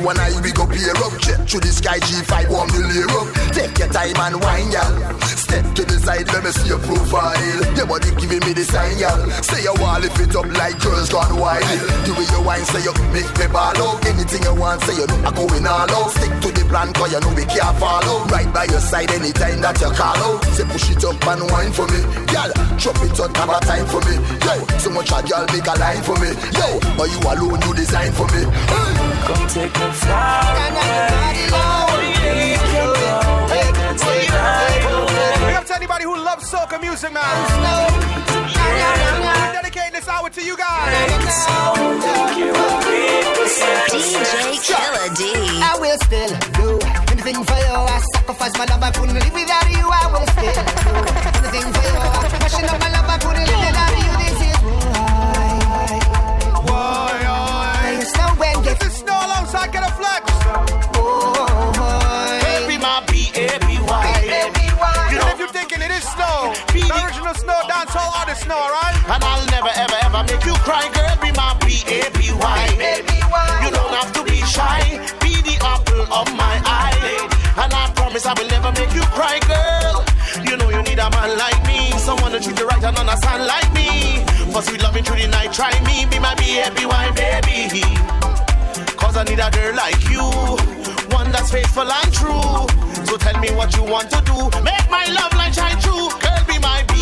And 0.06 0.18
I, 0.18 0.38
we 0.42 0.52
go 0.52 0.66
pair 0.66 0.94
up. 0.96 1.18
Jet 1.18 1.48
to 1.48 1.58
the 1.60 1.68
sky, 1.68 1.98
G5, 1.98 2.50
want 2.50 2.72
me 2.72 2.80
layer 2.84 3.08
up. 3.08 3.32
Take 3.54 3.78
your 3.78 3.88
time 3.88 4.12
and 4.16 4.42
wine, 4.42 4.70
girl. 4.70 5.20
Step 5.22 5.74
to 5.76 5.83
the 6.04 6.12
side, 6.12 6.28
let 6.32 6.44
me 6.44 6.50
see 6.50 6.68
your 6.68 6.78
profile. 6.78 7.32
Your 7.76 7.86
body 7.86 8.10
giving 8.20 8.40
me 8.44 8.52
the 8.52 8.64
sign, 8.64 8.98
girl. 8.98 9.16
Say 9.42 9.62
you 9.62 9.74
want 9.80 10.02
lift 10.02 10.20
it 10.20 10.36
up 10.36 10.46
like 10.56 10.78
girls 10.80 11.08
gone 11.08 11.36
wild. 11.38 11.64
The 12.04 12.12
way 12.12 12.26
your 12.28 12.44
wine, 12.44 12.64
say 12.64 12.84
you 12.84 12.92
make 13.12 13.28
me 13.38 13.46
ball 13.48 13.76
out. 13.76 14.04
Anything 14.04 14.42
you 14.44 14.54
want, 14.54 14.82
say 14.84 14.94
you 14.96 15.06
know 15.06 15.18
I 15.24 15.30
going 15.32 15.66
all 15.66 15.88
out. 15.88 16.10
Stick 16.12 16.32
to 16.44 16.48
the 16.52 16.64
plan, 16.68 16.92
cause 16.92 17.12
you 17.12 17.20
know 17.20 17.32
we 17.32 17.44
can't 17.44 17.76
follow. 17.80 18.24
Right 18.28 18.50
by 18.52 18.64
your 18.68 18.80
side 18.80 19.10
anytime 19.10 19.60
that 19.64 19.80
you 19.80 19.90
call 19.92 20.16
out. 20.16 20.44
Say 20.54 20.64
push 20.68 20.90
it 20.92 21.04
up 21.04 21.20
and 21.24 21.42
wine 21.50 21.72
for 21.72 21.88
me. 21.88 22.00
Girl, 22.28 22.50
drop 22.76 23.00
it 23.00 23.18
up, 23.20 23.32
have 23.36 23.50
a 23.50 23.58
time 23.64 23.86
for 23.88 24.00
me. 24.04 24.16
Yo, 24.44 24.54
so 24.78 24.88
much 24.90 25.10
a 25.10 25.18
girl 25.24 25.44
make 25.52 25.66
a 25.66 25.74
line 25.80 26.02
for 26.04 26.16
me. 26.20 26.30
Yo, 26.52 26.66
or 27.00 27.08
you 27.08 27.18
alone, 27.24 27.60
you 27.64 27.72
design 27.74 28.12
for 28.12 28.28
me. 28.34 28.44
Hey. 28.44 28.92
Come 29.24 29.46
take 29.48 29.72
me 29.72 29.88
far 30.04 30.52
away. 30.68 31.94
We 32.24 32.73
to 35.74 35.80
anybody 35.80 36.04
who 36.04 36.16
loves 36.16 36.50
soca 36.50 36.80
music, 36.80 37.12
man. 37.12 37.22
We're 39.24 39.52
dedicating 39.52 39.92
this 39.92 40.08
hour 40.08 40.30
to 40.30 40.44
you 40.44 40.56
guys. 40.56 41.08
DJ 43.90 44.62
Killer 44.66 45.14
D. 45.14 45.22
I 45.62 45.76
will 45.80 45.98
still 45.98 46.34
do 46.60 46.78
anything 47.12 47.44
for 47.44 47.58
you. 47.58 47.74
I 47.74 48.02
sacrifice 48.14 48.56
my 48.58 48.64
love. 48.66 48.82
I 48.82 48.90
couldn't 48.90 49.14
live 49.14 49.34
without 49.34 49.70
you. 49.70 49.88
I 49.90 50.06
will 50.12 50.26
still 50.34 51.24
do 51.24 51.33
artist 68.34 68.46
Snow, 68.46 68.56
alright? 68.56 68.96
And 69.08 69.22
I'll 69.22 69.46
never 69.46 69.70
ever 69.74 69.98
ever 70.02 70.22
make 70.24 70.44
you 70.44 70.54
cry, 70.66 70.88
girl. 70.92 71.14
Be 71.22 71.30
my 71.32 71.56
B 71.60 71.82
A 71.86 72.10
B 72.10 72.32
Y. 72.32 72.66
You 73.62 73.70
don't 73.70 73.94
have 73.94 74.12
to 74.14 74.24
be 74.24 74.40
shy. 74.42 74.98
Be 75.20 75.40
the 75.42 75.56
apple 75.62 76.02
of 76.12 76.26
my 76.36 76.56
eye. 76.64 77.28
And 77.56 77.72
I 77.72 77.90
promise 77.94 78.26
I 78.26 78.34
will 78.34 78.48
never 78.48 78.72
make 78.72 78.92
you 78.94 79.02
cry, 79.14 79.38
girl. 79.46 80.04
You 80.44 80.56
know 80.56 80.70
you 80.70 80.82
need 80.82 80.98
a 80.98 81.08
man 81.10 81.38
like 81.38 81.60
me, 81.66 81.90
someone 81.92 82.32
to 82.32 82.40
treat 82.40 82.58
you 82.58 82.66
right 82.66 82.82
and 82.82 82.96
understand 82.96 83.46
like 83.46 83.70
me. 83.72 84.24
For 84.52 84.62
sweet 84.62 84.82
loving 84.82 85.04
through 85.04 85.20
the 85.20 85.28
night, 85.28 85.52
try 85.52 85.72
me, 85.86 86.06
be 86.06 86.18
my 86.18 86.34
B 86.34 86.60
A 86.60 86.70
B 86.74 86.86
Y 86.86 87.06
baby. 87.14 87.82
Cause 88.98 89.16
I 89.16 89.24
need 89.24 89.38
a 89.38 89.50
girl 89.50 89.74
like 89.74 90.02
you, 90.10 90.24
one 91.14 91.30
that's 91.30 91.50
faithful 91.50 91.86
and 91.86 92.12
true. 92.12 92.66
So 93.06 93.16
tell 93.16 93.38
me 93.38 93.50
what 93.54 93.76
you 93.76 93.84
want 93.84 94.10
to 94.10 94.20
do, 94.22 94.50
make 94.62 94.86
my 94.90 95.06
love 95.06 95.32
light 95.34 95.54
shine 95.54 95.78
through. 95.78 96.10
Girl, 96.18 96.42
be 96.48 96.58
my 96.58 96.82
B 96.88 96.94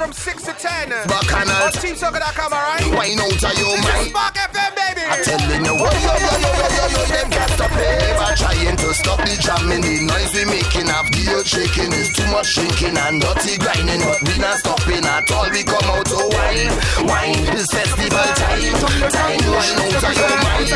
from 0.00 0.12
6 0.14 0.42
to 0.44 0.52
10. 0.54 0.88
Bacchanal. 0.88 1.52
On 1.52 1.72
teamsoca.com, 1.72 2.52
alright? 2.54 2.86
Wine 2.96 3.20
out 3.20 3.44
of 3.44 3.58
your 3.58 3.76
mind. 3.84 4.08
Spark 4.08 4.34
FM, 4.34 4.72
baby. 4.74 5.04
I'm 5.04 5.22
telling 5.22 5.62
you 5.62 5.74
what, 5.76 5.92
yo, 6.00 6.16
yo, 6.16 6.32
yo, 6.40 6.50
yo, 6.56 6.68
yo, 6.72 6.84
yo, 6.88 7.04
them 7.04 7.30
can't 7.30 7.50
stop 7.50 7.70
it. 7.74 8.09
Never 8.30 8.46
trying 8.46 8.76
to 8.76 8.94
stop 8.94 9.18
the 9.18 9.34
jamming, 9.42 9.82
the 9.82 10.06
noise 10.06 10.30
we 10.38 10.44
making, 10.46 10.86
have 10.86 11.10
the 11.10 11.34
earth 11.34 11.50
shaking, 11.50 11.90
is 11.90 12.14
too 12.14 12.22
much 12.30 12.46
shaking 12.46 12.94
and 12.94 13.18
dirty 13.18 13.58
grinding, 13.58 13.98
but 14.06 14.22
we 14.22 14.38
not 14.38 14.54
stopping 14.62 15.02
at 15.02 15.26
all. 15.34 15.50
We 15.50 15.66
come 15.66 15.82
out 15.90 16.06
to 16.06 16.30
wine, 16.30 16.70
wine. 17.10 17.42
This 17.50 17.66
festival 17.74 18.30
time, 18.38 18.70
time, 19.10 19.42
wine 19.50 19.78
out 19.82 19.98
of 19.98 20.14
your 20.14 20.30
mind, 20.46 20.70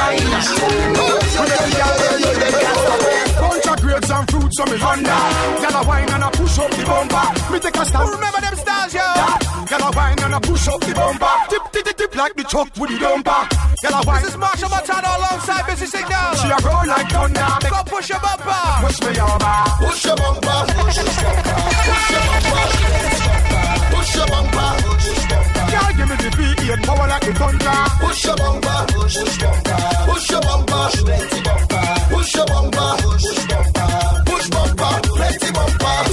mind. 0.00 0.24
No, 0.96 1.04
yo, 1.76 1.88
them 2.40 2.54
can't 2.56 2.80
stop 2.80 3.04
it. 3.04 3.28
Bunch 3.36 3.66
of 3.68 3.76
grapes 3.84 4.08
and 4.08 4.24
fruits, 4.24 4.56
so 4.56 4.64
me 4.64 4.78
Honda. 4.80 5.18
Gyal 5.60 5.76
a 5.76 5.80
wine 5.84 6.08
and 6.08 6.24
a 6.24 6.28
push 6.32 6.56
up 6.56 6.72
the 6.72 6.88
bumper. 6.88 7.52
Me 7.52 7.60
take 7.60 7.76
a 7.76 7.84
stand. 7.84 8.08
Remember 8.16 8.40
them 8.40 8.56
styles, 8.56 8.94
yo. 8.96 9.43
Gyal 9.64 9.80
a 9.80 9.96
wine 9.96 10.20
and 10.22 10.34
a 10.34 10.40
push 10.40 10.68
up 10.68 10.80
the 10.80 10.92
bumper. 10.94 11.34
Tip, 11.48 11.62
tip, 11.72 11.84
tip, 11.84 11.96
tip 11.96 12.14
like 12.16 12.34
the 12.36 12.44
truck 12.44 12.68
with 12.76 12.90
the 12.90 12.96
dumper. 13.00 13.48
Gyal 13.82 13.96
a 13.96 14.06
wine. 14.06 14.22
This 14.22 14.30
is 14.30 14.36
Machel 14.36 14.70
Montano 14.70 15.08
alongside 15.16 15.66
Busy 15.66 15.86
Signal. 15.86 16.34
She 16.36 16.48
a 16.48 16.58
roll 16.60 16.86
like 16.86 17.08
thunder. 17.08 17.48
Make 17.62 17.72
Go 17.72 17.80
push 17.86 18.08
your 18.10 18.20
bumper. 18.20 18.60
push 18.84 19.00
me 19.00 19.12
over. 19.24 19.64
Push 19.84 20.04
your 20.04 20.16
bumper, 20.16 20.58
push 20.76 20.96
your 20.96 21.08
bumper, 21.08 21.58
push 21.84 22.10
your 22.12 22.22
bumper, 22.28 22.64
push 23.92 24.14
your 24.14 24.26
bumper, 24.26 24.70
Gyal 25.72 25.90
give 25.96 26.08
me 26.08 26.16
the 26.16 26.30
V8 26.36 26.82
power 26.84 27.08
like 27.08 27.24
the 27.24 27.32
thunder. 27.34 27.78
push 28.00 28.24
your 28.24 28.36
bumper, 28.36 28.78
push 28.92 29.16
your 29.16 29.24
bumper, 29.40 29.80
push 30.06 30.30
your 30.30 30.40
bumper, 30.40 30.84
push 30.92 31.08
your 31.08 31.46
bumper, 31.46 31.84
push 32.10 32.32
bumper, 32.46 33.33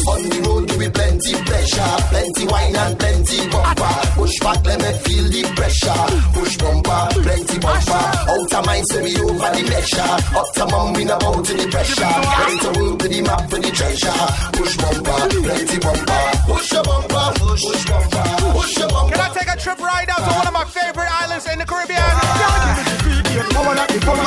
On 0.02 0.22
the 0.26 0.40
road 0.49 0.65
we 0.82 0.90
plenty 0.90 1.34
pressure, 1.45 1.94
plenty 2.10 2.44
wine 2.49 2.76
and 2.76 2.98
plenty 2.98 3.38
bumper. 3.53 3.94
Push 4.18 4.40
back, 4.41 4.65
let 4.65 4.82
me 4.82 4.91
feel 5.06 5.26
the 5.30 5.41
pressure. 5.53 6.02
Push 6.34 6.57
bumper, 6.57 7.02
plenty 7.22 7.57
bumper. 7.61 8.06
Out 8.34 8.53
of 8.53 8.65
mind, 8.65 8.86
so 8.90 8.98
we 9.03 9.14
over 9.22 9.49
the 9.53 9.64
measure. 9.69 10.14
Up 10.34 10.49
to 10.57 10.65
mum, 10.65 10.94
we 10.94 11.06
not 11.06 11.23
out 11.23 11.45
to 11.45 11.53
the 11.53 11.68
pressure. 11.69 12.02
Ready 12.02 12.57
to 12.65 12.69
work 12.82 12.98
with 12.98 13.11
the 13.14 13.22
map 13.22 13.44
for 13.45 13.60
the 13.61 13.72
treasure. 13.72 14.22
Push 14.57 14.73
bumper, 14.82 15.22
plenty 15.45 15.78
bumper. 15.78 16.23
Push 16.49 16.72
your 16.73 16.84
bumper, 16.84 17.26
push 17.38 17.86
bumper, 17.86 18.26
push 18.57 18.78
your 18.82 18.90
bumper. 18.90 19.15
Can 19.15 19.22
I 19.22 19.30
take 19.38 19.49
a 19.53 19.57
trip 19.57 19.80
right 19.80 20.07
now 20.10 20.18
to 20.18 20.32
one 20.34 20.48
of 20.49 20.53
my 20.53 20.65
favorite 20.65 21.11
islands 21.14 21.45
in 21.45 21.60
the 21.61 21.65
Caribbean? 21.65 22.02
V8 22.02 23.53
power 23.53 23.76
like 23.76 23.91
the 23.94 23.99
thunder. 24.02 24.26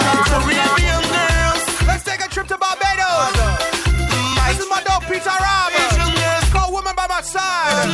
Let's 1.87 2.05
take 2.05 2.23
a 2.23 2.29
trip 2.31 2.47
to 2.47 2.59
Barbados. 2.59 3.74
Peter 5.09 5.36
Rob. 5.44 5.72
Call 6.52 6.72
woman 6.72 6.94
by 6.97 7.06
my 7.09 7.20
side. 7.20 7.89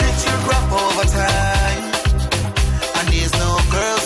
Picture 0.00 0.38
rough 0.48 0.72
over 0.72 1.06
time, 1.10 1.82
and 2.96 3.08
there's 3.08 3.32
no 3.32 3.50
girls. 3.74 4.04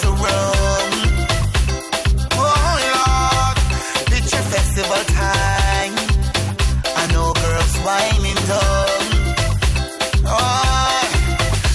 Oh 2.43 2.75
Lord, 2.95 3.57
picture 4.11 4.45
festival 4.55 5.03
time, 5.21 5.95
girls 7.35 7.75
whining. 7.85 8.41
Oh, 10.27 11.03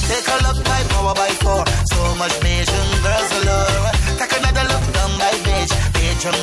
take 0.10 0.28
a 0.28 0.38
look 0.46 0.60
by 0.66 0.82
by 1.14 1.32
four, 1.44 1.64
so 1.94 2.02
much 2.16 2.36
girls. 2.44 3.94
Take 4.20 4.34
another 4.40 4.66
look 4.72 4.86
down 4.94 5.12
by 5.20 5.34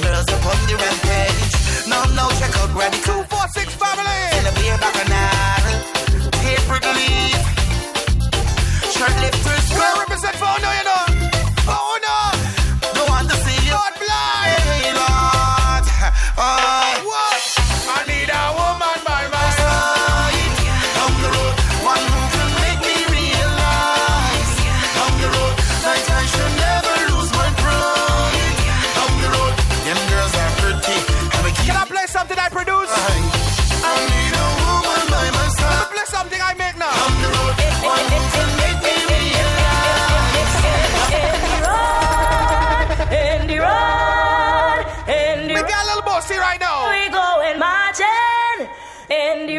girls 0.03 0.29
upon 0.29 0.59
the 0.69 0.75
rampage. 0.83 1.55
No, 1.89 1.99
no, 2.15 2.29
check 2.39 2.55
out 2.59 2.75
radical. 2.75 3.22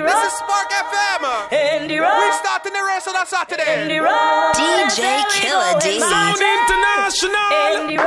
This 0.03 0.19
is 0.19 0.34
Spark 0.34 0.69
FM. 0.69 1.51
Andy 1.53 1.97
Rock. 1.97 2.17
We're 2.17 2.34
starting 2.34 2.73
the 2.73 2.84
rest 2.84 3.07
of 3.07 3.13
that 3.13 3.27
Saturday. 3.27 3.63
Andy 3.63 3.99
Rock. 3.99 4.55
DJ 4.59 5.23
Killer 5.31 5.80
D. 5.80 5.99
Sound 5.99 6.43
International. 6.43 8.03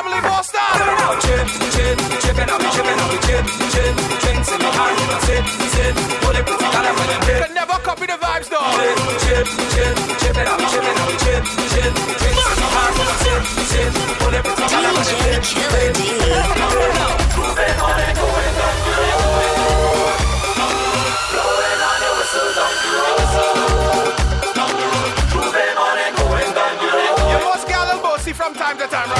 family 0.00 0.20
must 0.22 0.48
stop. 0.48 1.20
Chip, 1.20 1.46
chip, 1.74 1.98
chipping 2.22 2.48
up, 2.48 2.62
chipping 2.72 3.00
up, 3.04 3.12
chip, 3.26 3.44
chip, 3.72 3.94
drinks 4.22 4.50
in 4.52 4.60
my 4.64 4.70
hand. 4.72 4.96
Sip, 5.26 5.44
sip, 5.74 5.94
bulletproof, 6.22 6.60
color 6.72 6.92
for 6.96 7.06
the 7.10 7.16
dip. 7.26 7.40
Can 7.44 7.54
never 7.54 7.78
copy 7.84 8.06
the 8.06 8.16
vibes 8.24 8.48
though. 8.48 8.64
Chip, 8.80 8.96
chip, 9.22 9.46
chip, 9.74 9.96
chipping 10.20 10.48
up, 10.52 10.60
chipping 10.72 10.98
up, 11.02 11.10
chip, 11.22 11.42
chip, 11.72 11.92
drinks 12.20 12.48
in 12.48 12.58
my 12.60 12.68
hand. 12.76 12.96
Sip, 13.22 13.42
sip, 13.70 13.92
bulletproof, 14.20 14.60
color 14.72 14.92
for 14.96 15.06
the 15.10 15.24
down 16.20 16.70
the 16.70 16.78
road. 16.96 17.20
Blowing 21.32 21.80
from 28.40 28.54
time 28.54 28.78
to 28.78 28.86
time, 28.86 29.10
right? 29.10 29.19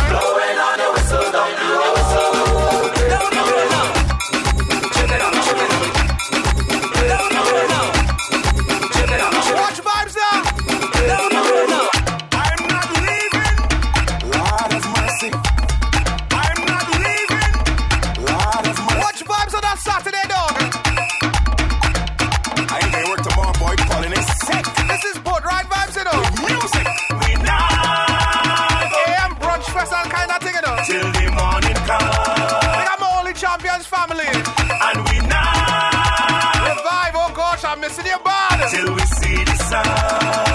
casa. 39.71 40.50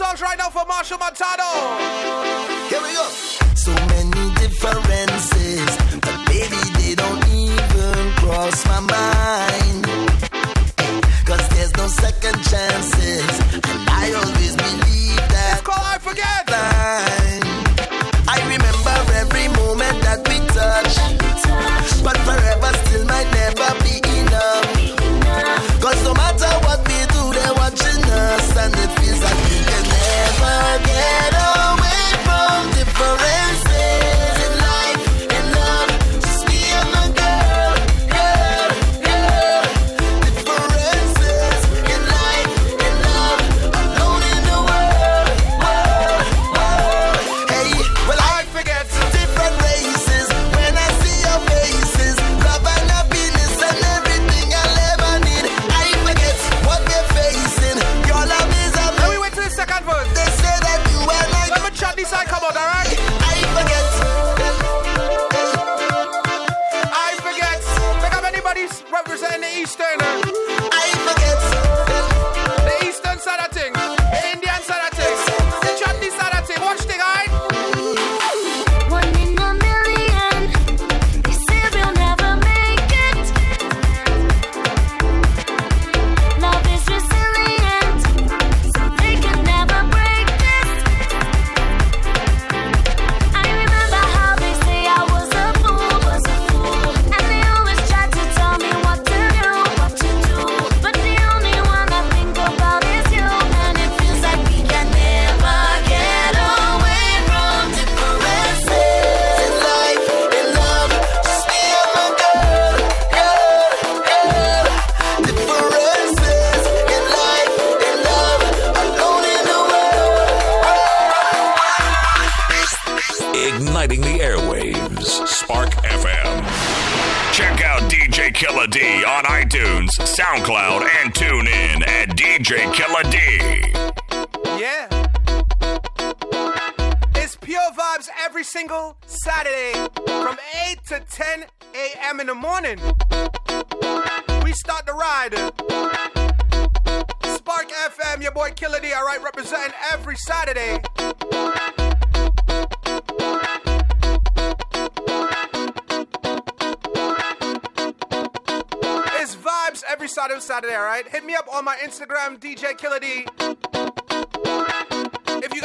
songs 0.00 0.22
right 0.22 0.38
now 0.38 0.48
for 0.48 0.64
Machel 0.64 0.98
Montano. 0.98 1.78
Here 2.70 2.80
we 2.80 2.94
go. 2.94 3.29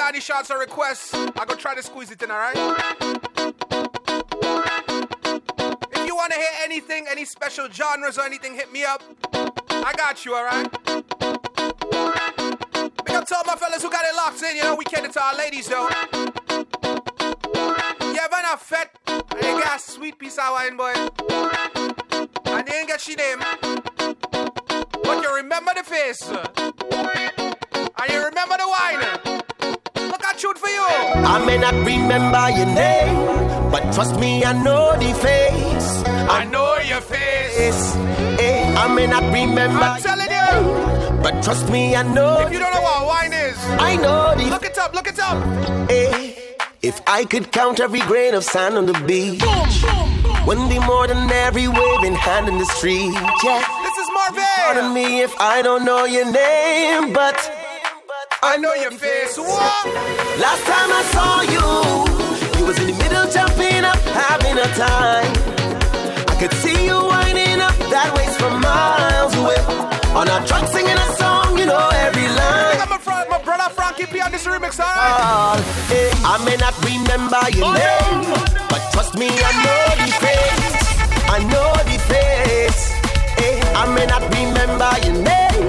Any 0.07 0.19
shots 0.19 0.51
or 0.51 0.59
requests, 0.59 1.13
I'll 1.13 1.45
go 1.45 1.55
try 1.55 1.73
to 1.75 1.81
squeeze 1.81 2.11
it 2.11 2.21
in, 2.21 2.29
alright? 2.31 2.55
If 5.91 6.05
you 6.07 6.15
want 6.15 6.31
to 6.31 6.37
hear 6.37 6.49
anything, 6.63 7.07
any 7.09 7.25
special 7.25 7.67
genres 7.71 8.17
or 8.17 8.23
anything, 8.23 8.53
hit 8.53 8.71
me 8.71 8.83
up. 8.83 9.01
I 9.33 9.93
got 9.97 10.23
you, 10.25 10.35
alright? 10.35 10.71
Big 13.05 13.15
up 13.15 13.27
to 13.27 13.35
all 13.35 13.43
my 13.45 13.55
fellas 13.55 13.81
who 13.81 13.89
got 13.89 14.05
it 14.05 14.15
locked 14.15 14.43
in, 14.43 14.55
you 14.55 14.63
know, 14.63 14.75
we 14.75 14.85
cater 14.85 15.07
to 15.07 15.23
our 15.23 15.35
ladies, 15.35 15.67
though. 15.67 15.89
Yeah, 18.01 18.27
when 18.29 18.45
I 18.45 18.55
fed, 18.59 18.89
I 19.07 19.61
got 19.63 19.77
a 19.77 19.79
sweet 19.79 20.19
piece 20.19 20.37
of 20.37 20.51
wine, 20.51 20.77
boy. 20.77 20.93
I 22.45 22.61
didn't 22.65 22.87
get 22.87 23.01
she 23.01 23.15
name. 23.15 23.39
But 25.03 25.21
you 25.21 25.35
remember 25.35 25.71
the 25.75 25.83
face. 25.83 26.21
And 27.97 28.09
you 28.09 28.23
remember 28.23 28.57
the 28.57 28.67
wine. 28.67 29.44
Look 30.35 30.43
at 30.43 30.47
shoot 30.49 30.57
for 30.57 30.67
you. 30.67 30.85
I 31.23 31.45
may 31.45 31.57
not 31.57 31.73
remember 31.85 32.49
your 32.49 32.65
name, 32.65 33.71
but 33.71 33.93
trust 33.93 34.19
me, 34.19 34.43
I 34.43 34.51
know 34.51 34.91
the 34.97 35.13
face. 35.13 36.03
I 36.29 36.43
know 36.43 36.75
your 36.79 36.99
face. 36.99 37.95
Hey, 38.37 38.73
I 38.75 38.93
may 38.93 39.07
not 39.07 39.23
remember. 39.31 39.79
I'm 39.79 40.01
telling 40.01 40.29
you. 40.29 41.23
But 41.23 41.41
trust 41.41 41.69
me, 41.69 41.95
I 41.95 42.03
know. 42.03 42.39
If 42.41 42.51
you 42.51 42.59
don't 42.59 42.73
know 42.73 42.81
what 42.81 43.07
wine 43.07 43.31
is, 43.31 43.55
I 43.79 43.95
know 43.95 44.35
the. 44.35 44.49
Look 44.49 44.65
it 44.65 44.77
up, 44.77 44.93
look 44.93 45.07
it 45.07 45.19
up. 45.19 45.37
Hey, 45.89 46.35
if 46.81 46.99
I 47.07 47.23
could 47.23 47.53
count 47.53 47.79
every 47.79 48.01
grain 48.01 48.33
of 48.33 48.43
sand 48.43 48.75
on 48.75 48.87
the 48.87 48.99
beach, 49.07 49.41
wouldn't 50.45 50.69
be 50.69 50.79
more 50.79 51.07
than 51.07 51.31
every 51.31 51.69
waving 51.69 52.15
hand 52.15 52.49
in 52.49 52.57
the 52.57 52.65
street. 52.65 53.13
Yeah. 53.43 53.63
This 53.83 53.97
is 54.03 54.09
Marvin. 54.13 54.43
Pardon 54.57 54.93
me 54.93 55.21
if 55.21 55.33
I 55.39 55.61
don't 55.61 55.85
know 55.85 56.03
your 56.03 56.29
name, 56.29 57.13
but 57.13 57.37
I 58.47 58.57
know 58.57 58.73
your 58.75 58.91
face. 58.91 59.37
What? 59.37 59.85
Last 60.37 60.63
time 60.69 60.91
I 60.93 61.01
saw 61.15 61.41
you, 61.49 61.67
you 62.59 62.65
was 62.69 62.77
in 62.79 62.87
the 62.93 62.97
middle 63.01 63.25
jumping 63.25 63.83
up, 63.83 63.97
having 64.13 64.57
a 64.61 64.69
time. 64.77 65.33
I 66.29 66.35
could 66.39 66.53
see 66.61 66.85
you 66.85 66.93
winding 66.93 67.59
up 67.59 67.73
that 67.89 68.13
waist 68.15 68.37
from 68.39 68.61
miles 68.61 69.33
away. 69.41 69.57
On 70.13 70.29
a 70.29 70.37
truck 70.45 70.67
singing 70.69 70.93
a 70.93 71.09
song, 71.17 71.57
you 71.57 71.65
know 71.65 71.89
every 72.05 72.29
line. 72.29 72.77
I 72.77 72.85
got 72.85 72.89
my, 72.93 72.99
fr- 73.01 73.27
my 73.33 73.41
brother 73.41 73.67
Frankie 73.73 74.05
P 74.05 74.21
on 74.21 74.31
this 74.31 74.45
remix, 74.45 74.77
alright? 74.77 74.93
Uh, 74.93 75.57
hey, 75.89 76.13
I 76.21 76.37
may 76.45 76.55
not 76.61 76.77
remember 76.85 77.41
your 77.49 77.73
name, 77.73 78.29
but 78.69 78.81
trust 78.93 79.17
me, 79.17 79.25
I 79.25 79.51
know 79.65 79.81
the 80.05 80.09
face. 80.21 80.73
I 81.33 81.39
know 81.49 81.69
the 81.81 81.97
face. 82.13 82.81
Hey, 83.41 83.57
I 83.73 83.89
may 83.89 84.05
not 84.05 84.21
remember 84.37 84.91
your 85.01 85.17
name, 85.17 85.65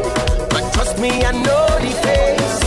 but 0.52 0.62
trust 0.76 1.00
me, 1.00 1.24
I 1.24 1.32
know 1.32 1.66
the 1.80 1.92
face. 2.04 2.65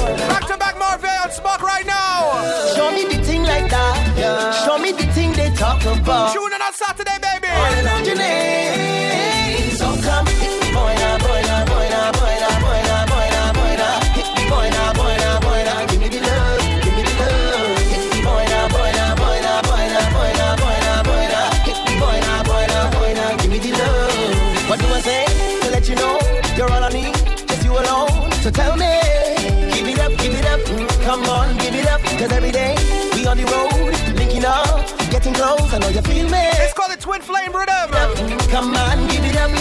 Back 1.43 1.59
to 1.59 1.61
back 1.61 1.61
Marvin 1.61 1.61
on 1.61 1.61
Spark 1.61 1.61
right 1.61 1.85
now. 1.85 2.75
Show 2.75 2.91
me 2.91 3.03
the 3.03 3.23
thing 3.23 3.43
like 3.43 3.69
that. 3.69 4.65
Show 4.65 4.77
me 4.77 4.91
the 4.91 5.05
thing 5.13 5.31
they 5.33 5.49
talk 5.55 5.81
about. 5.83 6.33
Tune 6.33 6.53
in 6.53 6.61
on 6.61 6.73
Saturday, 6.73 7.17
baby. 7.21 7.47
Calling 7.47 8.88
you 35.99 36.13
feel 36.13 36.29
me. 36.29 36.39
It's 36.63 36.73
called 36.73 36.91
the 36.91 36.97
Twin 36.97 37.21
Flame 37.21 37.51
Rhythm. 37.51 37.89
Come 38.49 38.75
on, 38.75 39.07
give 39.07 39.23
it 39.25 39.35
up. 39.35 39.51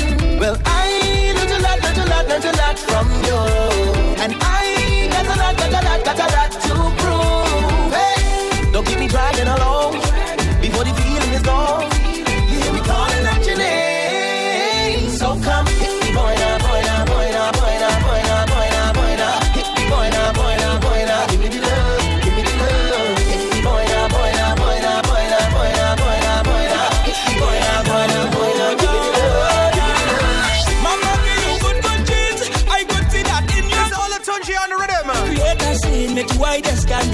Well, 0.41 0.57
I 0.65 1.33
learned 1.35 1.51
a 1.51 1.59
lot, 1.63 1.83
learned 1.83 1.99
a 1.99 2.07
lot, 2.07 2.29
learned 2.29 2.45
a 2.45 2.53
lot 2.57 2.79
from 2.79 3.09
you. 3.27 3.39
And 4.23 4.35
I 4.41 5.09
got 5.11 5.27
a 5.27 5.39
lot, 5.39 5.57
got 5.57 5.71
a 5.71 5.81
lot, 5.87 6.05
got 6.05 6.19
a 6.19 6.29
lot 6.37 6.53
to 6.53 6.75
prove. 7.01 7.93
Hey, 7.93 8.73
don't 8.73 8.87
keep 8.87 8.99
me 8.99 9.09
dragging 9.09 9.38
make 36.29 36.35
you 36.35 36.41
wide 36.41 36.67
as 36.67 36.85
can. 36.85 37.05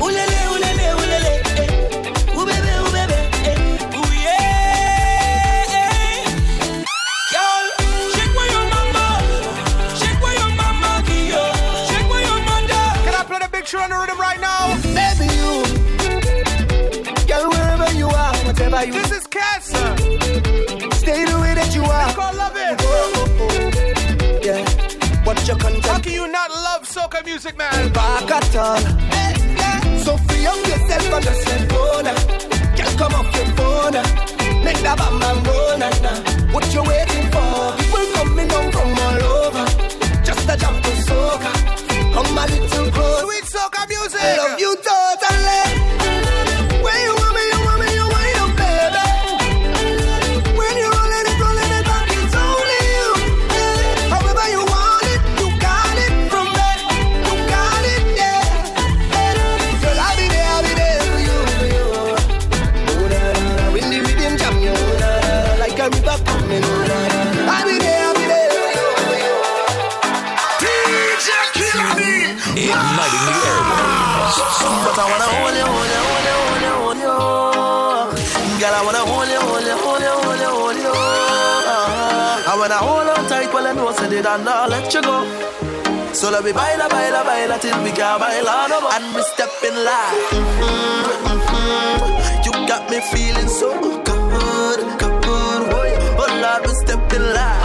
Ulele, 0.00 0.40
ulele, 0.54 0.94
ulele, 1.00 1.32
eh. 1.58 2.36
Ooh, 2.36 2.46
baby, 2.46 2.68
eh. 3.44 3.96
Ooh, 3.96 4.12
yeah, 4.14 5.74
eh. 5.74 6.24
Girl, 7.32 7.64
shake 8.14 8.34
where 8.36 8.50
your 8.52 8.66
mama. 8.74 9.06
Shake 9.96 10.20
where 10.22 10.36
your 10.38 10.52
mama 10.56 11.02
give. 11.06 11.56
Shake 11.88 12.08
where 12.10 12.24
your 12.24 12.40
mother. 12.48 12.84
Can 13.04 13.14
I 13.14 13.22
play 13.26 13.38
the 13.38 13.66
show 13.66 13.80
on 13.80 13.90
the 13.90 13.96
rhythm 13.96 14.18
right 14.20 14.40
now? 14.40 14.76
Baby, 14.82 15.26
you. 15.38 15.52
Girl, 17.26 17.48
wherever 17.50 17.90
you 17.94 18.06
are, 18.08 18.36
whatever 18.46 18.84
you 18.84 18.92
This 18.92 19.10
is 19.12 19.26
Cass. 19.26 19.66
Stay 20.98 21.24
the 21.24 21.38
way 21.40 21.54
that 21.54 21.70
you 21.74 21.82
are. 21.82 22.06
It's 22.06 22.14
called 22.14 22.36
Love 22.36 22.56
It. 22.56 22.76
Oh, 22.80 23.12
oh, 23.16 23.28
oh. 23.40 24.40
Yeah. 24.44 24.88
Watch 25.24 25.46
your 25.46 25.58
How 25.58 25.98
can 26.00 26.12
you 26.12 26.26
not 26.28 26.47
soca 27.18 27.24
music, 27.24 27.56
man? 27.56 27.92
Back 27.92 28.30
at 28.30 28.56
all. 28.56 28.78
So 30.04 30.16
free 30.16 30.46
up 30.46 30.56
yourself 30.66 31.12
on 31.12 31.22
the 31.22 31.34
cell 31.34 31.66
phone. 31.68 32.76
Can't 32.76 32.98
come 32.98 33.14
off 33.14 33.34
your 33.36 33.46
phone. 33.56 33.92
Make 34.64 34.78
that 34.82 34.96
bam 34.98 35.18
bam. 35.20 35.42
Nah, 35.78 35.90
nah. 36.02 36.52
What 36.52 36.72
you 36.74 36.82
waiting 36.82 37.30
for? 37.30 37.76
People 37.78 38.06
coming 38.14 38.48
down 38.48 38.72
from 38.72 38.90
all 38.98 39.22
over. 39.46 39.64
Just 40.24 40.48
a 40.48 40.56
jump 40.56 40.82
to 40.82 40.90
soca. 41.06 41.52
Come 42.12 42.38
a 42.38 42.46
little 42.46 42.90
close. 42.90 43.22
Sweet 43.22 43.44
soca 43.44 43.88
music. 43.88 44.20
I 44.20 44.36
love 44.36 44.60
you 44.60 44.76
them 83.68 83.76
know 83.76 83.90
it 83.90 84.26
and 84.26 84.48
I'll 84.48 84.68
let 84.68 84.92
you 84.94 85.02
go. 85.02 85.24
So 86.14 86.30
let 86.30 86.44
me 86.44 86.52
buy 86.52 86.72
it, 86.72 86.78
buy 86.78 86.88
baila, 86.88 87.24
buy 87.24 87.46
baila 87.46 87.58
till 87.58 87.82
we 87.84 87.90
can't 87.90 88.20
baila 88.20 88.68
no 88.68 88.80
more. 88.80 88.92
And 88.94 89.14
we 89.14 89.22
step 89.22 89.50
in 89.62 89.74
line. 89.84 90.14
You 92.44 92.52
got 92.66 92.90
me 92.90 93.00
feeling 93.12 93.48
so 93.48 93.68
good, 93.80 94.80
good. 95.00 95.60
Oh 96.20 96.28
Lord, 96.42 96.62
we 96.66 96.72
step 96.84 97.12
in 97.12 97.22
line. 97.36 97.60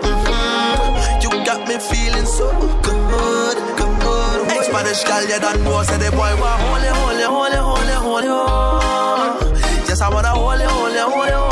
Mm-hmm, 0.00 1.20
you 1.22 1.30
got 1.44 1.60
me 1.68 1.76
feeling 1.78 2.26
so 2.26 2.48
good, 2.82 3.58
good. 3.76 4.48
boy. 4.48 4.62
Spanish 4.62 5.04
girl, 5.04 5.22
you 5.22 5.38
done 5.40 5.62
know 5.64 5.82
say 5.82 5.98
the 5.98 6.10
boy 6.12 6.32
want 6.40 6.60
holy, 6.62 6.88
holy, 6.88 7.26
holy, 7.34 7.60
holy, 7.68 7.96
holy. 8.06 8.28
Oh. 8.28 9.54
Yes, 9.88 10.00
I 10.00 10.08
wanna 10.08 10.28
hold 10.30 10.60
you, 10.60 10.68
hold 10.68 10.92
holy, 10.92 10.98
hold 10.98 11.14
holy. 11.14 11.32
Oh. 11.32 11.45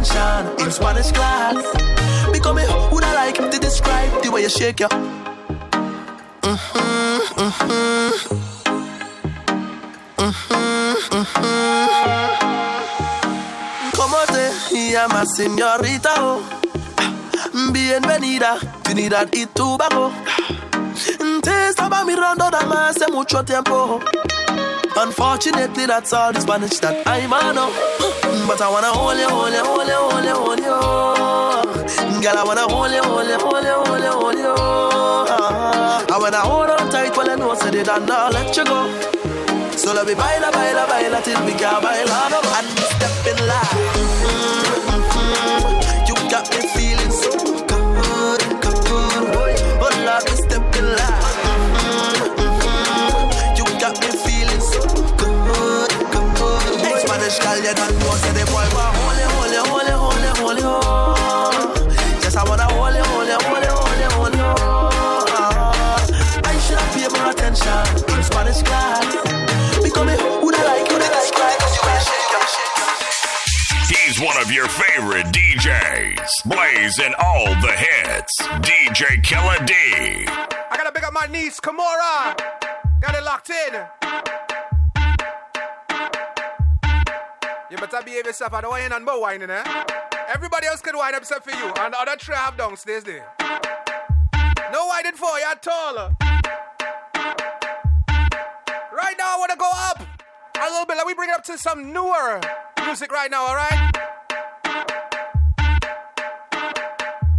Attention 0.00 0.64
in 0.64 0.70
Spanish 0.72 1.12
class. 1.12 1.54
Because 2.32 2.54
me 2.56 2.62
would 2.92 3.04
I 3.04 3.14
like 3.14 3.36
to 3.50 3.58
describe 3.58 4.22
the 4.22 4.30
way 4.30 4.42
you 4.42 4.48
shake 4.48 4.80
your. 4.80 4.88
Mm-hmm, 6.42 7.20
mm-hmm. 7.40 8.10
Mm-hmm, 10.16 10.94
mm-hmm. 11.16 11.86
Como 13.96 14.16
te 14.26 14.50
llamas, 14.90 15.34
señorita? 15.36 16.14
Oh. 16.18 16.40
Bienvenida, 17.72 18.58
Trinidad 18.82 19.28
y 19.32 19.46
Tobago. 19.46 20.12
Te 21.42 21.68
estaba 21.68 22.04
mirando 22.04 22.50
nada 22.50 22.88
hace 22.88 23.08
mucho 23.10 23.44
tiempo. 23.44 24.00
Unfortunately, 24.96 25.86
that's 25.86 26.12
all 26.12 26.32
the 26.32 26.40
Spanish 26.40 26.78
that 26.80 27.06
I 27.06 27.26
know. 27.26 27.70
But 28.46 28.60
I 28.60 28.68
wanna 28.68 28.88
hold 28.88 29.18
you, 29.18 29.28
hold 29.28 29.52
you, 29.52 29.64
hold 29.64 29.86
you, 29.86 29.94
hold 29.94 30.24
you, 30.24 30.34
hold 30.34 30.58
you. 30.58 32.22
Girl, 32.22 32.36
I 32.36 32.44
wanna 32.44 32.66
hold 32.68 32.90
you, 32.92 33.02
hold 33.02 33.26
you, 33.26 33.38
hold 33.38 33.64
you, 33.64 33.76
hold 33.86 34.02
you, 34.02 34.12
hold 34.12 34.38
you. 34.38 34.54
I 36.12 36.18
wanna 36.18 36.38
hold 36.38 36.70
on 36.70 36.90
tight 36.90 37.16
while 37.16 37.30
I 37.30 37.34
know 37.36 37.54
so 37.54 37.70
they 37.70 37.82
don't 37.82 38.06
let 38.06 38.56
you 38.56 38.64
go. 38.64 38.88
So 39.76 39.94
let 39.94 40.06
me 40.06 40.14
baila, 40.14 40.50
baila, 40.52 40.86
baila 40.86 41.22
till 41.22 41.40
we 41.46 41.52
can 41.52 41.80
baila 41.82 42.18
and 42.58 42.68
step 42.92 43.26
in 43.30 43.38
line. 43.48 43.78
You 44.66 44.69
you 57.64 57.74
don't 57.74 57.92
know, 58.00 58.10
say 58.22 58.32
the 58.32 58.44
boy 58.48 58.64
want 58.72 58.96
holy, 58.96 59.26
holy, 59.36 59.60
holy, 59.68 59.92
holy, 59.92 60.30
holy, 60.40 60.62
oh. 60.64 61.72
Yes, 62.22 62.36
I 62.36 62.44
wanna 62.48 62.64
holy, 62.64 63.00
holy, 63.12 63.36
holy, 63.36 63.68
holy, 63.68 64.06
holy, 64.16 64.40
oh. 64.40 64.90
I 66.44 66.52
should 66.64 66.78
have 66.78 66.90
paid 66.94 67.12
more 67.12 67.30
attention 67.30 67.84
in 68.16 68.22
Spanish 68.24 68.62
class. 68.62 69.04
Because 69.82 70.06
me, 70.06 70.14
who 70.16 70.48
I 70.48 70.62
like, 70.64 70.88
who 70.88 70.96
I 70.96 71.08
like, 71.12 71.34
right? 71.36 71.58
You 71.60 71.80
wanna 71.84 72.00
shake, 72.08 72.32
you 72.32 72.40
shake. 72.54 73.92
He's 73.92 74.16
one 74.20 74.38
of 74.40 74.50
your 74.50 74.68
favorite 74.68 75.26
DJs, 75.26 76.30
blazing 76.46 77.14
all 77.18 77.46
the 77.60 77.72
hits. 77.76 78.36
DJ 78.64 79.22
Killer 79.22 79.60
D. 79.66 79.74
I 80.26 80.76
gotta 80.76 80.92
pick 80.92 81.04
up 81.04 81.12
my 81.12 81.26
niece, 81.26 81.60
Kamora. 81.60 82.36
Got 83.00 83.14
it 83.14 83.24
locked 83.24 83.50
in. 83.50 84.49
You 87.70 87.76
better 87.76 88.02
behave 88.04 88.26
yourself. 88.26 88.52
I 88.52 88.62
don't 88.62 88.70
want 88.70 88.82
you 88.82 88.88
none 88.88 89.04
more 89.04 89.20
whining, 89.20 89.48
eh? 89.48 89.62
Everybody 90.28 90.66
else 90.66 90.80
can 90.80 90.96
whine 90.96 91.14
except 91.14 91.48
for 91.48 91.56
you. 91.56 91.72
And 91.78 91.94
the 91.94 92.00
other 92.00 92.16
three 92.18 92.34
I 92.34 92.38
have 92.38 92.56
downstairs 92.56 93.04
there. 93.04 93.28
No 94.72 94.86
whining 94.88 95.14
for 95.14 95.38
you 95.38 95.46
at 95.48 95.68
all. 95.68 96.16
Right 98.90 99.14
now, 99.16 99.28
I 99.28 99.36
wanna 99.38 99.54
go 99.56 99.70
up 99.72 100.02
a 100.60 100.68
little 100.68 100.84
bit. 100.84 100.96
Let 100.96 101.06
me 101.06 101.14
bring 101.14 101.30
it 101.30 101.36
up 101.36 101.44
to 101.44 101.56
some 101.56 101.92
newer 101.92 102.40
music 102.84 103.12
right 103.12 103.30
now, 103.30 103.46
alright? 103.46 103.94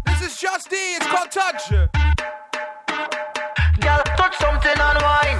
This 0.06 0.22
is 0.22 0.40
Jus 0.40 0.64
D, 0.64 0.78
it's 0.96 1.08
called 1.08 1.30
Touch. 1.30 1.70
Girl, 1.72 1.92
touch 4.16 4.38
something 4.38 4.80
and 4.80 5.02
wine. 5.04 5.40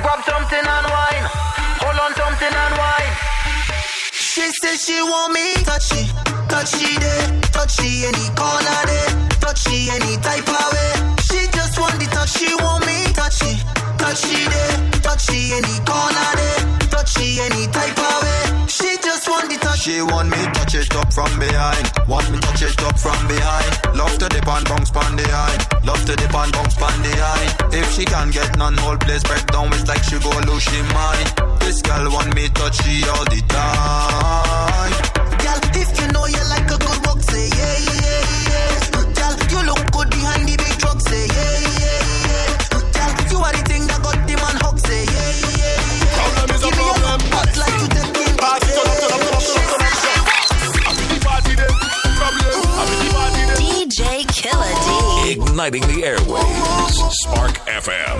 Grab 0.00 0.24
something 0.24 0.64
and 0.64 0.86
wine. 0.88 1.24
Hold 1.84 2.00
on 2.00 2.14
something 2.14 2.48
and 2.48 2.78
wine. 2.78 3.41
She 4.34 4.48
says 4.62 4.82
she 4.82 5.02
want 5.02 5.34
me 5.34 5.52
touchy, 5.62 6.08
touchy 6.48 6.96
day, 6.96 7.40
touchy 7.52 8.06
any 8.06 8.28
corner 8.34 8.82
day, 8.88 9.06
touchy 9.44 9.90
any 9.90 10.16
type 10.24 10.48
of 10.48 10.72
way. 10.72 11.14
She 11.28 11.46
just 11.52 11.78
want 11.78 12.00
the 12.00 12.06
touch, 12.06 12.30
she 12.38 12.54
want 12.64 12.86
me 12.86 13.12
touchy, 13.12 13.60
touchy 14.02 14.42
day, 14.50 14.72
touchy 15.06 15.40
any 15.54 15.76
corner 15.86 16.30
day, 16.34 16.58
touchy 16.90 17.38
any 17.38 17.64
type 17.70 17.98
of 17.98 18.18
way. 18.22 18.66
She 18.66 18.90
just 18.98 19.28
want 19.30 19.48
the 19.48 19.56
touch. 19.62 19.78
She 19.78 20.02
want 20.02 20.28
me 20.30 20.42
touch 20.58 20.74
it 20.74 20.94
up 20.96 21.12
from 21.12 21.30
behind. 21.38 21.86
Want 22.08 22.28
me 22.32 22.38
touch 22.40 22.62
it 22.62 22.82
up 22.82 22.98
from 22.98 23.20
behind. 23.28 23.70
Love 23.96 24.18
to 24.18 24.26
dip 24.28 24.48
and 24.48 24.66
bounce 24.66 24.90
pan 24.90 25.14
the 25.14 25.26
eye. 25.30 25.58
Love 25.84 26.04
to 26.06 26.16
dip 26.16 26.34
and 26.34 26.52
bounce 26.52 26.74
pan 26.74 26.96
the 27.02 27.14
eye. 27.14 27.48
If 27.72 27.86
she 27.94 28.04
can't 28.04 28.32
get 28.32 28.56
none, 28.58 28.76
whole 28.78 28.98
place 28.98 29.22
break 29.22 29.46
down. 29.46 29.68
It's 29.72 29.86
like 29.86 30.02
she 30.02 30.18
go 30.18 30.32
lose 30.50 30.62
she 30.62 30.82
mind. 30.98 31.28
This 31.62 31.80
girl 31.82 32.10
want 32.10 32.34
me 32.34 32.48
touch 32.48 32.82
she 32.82 33.06
all 33.06 33.24
the 33.30 33.40
time. 33.54 34.92
Girl, 35.42 35.60
if 35.78 35.90
you 36.00 36.06
know 36.12 36.26
you 36.26 36.42
like 36.50 36.61
Igniting 55.52 55.82
the 55.82 56.00
airwaves. 56.00 56.96
Spark 57.12 57.52
FM. 57.68 58.16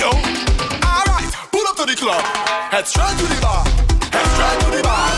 Yo, 0.00 0.08
alright, 0.08 1.32
pull 1.52 1.66
up 1.68 1.76
to 1.76 1.84
the 1.84 1.94
club. 1.94 2.24
Head 2.72 2.88
straight 2.88 3.18
to 3.20 3.26
the 3.28 3.38
bar. 3.42 3.64
Head 4.16 4.26
straight 4.32 4.60
to 4.64 4.76
the 4.76 4.82
bar. 4.82 5.08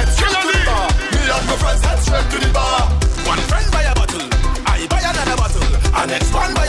Head 0.00 0.08
straight 0.16 0.32
to 0.32 0.48
the 0.48 0.64
bar. 0.64 0.88
Me 1.12 1.20
and 1.28 1.44
my 1.46 1.56
friends 1.60 1.84
head 1.84 1.98
straight 2.00 2.30
to 2.32 2.38
the 2.46 2.50
bar. 2.54 2.88
One 3.28 3.38
friend 3.52 3.70
buy 3.70 3.82
a 3.82 3.94
bottle, 3.94 4.24
I 4.64 4.86
buy 4.88 5.00
another 5.04 5.36
bottle. 5.36 5.62
And 5.92 6.10
next 6.10 6.32
one 6.32 6.54
buy 6.54 6.61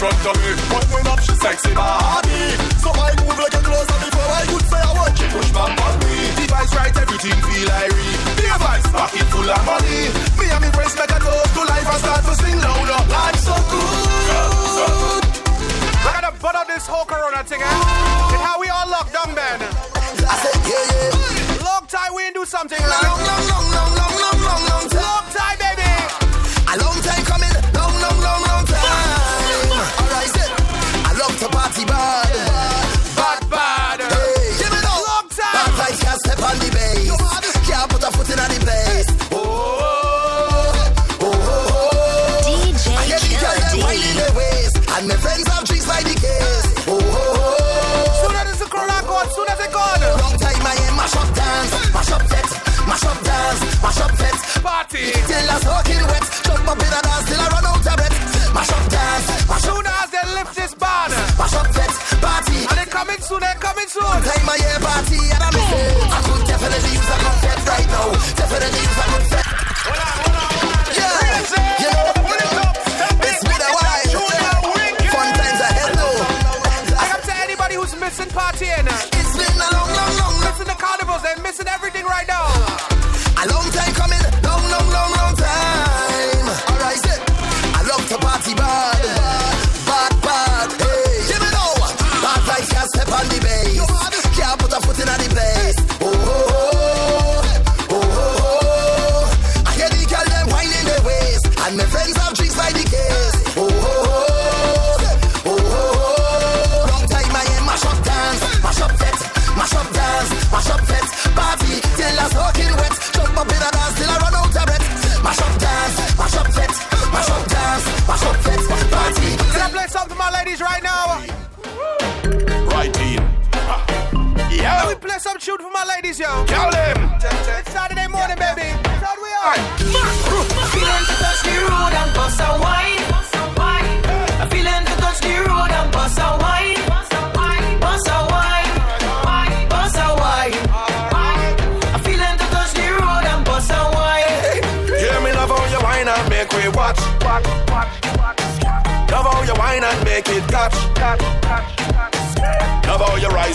front 0.00 0.16
of 0.24 0.36
me. 0.40 0.50
Point 0.72 0.88
when 0.96 1.06
up, 1.12 1.20
she 1.20 1.34
sexy 1.36 1.72
body. 1.76 2.40
So 2.80 2.88
I 2.88 3.12
move 3.20 3.36
like 3.36 3.52
a 3.52 3.60
closer 3.60 3.98
before 4.00 4.32
I 4.32 4.42
could 4.48 4.64
say 4.64 4.80
I 4.80 4.92
want 4.96 5.12
you 5.20 5.28
push 5.28 5.50
back 5.52 5.76
on 5.76 5.94
me. 6.00 6.16
Device 6.40 6.72
right, 6.72 6.94
everything 6.96 7.36
feel 7.36 7.68
irie. 7.68 8.16
Be 8.40 8.44
a 8.48 8.56
vice, 8.56 8.88
pocket 8.88 9.28
full 9.28 9.44
of 9.44 9.60
money. 9.68 10.08
Me 10.40 10.46
and 10.48 10.60
me 10.64 10.68
friends 10.72 10.96
make 10.96 11.12
a 11.12 11.20
toast 11.20 11.52
to 11.52 11.62
life 11.68 11.84
and 11.92 12.00
start 12.00 12.22
to 12.24 12.34
sing 12.40 12.56
louder. 12.64 13.00
Life 13.12 13.40
so 13.44 13.56
good. 13.68 15.24
I 16.00 16.10
gotta 16.16 16.32
butt 16.40 16.54
out 16.56 16.66
this 16.66 16.86
whole 16.88 17.04
corona 17.04 17.44
thing, 17.44 17.60
eh? 17.60 18.32
And 18.32 18.40
how 18.40 18.56
we 18.56 18.72
all 18.72 18.88
locked 18.88 19.12
down, 19.12 19.36
man. 19.36 19.60
I 19.60 20.34
said, 20.40 20.56
yeah, 20.64 20.96
yeah. 20.96 21.68
Long 21.68 21.84
time 21.92 22.16
we 22.16 22.24
ain't 22.24 22.34
do 22.40 22.46
something 22.48 22.80
like 22.80 23.04
Long, 23.04 23.20
long, 23.20 23.28
long, 23.28 23.44
long, 23.52 23.52
long, 23.52 23.66
long, 23.76 23.79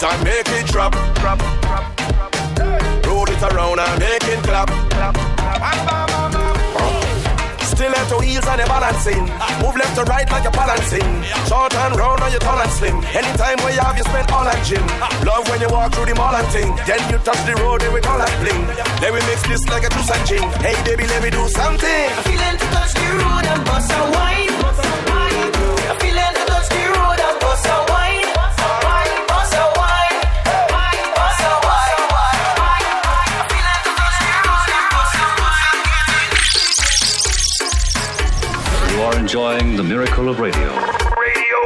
and 0.05 0.23
make 0.23 0.49
it 0.49 0.65
drop. 0.67 0.93
Roll 3.05 3.27
it 3.29 3.41
around 3.41 3.79
and 3.79 3.99
make 3.99 4.23
it 4.23 4.39
clap. 4.43 4.69
Stiletto 7.65 8.19
heels 8.19 8.47
and 8.47 8.59
you're 8.59 8.67
balancing. 8.67 9.23
Move 9.61 9.75
left 9.75 9.95
to 9.97 10.03
right 10.03 10.29
like 10.31 10.43
you're 10.43 10.51
balancing. 10.51 11.09
Short 11.49 11.73
and 11.73 11.95
round 11.97 12.21
and 12.21 12.31
you're 12.31 12.39
tall 12.39 12.59
and 12.59 12.71
slim. 12.71 12.97
Anytime 13.11 13.57
where 13.63 13.73
you 13.73 13.81
have, 13.81 13.97
you 13.97 14.03
spend 14.03 14.31
all 14.31 14.45
that 14.45 14.63
gym. 14.63 14.85
Love 15.25 15.47
when 15.49 15.59
you 15.59 15.69
walk 15.69 15.93
through 15.93 16.05
the 16.05 16.15
mall 16.15 16.35
and 16.35 16.47
thing. 16.53 16.69
Then 16.87 17.01
you 17.11 17.17
touch 17.19 17.41
the 17.45 17.55
road, 17.61 17.81
they 17.81 17.89
with 17.89 18.05
all 18.07 18.19
that 18.19 18.31
bling. 18.39 18.63
Let 19.01 19.11
me 19.13 19.19
mix 19.27 19.43
this 19.47 19.63
like 19.67 19.83
a 19.83 19.89
juice 19.89 20.11
and 20.11 20.23
gin. 20.27 20.45
Hey 20.61 20.77
baby, 20.85 21.03
let 21.07 21.21
me 21.23 21.29
do 21.31 21.43
something. 21.49 22.05
I 22.13 22.21
feeling 22.23 22.57
to 22.61 22.67
touch 22.71 22.93
the 22.93 23.07
road 23.19 23.45
and 23.49 23.65
bust 23.65 23.91
a 23.91 24.01
wine. 24.13 24.34
Enjoying 40.25 40.25
the 40.25 40.25
miracle 40.25 40.29
of 40.29 40.39
radio. 40.39 40.67
Radio. 41.21 41.59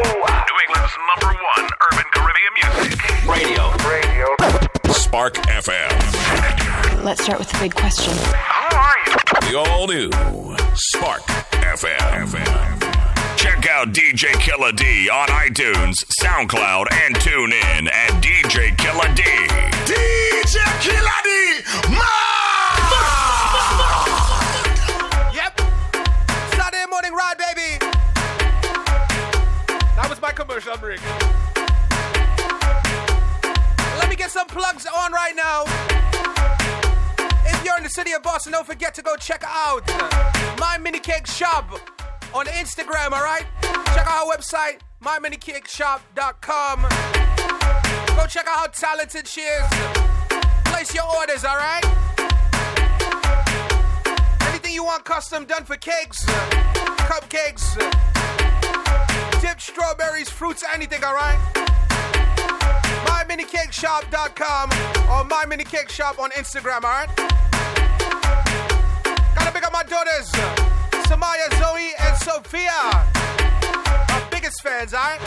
New 0.46 0.58
England's 0.68 0.96
number 1.08 1.32
one 1.32 1.66
urban 1.92 2.08
Caribbean 2.12 2.54
music. 2.56 3.00
Radio. 3.28 3.72
Radio. 3.88 4.28
Spark 4.94 5.34
FM. 5.48 7.04
Let's 7.04 7.24
start 7.24 7.40
with 7.40 7.50
the 7.50 7.58
big 7.60 7.74
question. 7.76 8.14
How 8.34 8.76
are 8.78 8.98
you? 9.06 9.52
The 9.52 9.58
all 9.58 9.88
new 9.88 10.10
Spark 10.76 11.22
FM. 11.52 12.30
Check 13.38 13.68
out 13.70 13.94
DJ 13.94 14.34
Killer 14.42 14.72
D 14.74 15.10
on 15.10 15.28
iTunes, 15.30 16.04
SoundCloud, 16.22 16.88
and 16.92 17.16
TuneIn 17.16 17.90
at 17.92 18.22
DJ 18.22 18.78
Killer 18.78 19.14
D. 19.16 19.24
DJ 19.86 20.60
Killer 20.82 21.22
D. 21.24 21.64
Yep. 25.34 25.62
Saturday 26.52 26.86
morning 26.90 27.14
ride, 27.14 27.38
baby. 27.38 27.49
Commercial 30.40 30.78
break. 30.78 31.02
Let 33.98 34.10
me 34.10 34.16
get 34.16 34.32
some 34.32 34.48
plugs 34.48 34.86
on 34.86 35.12
right 35.12 35.36
now. 35.36 35.66
If 37.46 37.66
you're 37.66 37.76
in 37.76 37.84
the 37.84 37.90
city 37.90 38.14
of 38.14 38.24
Boston, 38.24 38.54
don't 38.54 38.66
forget 38.66 38.96
to 38.96 39.02
go 39.02 39.18
check 39.18 39.44
out 39.46 39.86
My 40.58 40.78
Mini 40.78 41.00
Cake 41.00 41.28
Shop 41.28 41.70
on 42.34 42.46
Instagram, 42.46 43.12
all 43.12 43.22
right? 43.22 43.44
Check 43.62 44.08
out 44.08 44.26
our 44.26 44.34
website, 44.34 44.80
myminicakeshop.com. 45.04 46.82
Go 48.16 48.26
check 48.28 48.48
out 48.48 48.60
how 48.60 48.68
talented 48.68 49.28
she 49.28 49.42
is. 49.42 49.68
Place 50.64 50.96
your 50.96 51.04
orders, 51.18 51.44
all 51.44 51.58
right? 51.58 51.84
Anything 54.48 54.74
you 54.74 54.86
want 54.86 55.04
custom 55.04 55.44
done 55.44 55.66
for 55.66 55.76
cakes, 55.76 56.24
cupcakes, 57.10 58.09
dipped 59.42 59.62
strawberries, 59.62 60.30
fruits, 60.30 60.64
anything, 60.74 61.04
all 61.04 61.14
right? 61.14 61.40
MyMiniCakeShop.com 63.06 64.70
or 65.10 65.24
MyMiniCakeShop 65.30 66.20
on 66.20 66.32
Instagram, 66.32 66.84
all 66.84 66.92
right? 66.92 67.10
Gotta 69.36 69.52
pick 69.52 69.66
up 69.66 69.72
my 69.72 69.84
daughters, 69.84 70.30
Samaya, 71.08 71.50
Zoe, 71.60 71.94
and 72.00 72.18
Sophia. 72.18 73.08
My 74.10 74.28
biggest 74.30 74.62
fans, 74.62 74.94
all 74.94 75.02
right? 75.02 75.20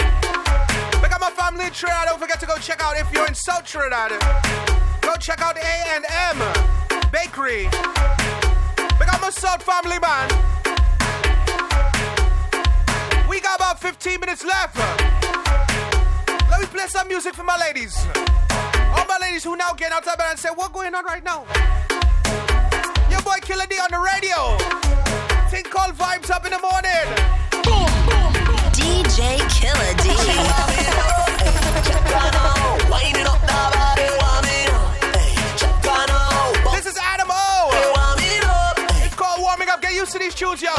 Pick 1.02 1.12
up 1.12 1.20
my 1.20 1.30
family 1.30 1.66
in 1.66 1.72
Trinidad. 1.72 2.06
Don't 2.06 2.20
forget 2.20 2.38
to 2.40 2.46
go 2.46 2.56
check 2.58 2.82
out 2.82 2.96
if 2.96 3.10
you're 3.12 3.26
in 3.26 3.34
South 3.34 3.64
Trinidad. 3.64 4.10
Go 5.00 5.14
check 5.16 5.40
out 5.40 5.56
A&M 5.56 6.38
Bakery. 7.10 7.68
Pick 8.76 9.12
up 9.12 9.20
my 9.20 9.30
South 9.30 9.62
family, 9.62 9.98
man. 9.98 10.51
15 13.82 14.20
minutes 14.20 14.44
left. 14.44 14.76
Let 16.48 16.60
me 16.60 16.66
play 16.66 16.86
some 16.86 17.08
music 17.08 17.34
for 17.34 17.42
my 17.42 17.58
ladies. 17.58 18.06
All 18.94 19.04
my 19.08 19.18
ladies 19.20 19.42
who 19.42 19.56
now 19.56 19.72
get 19.72 19.90
outside 19.90 20.18
bed 20.18 20.28
and 20.30 20.38
say, 20.38 20.50
what 20.54 20.72
going 20.72 20.94
on 20.94 21.04
right 21.04 21.24
now? 21.24 21.44
Your 23.10 23.20
boy 23.22 23.38
Killer 23.42 23.66
D 23.66 23.74
on 23.82 23.90
the 23.90 23.98
radio. 23.98 24.56
Thing 25.50 25.64
called 25.64 25.94
Vibes 25.94 26.30
Up 26.30 26.44
in 26.44 26.52
the 26.52 26.60
morning. 26.62 27.06
Boom. 27.66 27.90
DJ 28.70 29.42
Killer 29.50 29.94
D. 29.98 30.14
This 36.70 36.86
is 36.86 36.96
Adam 37.02 37.26
O. 37.30 37.70
It's 39.04 39.16
called 39.16 39.40
Warming 39.42 39.68
Up. 39.70 39.82
Get 39.82 39.92
used 39.92 40.12
to 40.12 40.20
these 40.20 40.36
tunes, 40.36 40.62
yo. 40.62 40.70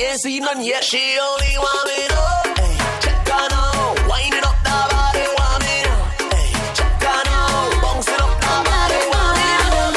Shaking 0.00 0.08
enough, 0.08 0.08
he 0.08 0.08
ain't 0.08 0.20
seen 0.20 0.42
none 0.42 0.64
yet. 0.64 0.84
She 0.84 1.18
only 1.20 1.58
want 1.58 1.88
me 1.88 2.08
up, 2.08 2.58
hey, 2.58 2.76
check 3.00 3.28
her 3.28 3.48
now, 3.50 3.94
wind 4.08 4.34
it 4.34 4.44
up 4.44 4.56
the 4.64 4.70
body, 4.88 5.26
want 5.36 5.60
me 5.60 5.82
now, 5.84 6.08
hey, 6.32 6.52
check 6.72 7.02
her 7.04 7.20
now, 7.28 7.82
bounce 7.82 8.08
it 8.08 8.20
up 8.20 8.32
the 8.40 8.54
body, 8.64 9.00
want 9.12 9.36
me 9.36 9.44
now, 9.60 9.92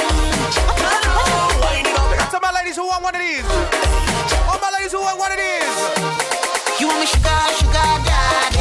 check 0.52 0.76
her 0.76 1.00
now, 1.08 1.56
wind 1.64 1.88
it 1.88 1.96
up. 1.96 2.12
I 2.12 2.16
got 2.20 2.32
some 2.32 2.42
my 2.44 2.52
ladies 2.52 2.76
who 2.76 2.86
want 2.88 3.04
one 3.04 3.16
of 3.16 3.22
these. 3.22 3.46
All 4.44 4.60
my 4.60 4.70
ladies 4.76 4.92
who 4.92 5.00
want 5.00 5.18
one 5.20 5.32
of 5.32 5.40
these. 5.40 5.76
You 6.80 6.88
want 6.88 7.00
me 7.00 7.08
sugar, 7.08 7.40
sugar 7.64 7.92
daddy? 8.04 8.60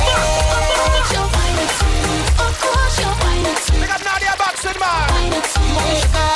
Pick 3.82 3.90
up 3.90 4.02
Nadia 4.06 4.34
Batson, 4.38 4.78
man. 4.78 5.10
You 5.42 5.74
want 5.74 5.90
me 5.90 5.98
sugar, 5.98 6.06
sugar 6.06 6.31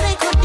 They 0.00 0.14
could 0.14 0.37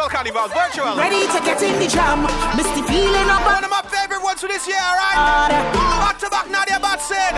carnival, 0.00 0.48
virtual. 0.48 0.96
Ready 0.96 1.26
to 1.28 1.40
get 1.44 1.60
in 1.62 1.78
the 1.78 1.86
jam. 1.86 2.24
Misty 2.56 2.80
feeling 2.88 3.28
up. 3.28 3.44
One 3.44 3.62
of 3.62 3.70
my 3.70 3.82
favorite 3.82 4.22
ones 4.22 4.40
for 4.40 4.48
this 4.48 4.66
year, 4.66 4.80
alright? 4.80 5.52
Back 6.00 6.18
to 6.20 6.30
back, 6.30 6.48
Nadia 6.48 6.80
Batson. 6.80 7.34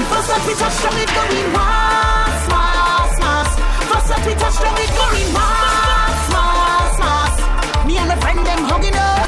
The 0.00 0.04
first 0.08 0.28
that 0.28 0.42
we 0.46 0.54
touch 0.56 0.76
down, 0.80 0.96
it 0.96 1.10
going 1.12 1.52
mass, 1.52 2.48
mass, 2.48 3.12
mass. 3.20 3.50
First 3.92 4.08
that 4.08 4.24
we 4.24 4.32
touch 4.40 4.56
down, 4.56 4.76
it 4.80 4.92
going 4.96 5.32
mass, 5.36 6.32
mass, 6.32 6.94
mass. 6.98 7.86
Me 7.86 7.98
and 7.98 8.08
my 8.08 8.16
friend 8.16 8.40
them 8.40 8.64
hugging 8.64 8.96
up. 8.96 9.21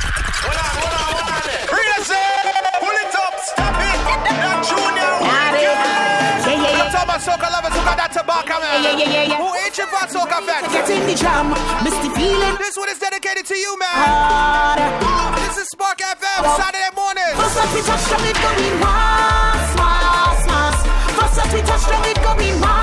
Yeah. 7.15 7.21
I'm 7.21 7.23
talking 7.23 7.47
about 7.47 7.47
soca 7.47 7.49
lovers 7.53 7.75
who 7.79 7.85
got 7.87 7.97
that 7.99 8.13
tobacco, 8.13 8.55
man. 8.59 8.83
Yeah, 8.83 8.99
yeah, 8.99 9.15
yeah, 9.15 9.31
yeah. 9.31 9.39
Who 9.39 9.49
ain't 9.55 9.77
your 9.79 9.87
fat 9.87 10.11
soca 10.11 10.39
fans? 10.43 10.67
Get 10.73 10.91
in 10.91 11.07
the 11.07 11.15
jam. 11.15 11.55
Misty 11.85 12.11
feeling. 12.11 12.55
This 12.59 12.77
one 12.77 12.89
is 12.91 12.99
dedicated 12.99 13.47
to 13.47 13.55
you, 13.57 13.79
man. 13.79 15.39
This 15.39 15.59
is 15.59 15.69
Spark 15.71 15.99
FM, 15.99 16.43
oh. 16.43 16.59
Saturday 16.59 16.91
morning. 16.99 17.31
First 17.39 17.55
that 17.55 17.71
we 17.71 17.81
touch 17.87 18.05
down, 18.11 18.25
it 18.27 18.39
going 18.43 18.81
mass, 18.83 19.71
mass, 19.79 20.41
mass. 20.47 20.77
First 21.15 21.35
that 21.39 21.49
we 21.55 21.61
touch 21.63 21.85
down, 21.87 22.03
it 22.03 22.19
going 22.19 22.61
mass, 22.61 22.74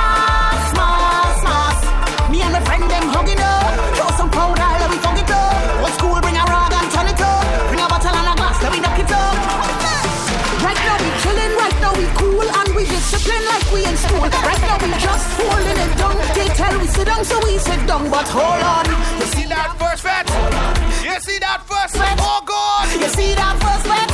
Right 14.32 14.62
now 14.62 14.78
we 14.82 14.90
just 15.00 15.26
holding 15.38 15.78
it 15.86 15.92
down. 15.98 16.16
They 16.36 16.48
tell 16.56 16.74
we 16.80 16.88
sit 16.88 17.06
down, 17.08 17.24
so 17.26 17.36
we 17.46 17.58
sit 17.58 17.82
down. 17.88 18.10
But 18.10 18.28
hold 18.28 18.62
on, 18.64 18.86
You 19.20 19.28
see 19.36 19.46
that 19.52 19.76
first 19.78 20.02
fete? 20.06 20.30
You 21.06 21.16
see 21.20 21.40
that 21.40 21.60
first 21.68 21.94
fete? 22.00 22.20
Oh, 22.20 22.42
God. 22.46 22.88
you 22.96 23.10
see 23.12 23.34
that 23.36 23.56
first 23.62 23.86
fete? 23.90 24.12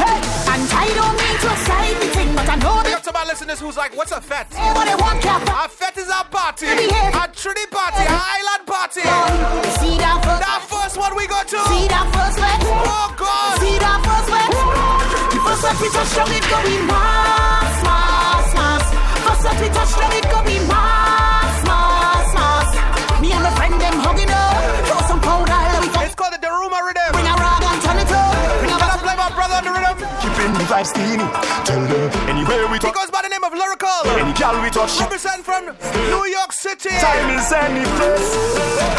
Hey, 0.00 0.18
and 0.52 0.62
I 0.70 0.86
don't 0.94 1.16
mean 1.18 1.36
to 1.44 1.50
say 1.66 1.82
anything, 1.96 2.28
but 2.36 2.46
I 2.48 2.56
know 2.56 2.82
that 2.86 3.02
to 3.04 3.12
my 3.12 3.24
listeners 3.24 3.58
who's 3.60 3.76
like, 3.76 3.96
what's 3.96 4.12
a 4.12 4.20
fete? 4.20 4.46
everybody 4.56 4.94
want 5.02 5.20
cap. 5.22 5.42
A 5.48 5.68
fete 5.68 5.98
is 5.98 6.08
a 6.08 6.24
party. 6.30 6.66
A 6.70 7.24
Trinity 7.34 7.66
party, 7.70 8.04
a 8.04 8.16
Island 8.16 8.64
party. 8.66 9.04
You 9.04 9.72
see 9.80 9.96
that 9.98 10.18
first? 10.24 10.40
That 10.44 10.60
first 10.68 10.96
one 10.96 11.12
we 11.16 11.26
go 11.26 11.40
to. 11.42 11.58
See 11.72 11.86
that 11.88 12.06
first 12.14 12.36
fete? 12.38 12.64
Oh, 12.86 13.08
God. 13.18 13.60
See 13.60 13.76
that 13.80 13.98
first 14.04 14.28
bet? 14.30 14.50
The 15.32 15.38
first 15.40 15.62
that 15.62 15.76
we 15.80 15.88
touch 15.90 16.12
down, 16.16 16.30
it 16.32 16.44
going 16.50 16.86
mass, 16.86 17.76
mass, 17.84 18.54
mass. 18.54 18.99
First 19.40 19.56
that 19.56 19.56
we 19.56 19.68
touch 19.72 19.92
down, 19.96 20.12
it 20.12 20.26
going 20.28 20.64
mass, 20.68 21.56
mass, 21.64 22.28
mass. 22.36 22.68
Me 23.24 23.32
and 23.32 23.40
my 23.40 23.48
friend 23.56 23.72
them 23.80 23.96
hugging 24.04 24.28
up. 24.28 24.52
Throw 24.84 25.00
some 25.08 25.20
powder, 25.24 25.56
let 25.56 25.80
we 25.80 25.88
go. 25.88 26.00
It's 26.04 26.12
called 26.12 26.36
the 26.36 26.40
Daruma 26.44 26.76
Rhythm. 26.84 27.08
Bring 27.16 27.24
a 27.24 27.34
rag 27.40 27.62
and 27.64 27.80
turn 27.80 27.98
it 28.04 28.12
up. 28.12 28.36
Bring 28.60 28.68
a 28.68 28.76
Can 28.76 28.84
I 28.84 28.92
bottle. 28.92 29.00
play 29.00 29.16
my 29.16 29.30
brother 29.32 29.56
on 29.56 29.64
the 29.64 29.72
rhythm? 29.72 29.96
Keeping 30.20 30.52
the 30.60 30.64
vibes 30.68 30.92
steamy. 30.92 31.24
Tell 31.64 31.80
them 31.88 32.12
anywhere 32.28 32.68
we 32.68 32.76
He 32.84 32.92
goes 32.92 33.08
by 33.08 33.24
the 33.24 33.32
name 33.32 33.40
of 33.40 33.56
Lyrical. 33.56 34.00
any 34.20 34.36
gal 34.36 34.60
we 34.60 34.68
touch. 34.68 34.92
Represent 35.00 35.40
from 35.40 35.72
New 35.72 36.24
York 36.28 36.52
City. 36.52 36.92
Time 37.00 37.32
is 37.32 37.48
any 37.48 37.84
place. 37.96 38.28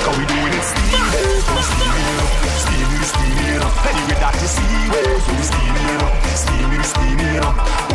Cause 0.01 0.17
we 0.17 0.25
doing 0.25 0.53
it 0.57 0.65
steamy. 0.65 1.21
Steamy, 1.69 2.17
steamy, 2.65 2.97
steamy. 3.13 3.61
Anyway, 3.61 4.17
that 4.17 4.33
is 4.41 4.51
steamy. 4.57 4.89
So 5.21 5.29
we 5.37 5.43
steamy, 5.53 5.85
steamy, 6.33 6.79
steamy. 6.81 7.90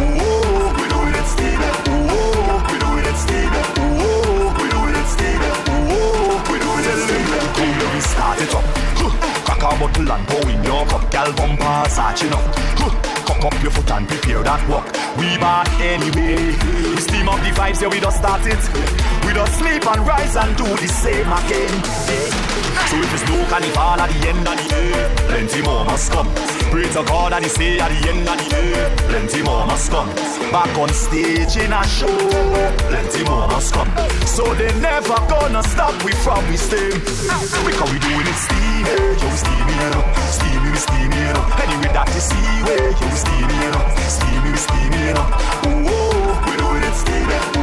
Start 8.27 8.41
it 8.41 8.55
up. 8.55 8.65
Crack 9.45 9.63
a 9.63 9.79
bottle 9.79 10.13
and 10.13 10.29
pour 10.29 10.51
in 10.51 10.65
your 10.65 10.85
cup. 10.87 11.11
Gal 11.11 11.33
bumper, 11.35 11.89
satching 11.89 12.33
up. 12.33 12.45
Cock 13.27 13.45
up 13.45 13.63
your 13.63 13.71
foot 13.71 13.91
and 13.91 14.09
prepare 14.09 14.43
that 14.43 14.69
walk. 14.69 14.87
We 15.19 15.39
bad 15.39 15.69
anyway. 15.81 16.55
We 16.91 16.97
steam 16.97 17.29
up 17.29 17.41
the 17.41 17.51
vibes, 17.55 17.81
yeah, 17.81 17.89
we 17.89 18.01
just 18.01 18.19
start 18.19 18.43
it. 18.47 18.63
We 19.25 19.33
just 19.33 19.59
sleep 19.59 19.87
and 19.87 20.07
rise 20.07 20.37
and 20.37 20.57
do 20.57 20.65
the 20.65 20.89
same 20.89 21.31
again. 21.31 21.75
So 22.89 22.97
if 22.99 23.15
it's 23.15 23.27
no 23.31 23.45
carnival 23.47 24.01
at 24.03 24.11
the 24.11 24.29
end 24.29 24.47
of 24.47 24.57
the 24.57 24.67
day, 24.69 25.27
plenty 25.29 25.63
more 25.63 25.85
must 25.85 26.11
come. 26.11 26.56
Pray 26.71 26.89
to 26.93 27.03
God 27.05 27.33
that 27.33 27.43
He 27.43 27.49
say 27.49 27.79
at 27.79 27.89
the 27.89 28.09
end 28.11 28.29
of 28.29 28.37
the 28.37 28.47
day, 28.51 28.73
plenty 29.09 29.43
more 29.43 29.67
must 29.67 29.91
come. 29.91 30.09
Back 30.53 30.77
on 30.79 30.89
stage 30.91 31.57
in 31.57 31.73
a 31.73 31.83
show, 31.87 32.13
plenty 32.89 33.25
more 33.25 33.47
must 33.49 33.73
come. 33.73 33.89
So 34.27 34.55
they 34.55 34.73
never 34.81 35.17
gonna 35.29 35.63
stop 35.63 35.95
we 36.05 36.13
from 36.13 36.43
we 36.49 36.57
stay. 36.57 36.91
Because 36.91 37.91
we 37.93 37.99
doing 37.99 38.27
it 38.27 38.39
steamy, 38.45 38.95
yo, 39.17 39.27
we 39.27 39.37
steamy, 39.37 39.75
you 39.81 39.91
know. 39.95 40.05
steamy, 40.37 40.69
we 40.71 40.79
steamy, 40.79 41.17
you 41.17 41.33
know. 41.33 41.45
Anyway, 41.63 41.91
that 41.97 42.09
is 42.15 42.25
see 42.29 42.63
way, 42.67 42.93
yo, 42.93 43.07
we 43.09 43.17
steamy, 43.17 43.57
you 43.65 43.71
know. 43.73 43.85
steamy, 44.07 44.49
we 44.53 44.59
steamy, 44.59 45.01
you 45.07 45.15
know. 45.17 45.27
Ooh, 45.87 46.35
we 46.47 46.53
doing 46.61 46.85
it 46.85 46.95
steamy, 46.95 47.56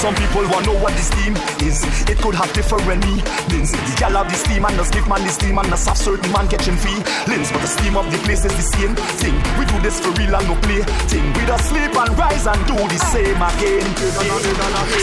Some 0.00 0.14
people 0.14 0.48
want 0.48 0.64
to 0.64 0.72
know 0.72 0.78
what 0.80 0.96
the 0.96 1.04
steam 1.04 1.36
is. 1.60 1.84
It 2.08 2.16
could 2.24 2.34
have 2.34 2.50
different 2.54 2.88
meanings. 2.88 3.68
The 3.68 3.94
gal 4.00 4.16
have 4.16 4.32
the 4.32 4.38
steam 4.40 4.64
and 4.64 4.72
the 4.78 4.84
skip 4.88 5.06
man 5.06 5.20
the 5.20 5.28
steam 5.28 5.58
and 5.58 5.68
the 5.68 5.76
soft 5.76 6.00
certain 6.00 6.32
man 6.32 6.48
catching 6.48 6.80
feelings. 6.80 7.52
But 7.52 7.60
the 7.60 7.68
steam 7.68 8.00
of 8.00 8.08
the 8.08 8.16
place 8.24 8.48
is 8.48 8.56
the 8.56 8.64
same 8.64 8.96
thing. 9.20 9.36
We 9.60 9.68
do 9.68 9.76
this 9.84 10.00
for 10.00 10.08
real 10.16 10.32
and 10.32 10.48
no 10.48 10.56
play 10.64 10.80
thing. 11.04 11.28
We 11.36 11.44
just 11.44 11.68
sleep 11.68 11.92
and 11.92 12.16
rise 12.16 12.48
and 12.48 12.56
do 12.64 12.80
the 12.80 12.96
same 13.12 13.44
again. 13.44 13.84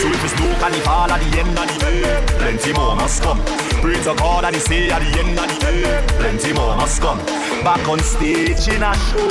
So 0.02 0.10
if 0.10 0.18
it's 0.18 0.34
no 0.34 0.50
carnival 0.58 1.14
at 1.14 1.22
the 1.22 1.30
end 1.46 1.54
of 1.54 1.66
the 1.70 1.76
day, 1.78 2.02
plenty 2.34 2.72
more 2.74 2.96
must 2.98 3.22
come. 3.22 3.38
Pray 3.78 4.02
to 4.02 4.18
God 4.18 4.42
that 4.42 4.54
He 4.58 4.60
say 4.66 4.90
at 4.90 4.98
the 4.98 5.14
end 5.14 5.38
of 5.38 5.46
the 5.46 5.58
day, 5.62 5.86
plenty 6.18 6.50
more 6.58 6.74
must 6.74 6.98
come. 6.98 7.22
Back 7.62 7.86
on 7.86 8.02
stage 8.02 8.66
in 8.66 8.82
a 8.82 8.90
show, 8.98 9.30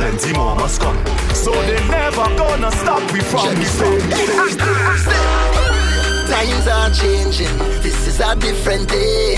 plenty 0.00 0.32
more 0.32 0.56
must 0.56 0.80
come. 0.80 0.96
So 1.36 1.52
they 1.68 1.76
never 1.92 2.32
gonna 2.40 2.72
stop 2.72 3.04
me 3.12 3.20
from 3.20 3.52
the 3.60 3.68
same 3.68 4.85
Times 6.30 6.68
are 6.68 6.90
changing. 6.90 7.58
This 7.82 8.06
is 8.06 8.20
a 8.20 8.36
different 8.36 8.88
day. 8.88 9.36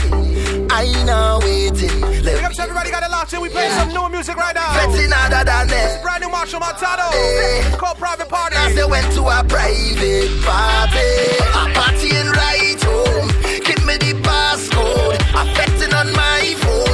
I 0.70 0.84
know 1.06 1.38
waiting. 1.42 2.00
Big 2.22 2.44
up 2.44 2.52
to 2.52 2.62
everybody 2.62 2.90
got 2.90 3.02
a 3.02 3.08
lot 3.08 3.32
in. 3.32 3.40
We 3.40 3.48
play 3.48 3.70
some 3.70 3.88
new 3.88 4.08
music 4.10 4.36
right 4.36 4.54
now. 4.54 4.74
Betting 4.74 5.10
other 5.10 5.44
than 5.44 5.70
it. 5.70 6.02
Brand 6.02 6.22
new 6.22 6.28
Machel 6.28 6.60
Montano. 6.60 7.08
Hey. 7.12 7.64
Called 7.78 7.96
Private 7.96 8.28
Party. 8.28 8.56
As 8.56 8.74
they 8.74 8.84
went 8.84 9.10
to 9.14 9.22
a 9.22 9.42
private 9.44 10.42
party, 10.44 11.08
a 11.56 11.64
partying 11.72 12.30
right 12.32 12.82
home. 12.82 13.28
Give 13.64 13.84
me 13.86 13.96
the 13.96 14.12
passcode. 14.20 15.16
Affecting 15.32 15.94
on 15.94 16.12
my 16.12 16.54
phone. 16.58 16.87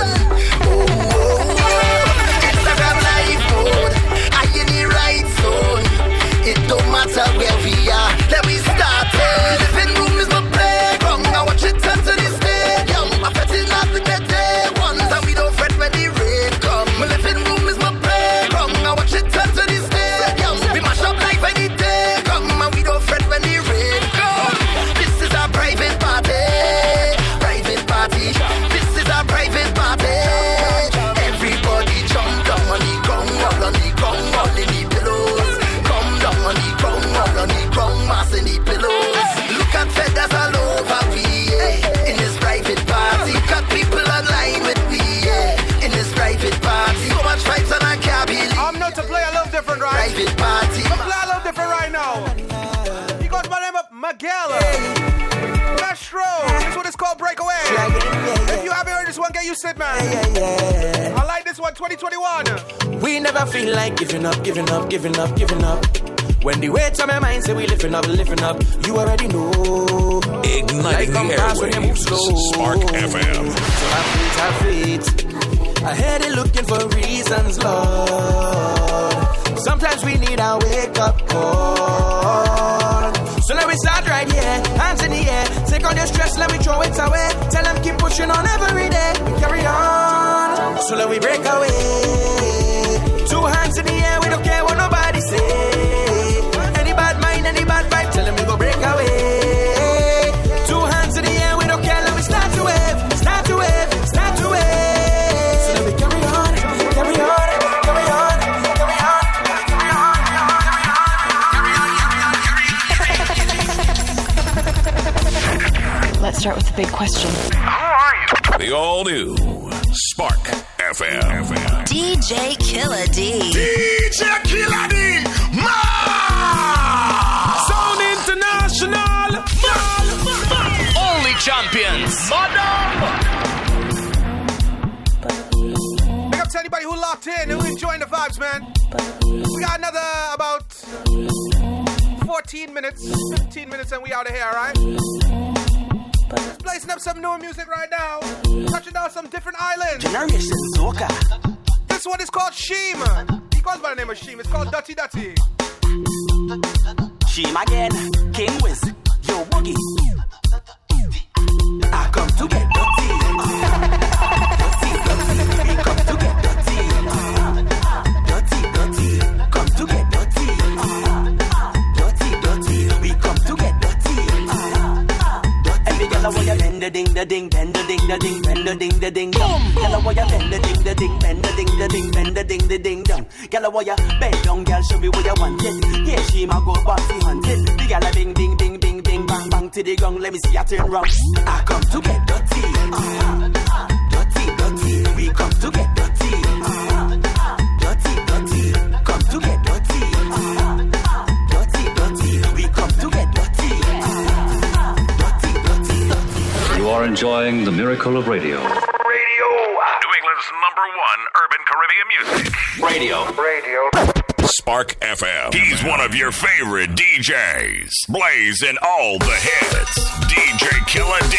plays 218.45 218.63
and 218.63 218.79
all 218.83 219.19
the 219.19 219.37
hits. 219.37 219.99
DJ 220.29 220.87
Killer 220.87 221.19
D. 221.31 221.37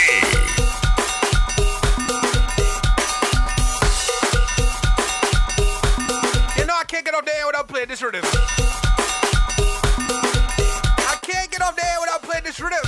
You 6.60 6.65
know 6.65 6.73
I 6.76 6.84
can't 6.88 7.06
get 7.06 7.14
up 7.14 7.26
there 7.26 7.45
without 7.45 7.68
playing 7.68 7.88
this 7.90 8.02
rhythm. 8.02 8.23
I 10.98 11.18
can't 11.22 11.52
get 11.52 11.61
up 11.61 11.76
there 11.76 11.98
without 12.02 12.22
playing 12.23 12.44
this 12.44 12.60
rhythm. 12.60 12.82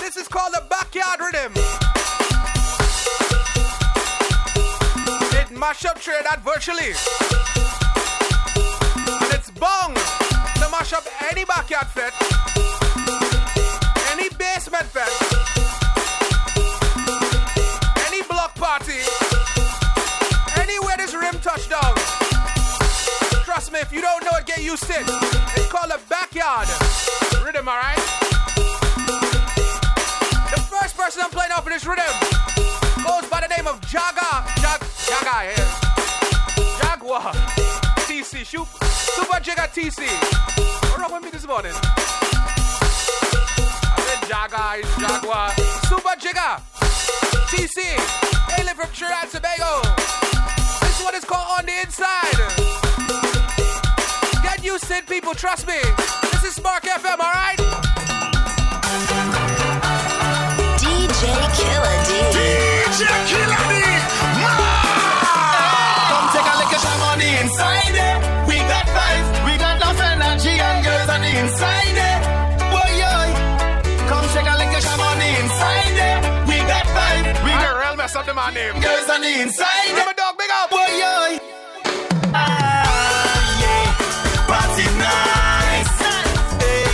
This 0.00 0.16
is 0.16 0.28
called 0.28 0.52
the 0.54 0.62
backyard 0.68 1.20
rhythm. 1.20 1.52
It 5.40 5.50
mash 5.56 5.84
up 5.84 6.00
trade 6.00 6.24
virtually 6.42 7.61
bong 9.62 9.94
to 10.58 10.66
mash 10.74 10.92
up 10.92 11.06
any 11.30 11.44
backyard 11.44 11.86
fete, 11.86 12.12
any 14.10 14.28
basement 14.30 14.86
fete, 14.90 15.14
any 18.08 18.22
block 18.26 18.56
party, 18.56 18.98
anywhere 20.58 20.96
this 20.96 21.14
rim 21.14 21.38
touchdown. 21.38 21.94
Trust 23.44 23.70
me, 23.70 23.78
if 23.78 23.92
you 23.92 24.00
don't 24.00 24.24
know 24.24 24.32
it, 24.34 24.46
get 24.46 24.64
used 24.64 24.82
to 24.90 24.94
it. 24.94 25.06
It's 25.54 25.68
called 25.70 25.92
a 25.92 26.00
backyard 26.10 26.66
rhythm, 27.46 27.68
alright? 27.68 28.02
The 30.50 30.60
first 30.74 30.96
person 30.96 31.22
I'm 31.22 31.30
playing 31.30 31.52
off 31.52 31.64
of 31.64 31.72
this 31.72 31.86
rhythm 31.86 32.12
goes 33.06 33.30
by 33.30 33.40
the 33.46 33.54
name 33.56 33.68
of 33.68 33.80
Jaga. 33.82 34.42
Jag, 34.60 34.80
Jaga, 35.06 35.36
yeah. 35.54 36.80
Jaguar. 36.82 37.32
TC 38.10 38.44
Shoop. 38.44 38.81
Super 39.14 39.38
Jigga 39.42 39.66
TC. 39.68 40.06
What 40.90 40.98
wrong 41.00 41.12
with 41.12 41.24
me 41.24 41.30
this 41.30 41.46
morning? 41.46 41.72
I 41.74 41.78
said 44.06 44.20
Jaga 44.30 44.78
is 44.80 44.88
Jaguar. 45.00 45.50
Super 45.90 46.14
Jigga 46.18 46.60
TC. 47.50 47.78
Hailing 48.52 48.74
from 48.74 48.90
Trinidad 48.92 49.30
Tobago. 49.30 49.82
This 50.80 51.02
one 51.04 51.14
is 51.14 51.24
called 51.24 51.58
On 51.58 51.66
the 51.66 51.80
Inside. 51.82 52.38
Get 54.42 54.62
used 54.64 54.84
to 54.84 54.94
it, 54.96 55.06
people. 55.06 55.34
Trust 55.34 55.66
me. 55.66 55.80
This 56.32 56.44
is 56.44 56.54
Spark 56.54 56.84
FM, 56.84 57.18
alright? 57.18 57.58
DJ 60.78 61.22
Killer 61.56 61.96
D. 62.06 62.10
DJ 62.34 63.02
Killer 63.26 63.62
D. 63.68 64.01
inside 71.32 71.96
it. 71.96 72.20
Boy, 72.72 72.92
boy. 73.00 73.28
Come 74.08 74.26
shake 74.32 74.48
a 74.48 74.54
lick, 74.60 74.72
your 74.72 74.96
money 74.96 75.30
inside 75.42 75.96
it. 76.08 76.18
We 76.48 76.56
got 76.68 76.84
five. 76.96 77.24
We 77.44 77.50
got 77.50 77.74
real 77.80 77.96
mess 77.96 78.14
up 78.16 78.26
to 78.26 78.34
my 78.34 78.50
name. 78.52 78.74
Girls 78.80 79.08
on 79.08 79.20
the 79.20 79.32
inside. 79.40 79.88
Remember 79.90 80.14
dog, 80.14 80.36
big 80.38 80.50
up. 80.50 80.70
Boy, 80.70 80.90
boy. 81.02 81.32
Party 84.50 84.86
nice. 85.00 85.92
Hey. 86.60 86.92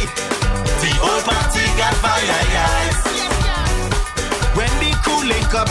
The 0.83 0.93
old 1.03 1.23
party 1.27 1.65
got 1.81 1.95
fire, 2.05 2.45
yes. 2.57 2.95
When 4.57 4.73
the 4.83 4.91
cool 5.05 5.25
link 5.27 5.55
up. 5.55 5.69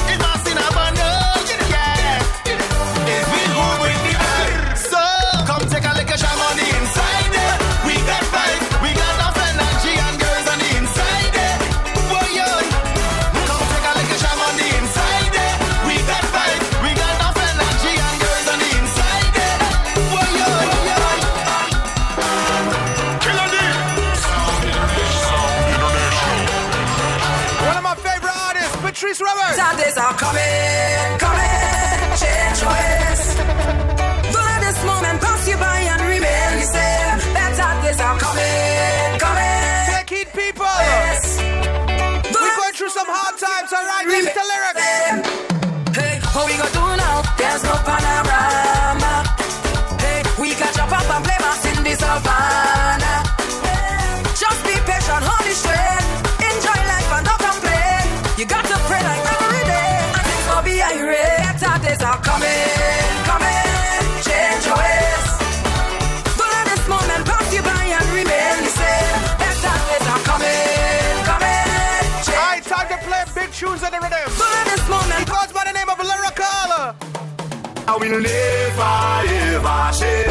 Will 78.00 78.22
never 78.22 78.94
ever 79.26 79.92
change. 79.98 80.28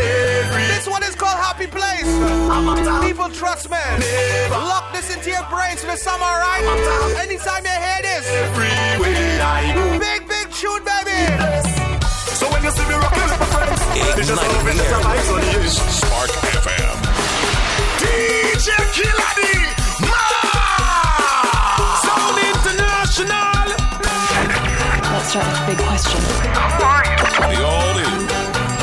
Every 0.00 0.64
This 0.68 0.86
one 0.86 1.02
is 1.02 1.14
called 1.14 1.38
Happy 1.38 1.66
Place. 1.66 2.10
People 3.06 3.30
trust 3.30 3.70
me. 3.70 3.78
Lock 4.50 4.92
this 4.92 5.14
into 5.14 5.30
your 5.30 5.46
brains 5.48 5.80
for 5.80 5.86
the 5.92 5.96
summer, 5.96 6.24
alright? 6.24 6.64
Anytime 7.24 7.64
you 7.64 7.76
hear 7.86 8.00
this. 8.02 8.26
everywhere 8.28 9.40
I 9.42 9.72
go. 9.74 9.98
Big, 9.98 10.28
big 10.28 10.50
tune, 10.52 10.82
baby. 10.84 11.20
So 12.36 12.50
when 12.52 12.62
you 12.64 12.70
see 12.70 12.86
me 12.88 12.94
rocking 12.94 13.22
with 13.22 13.40
my 13.40 13.46
friends, 13.54 13.80
it's 13.96 14.28
just 14.28 14.36
love, 14.36 14.68
it's 14.68 14.76
just 14.76 14.92
a 14.92 15.00
vibes 15.00 15.30
on 15.32 15.42
you. 15.52 15.68
Spark 15.68 16.30
FM. 16.60 16.98
DJ 18.02 18.68
Killer 18.96 19.30
D, 19.38 19.40
Sound 22.04 22.38
International. 22.50 23.51
Let's 25.34 25.48
start 25.48 25.64
with 25.64 25.64
a 25.64 25.72
big 25.72 25.80
question. 25.88 26.20
The 26.20 27.64
all 27.64 27.96
new 27.96 28.12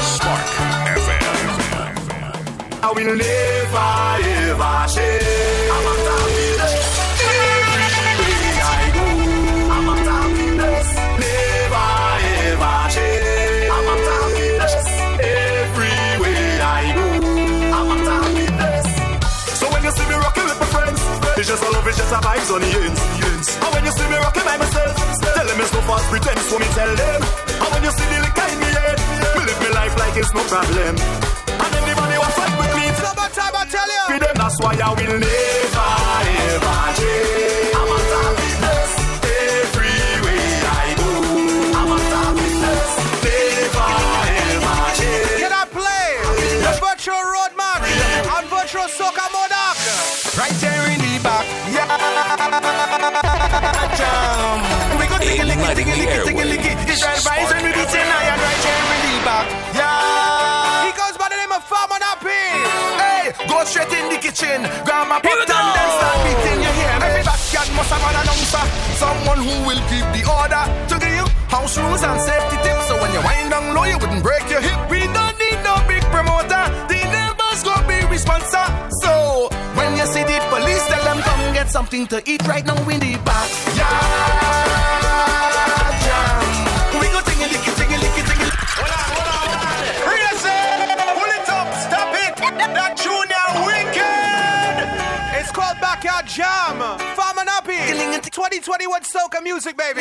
Spark 0.01 0.49
FM. 0.97 1.29
I 2.81 2.89
will 2.89 3.13
never 3.13 3.93
ever 4.25 4.81
change. 4.89 5.69
I'm 5.69 5.85
a 5.85 5.93
happiness. 6.09 6.73
Everywhere 7.21 8.65
I 8.65 8.81
go, 8.97 9.05
I'm 9.77 9.89
a 9.89 10.01
happiness. 10.09 10.89
Never 11.21 11.85
ever 12.41 12.81
change. 12.97 13.69
I'm 13.69 13.85
a 13.85 13.95
happiness. 14.09 14.73
Everywhere 15.21 16.65
I 16.65 16.81
go, 16.97 17.05
I'm 17.77 17.93
a 17.93 18.09
happiness. 18.09 18.89
So 19.53 19.69
when 19.69 19.81
you 19.85 19.91
see 19.91 20.01
me 20.09 20.15
rocking 20.17 20.49
with 20.49 20.57
my 20.57 20.65
friends, 20.73 20.97
it's 21.37 21.45
just 21.45 21.61
a 21.61 21.69
love, 21.69 21.85
it's 21.85 21.97
just 21.97 22.09
a 22.09 22.17
vibes 22.25 22.49
on 22.49 22.61
the 22.61 22.73
ends, 22.73 22.97
the 22.97 23.21
ends. 23.37 23.53
And 23.53 23.69
when 23.69 23.85
you 23.85 23.91
see 23.93 24.07
me 24.09 24.17
rocking 24.17 24.45
by 24.49 24.57
myself, 24.57 24.97
tell 25.21 25.28
them 25.49 25.61
it's 25.61 25.73
no 25.73 25.81
false 25.81 26.05
pretense, 26.09 26.41
so 26.45 26.59
me 26.59 26.65
tell 26.77 26.93
them. 26.95 27.21
And 27.61 27.69
when 27.73 27.81
you 27.83 27.91
see 27.91 28.05
the 28.05 28.19
liquor 28.21 28.47
in 28.53 28.59
me 28.59 28.69
head, 28.69 28.97
me 29.35 29.41
live 29.49 29.59
my 29.65 29.69
life 29.81 29.95
like 29.97 30.15
it's 30.15 30.33
no 30.33 30.43
problem. 30.45 30.93
And 30.93 31.73
anybody 31.81 32.15
who 32.21 32.29
fight 32.37 32.53
with 32.61 32.73
me, 32.77 32.85
Summertime, 33.01 33.55
I 33.57 33.65
tell 33.65 33.89
you. 33.89 34.03
for 34.13 34.19
them, 34.25 34.35
that's 34.37 34.57
why 34.61 34.73
I 34.77 34.89
will 34.93 35.19
never 35.19 35.89
ever 36.53 36.79
change. 36.97 37.78
Straight 63.69 63.93
in 63.93 64.09
the 64.09 64.17
kitchen, 64.17 64.65
pot 64.65 65.21
and 65.21 65.69
then 65.77 65.89
start 65.93 66.17
beating 66.25 66.59
your 66.65 66.73
hair. 66.73 66.97
Every 67.05 67.21
backyard 67.21 67.69
must 67.77 67.93
have 67.93 68.01
an 68.01 68.15
announcer, 68.17 68.65
someone 68.97 69.41
who 69.45 69.55
will 69.69 69.81
keep 69.85 70.05
the 70.09 70.25
order 70.25 70.63
to 70.89 70.95
give 70.97 71.13
you 71.13 71.25
house 71.53 71.77
rules 71.77 72.01
and 72.01 72.17
safety 72.19 72.57
tips. 72.65 72.89
So 72.89 72.97
when 72.97 73.13
you 73.13 73.21
wind 73.21 73.53
down 73.53 73.75
low, 73.77 73.85
you 73.85 73.97
wouldn't 74.01 74.23
break 74.25 74.49
your 74.49 74.61
hip. 74.61 74.79
We 74.89 75.05
don't 75.05 75.37
need 75.37 75.61
no 75.61 75.77
big 75.85 76.01
promoter. 76.09 76.65
The 76.89 76.97
neighbors 77.13 77.61
go 77.61 77.77
be 77.85 78.01
responsible. 78.09 78.73
So 79.05 79.53
when 79.77 79.93
you 79.93 80.05
see 80.09 80.25
the 80.25 80.41
police, 80.49 80.81
tell 80.89 81.03
them 81.05 81.21
come 81.21 81.53
get 81.53 81.69
something 81.69 82.07
to 82.07 82.17
eat 82.25 82.41
right 82.47 82.65
now 82.65 82.81
in 82.89 82.99
the 82.99 83.21
back. 83.21 85.08
Backyard 95.99 96.27
Jam. 96.27 96.79
Farmer 97.11 97.43
Nappy. 97.43 97.75
2021 98.31 99.03
soca 99.03 99.43
music, 99.43 99.75
baby. 99.75 99.99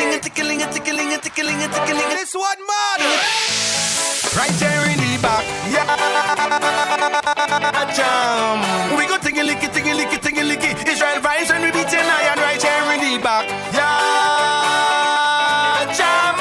This 2.14 2.34
one, 2.34 2.60
man. 2.70 3.00
Right 4.36 4.54
there 4.60 4.86
in 4.90 4.98
the 4.98 5.18
back, 5.20 5.44
yeah, 5.74 5.86
jam. 7.96 8.60
We 8.96 9.06
go 9.08 9.18
tingy 9.18 9.42
licky, 9.42 9.68
tingy 9.74 9.94
licky, 9.98 10.18
tingy 10.22 10.44
licky. 10.46 10.70
Israel 10.86 11.20
vibes 11.20 11.50
and 11.50 11.64
we 11.64 11.72
beat 11.72 11.92
an 11.92 12.06
iron 12.06 12.38
right 12.38 12.62
here 12.62 12.92
in 12.94 13.00
the 13.00 13.18
back, 13.20 13.48
yeah, 13.74 14.22
jam. 15.98 16.36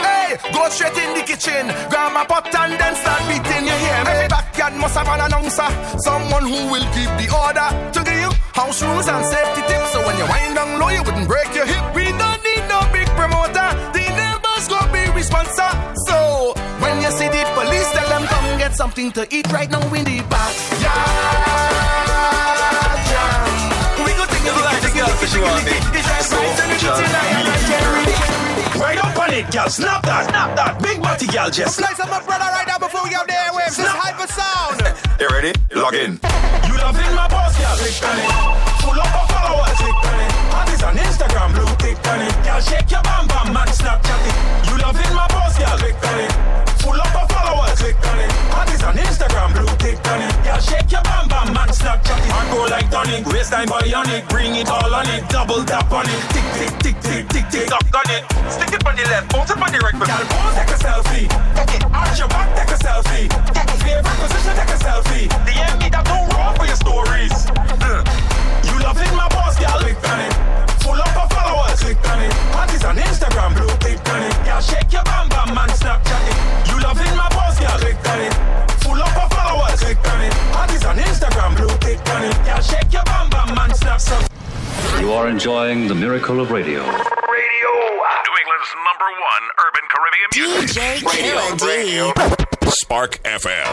Hey, 0.00 0.38
go 0.54 0.68
straight 0.70 0.96
in 0.96 1.12
the 1.12 1.22
kitchen, 1.26 1.66
grab 1.90 2.12
my 2.14 2.24
pot 2.24 2.54
and 2.54 2.80
then 2.80 2.94
start 2.96 3.20
beating 3.28 3.66
your 3.66 3.76
hair. 3.76 4.06
Every 4.08 4.28
backyard 4.28 4.74
must 4.76 4.96
have 4.96 5.08
an 5.08 5.20
announcer, 5.20 5.68
someone 5.98 6.44
who 6.44 6.70
will 6.72 6.86
keep 6.94 7.10
the 7.20 7.28
order 7.36 7.68
to 7.92 8.00
give 8.04 8.13
you 8.13 8.13
house 8.54 8.80
rules 8.82 9.08
and 9.08 9.26
safety 9.26 9.62
tips. 9.66 9.90
So 9.92 9.98
when 10.06 10.16
you 10.16 10.26
wind 10.30 10.54
down 10.54 10.78
low, 10.78 10.88
you 10.88 11.02
wouldn't 11.02 11.26
break 11.26 11.52
your 11.54 11.66
hip. 11.66 11.82
We 11.94 12.06
don't 12.14 12.40
need 12.46 12.62
no 12.70 12.80
big 12.94 13.10
promoter. 13.18 13.68
The 13.90 14.06
neighbors 14.14 14.64
go 14.70 14.78
be 14.94 15.02
responsible. 15.10 15.74
So 16.06 16.54
when 16.78 17.02
you 17.02 17.10
see 17.10 17.28
the 17.28 17.42
police, 17.58 17.90
tell 17.90 18.08
them 18.08 18.24
come 18.30 18.46
get 18.58 18.74
something 18.74 19.10
to 19.18 19.26
eat 19.34 19.50
right 19.52 19.70
now 19.70 19.82
in 19.92 20.04
the 20.06 20.22
back. 20.30 20.54
Yeah, 20.78 20.94
jam. 23.10 24.06
We 24.06 24.14
go 24.14 24.24
take 24.30 24.46
a 24.46 24.52
look 24.54 24.70
at 24.70 24.80
the 24.86 24.90
girl 24.94 25.10
sure. 25.26 25.50
It's 25.98 26.06
right, 26.06 26.22
right, 26.30 26.62
and 26.62 26.70
it's 26.72 26.86
tonight, 26.86 27.42
right, 27.50 27.64
Jerry. 27.68 28.06
Right 28.80 28.98
up 29.02 29.18
on 29.18 29.32
it, 29.34 29.50
girl. 29.50 29.68
Snap 29.68 30.02
that, 30.02 30.30
snap 30.30 30.56
that. 30.56 30.82
Big 30.82 31.02
body, 31.02 31.26
girl. 31.26 31.50
Just 31.50 31.76
Slice 31.76 31.98
up 32.00 32.10
my 32.10 32.22
brother 32.22 32.46
right 32.54 32.66
now 32.66 32.78
before 32.78 33.02
we 33.02 33.10
get 33.10 33.26
there 33.26 33.50
with 33.54 33.76
this 33.76 33.86
hyper 33.86 34.26
sound. 34.30 35.03
You 35.20 35.28
ready? 35.30 35.52
Log 35.70 35.94
in. 35.94 36.18
You 36.66 36.74
love 36.82 36.98
in 36.98 37.14
my 37.14 37.28
boss, 37.30 37.54
girl. 37.54 37.76
Click 37.78 38.02
on 38.02 38.18
it. 38.18 38.30
Full 38.82 38.98
up 38.98 39.14
of 39.14 39.26
followers, 39.30 39.78
click 39.78 39.94
on 39.94 40.18
it. 40.18 40.74
Is 40.74 40.82
on 40.82 40.96
Instagram, 40.98 41.54
blue 41.54 41.70
tick 41.78 42.02
on 42.10 42.18
it. 42.18 42.34
Girl, 42.42 42.58
shake 42.58 42.90
your 42.90 43.02
bam 43.06 43.30
bam, 43.30 43.54
man, 43.54 43.68
Snapchat 43.70 44.20
it. 44.26 44.36
You 44.66 44.74
love 44.82 44.98
in 44.98 45.14
my 45.14 45.26
boss, 45.30 45.54
girl. 45.54 45.78
Click 45.78 45.94
on 46.02 46.18
it. 46.18 46.32
Full 46.82 46.98
up 46.98 47.14
of 47.14 47.30
followers, 47.30 47.78
click 47.78 47.94
on 47.94 48.18
it. 48.18 48.74
Is 48.74 48.82
on 48.82 48.96
Instagram, 48.98 49.54
blue 49.54 49.70
tick 49.78 50.02
on 50.02 50.18
it. 50.18 50.34
Girl, 50.42 50.58
shake 50.58 50.90
your 50.90 51.04
bam 51.06 51.28
bam, 51.30 51.48
man, 51.54 51.70
Snapchat 51.70 52.18
it. 52.18 52.34
And 52.34 52.48
go 52.50 52.66
like 52.66 52.90
tonic, 52.90 53.22
waistline 53.30 53.68
body 53.70 53.94
on 53.94 54.10
it. 54.10 54.26
Bring 54.28 54.56
it 54.58 54.68
all 54.68 54.92
on 54.92 55.06
it, 55.14 55.22
double 55.30 55.62
tap 55.62 55.92
on 55.94 56.10
it. 56.10 56.20
Tick 56.34 56.46
tick 56.58 56.74
tick 56.82 56.96
tick 56.98 57.22
tick 57.30 57.46
tick 57.54 57.70
up 57.70 57.86
on 57.94 58.08
it. 58.10 58.26
Stick 58.50 58.74
it 58.74 58.82
on 58.82 58.96
the 58.98 59.06
left, 59.06 59.30
bounce 59.30 59.50
it 59.50 59.62
on 59.62 59.70
the 59.70 59.78
right. 59.78 59.94
Girl, 59.94 60.26
pose, 60.26 60.54
take 60.58 60.74
a 60.74 60.78
selfie. 60.82 61.26
Take 61.54 61.78
it, 61.78 61.86
arch 61.86 62.18
your 62.18 62.28
back, 62.28 62.50
take 62.58 62.74
a 62.74 62.78
selfie. 62.82 63.30
Favorite 63.30 63.73
position, 64.24 64.56
take 64.56 64.72
a 64.72 64.78
selfie. 64.80 65.26
DM 65.44 65.74
me 65.80 65.88
that 65.92 66.04
don't 66.08 66.28
roll 66.32 66.52
for 66.56 66.64
your 66.64 66.78
stories. 66.80 67.32
Uh, 67.84 68.00
You 68.64 68.74
loving 68.80 69.12
my 69.16 69.28
boss, 69.28 69.58
girl? 69.60 69.76
Click 69.84 70.00
on 70.08 70.20
it. 70.24 70.32
Full 70.80 70.96
up 70.96 71.16
of 71.16 71.28
followers, 71.32 71.80
click 71.80 72.00
on 72.08 72.20
it. 72.24 72.32
Parties 72.52 72.84
on 72.84 72.96
Instagram, 72.96 73.52
blue 73.56 73.74
tick 73.84 74.00
on 74.08 74.22
it. 74.24 74.34
Girl, 74.44 74.60
shake 74.60 74.92
your 74.92 75.04
bam 75.04 75.28
bam, 75.28 75.52
man, 75.54 75.68
Snapchat 75.76 76.24
it. 76.24 76.36
You 76.72 76.76
loving 76.80 77.14
my 77.16 77.28
boss, 77.36 77.58
girl? 77.60 77.76
Click 77.78 78.00
on 78.08 78.20
it. 78.24 78.34
Full 78.84 79.00
up 79.00 79.16
of 79.16 79.28
followers, 79.36 79.80
click 79.80 80.00
on 80.08 80.20
it. 80.24 80.32
Parties 80.52 80.84
on 80.84 80.96
Instagram, 80.96 81.52
blue 81.56 81.76
tick 81.84 82.00
on 82.16 82.24
it. 82.24 82.36
Girl, 82.48 82.60
shake 82.64 82.92
your 82.92 83.04
bam 83.04 83.28
bam, 83.28 83.54
man, 83.54 83.70
Snapchat. 83.76 84.33
You 85.00 85.12
are 85.12 85.28
enjoying 85.28 85.88
the 85.88 85.94
miracle 85.94 86.40
of 86.40 86.50
radio. 86.50 86.80
Radio. 86.80 87.70
New 88.24 88.34
England's 88.40 88.70
number 88.86 89.08
one 89.32 89.44
urban 89.64 89.84
Caribbean 89.92 90.28
music. 90.32 90.72
DJ 90.72 91.04
Killer 91.10 91.52
D. 91.60 92.70
Spark 92.70 93.20
FM. 93.24 93.66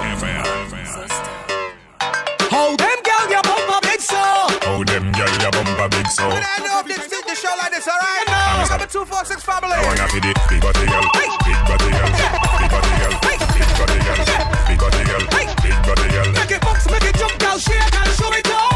How 2.52 2.76
them 2.76 3.00
girl 3.04 3.26
you 3.30 3.42
bump 3.44 3.70
a 3.70 3.80
big 3.88 4.02
so? 4.02 4.18
Oh, 4.18 4.84
them 4.86 5.12
girl, 5.14 5.32
you 5.32 5.52
bump 5.52 5.80
a 5.80 5.88
big 5.90 6.08
so. 6.08 6.28
When 6.28 6.44
I 6.44 6.58
know 6.66 6.80
if 6.84 6.88
this 6.88 7.06
fit 7.08 7.26
the 7.26 7.36
show 7.36 7.54
like 7.62 7.72
this, 7.72 7.88
alright? 7.88 8.28
Number 8.70 8.88
246 8.88 9.44
family. 9.44 9.72
I 9.72 9.82
wanna 9.88 10.08
be 10.12 10.20
the 10.20 10.34
big 10.50 10.62
body 10.62 10.86
girl, 10.90 11.06
big 11.16 11.32
body 11.70 11.90
girl, 11.96 12.12
big 12.12 12.70
body 12.72 12.94
girl, 13.00 13.14
big 13.24 13.40
body 13.80 14.00
girl, 14.04 14.20
big 14.68 14.80
body 14.80 15.04
girl, 15.06 15.24
big 15.32 15.78
body 15.86 16.08
girl. 16.12 16.28
Make 16.34 16.52
it 16.52 16.62
box, 16.62 16.90
make 16.92 17.04
it 17.08 17.16
jump, 17.16 17.40
girl, 17.40 17.58
shake 17.58 17.96
and 17.96 18.12
show 18.20 18.34
it 18.36 18.48
off. 18.52 18.71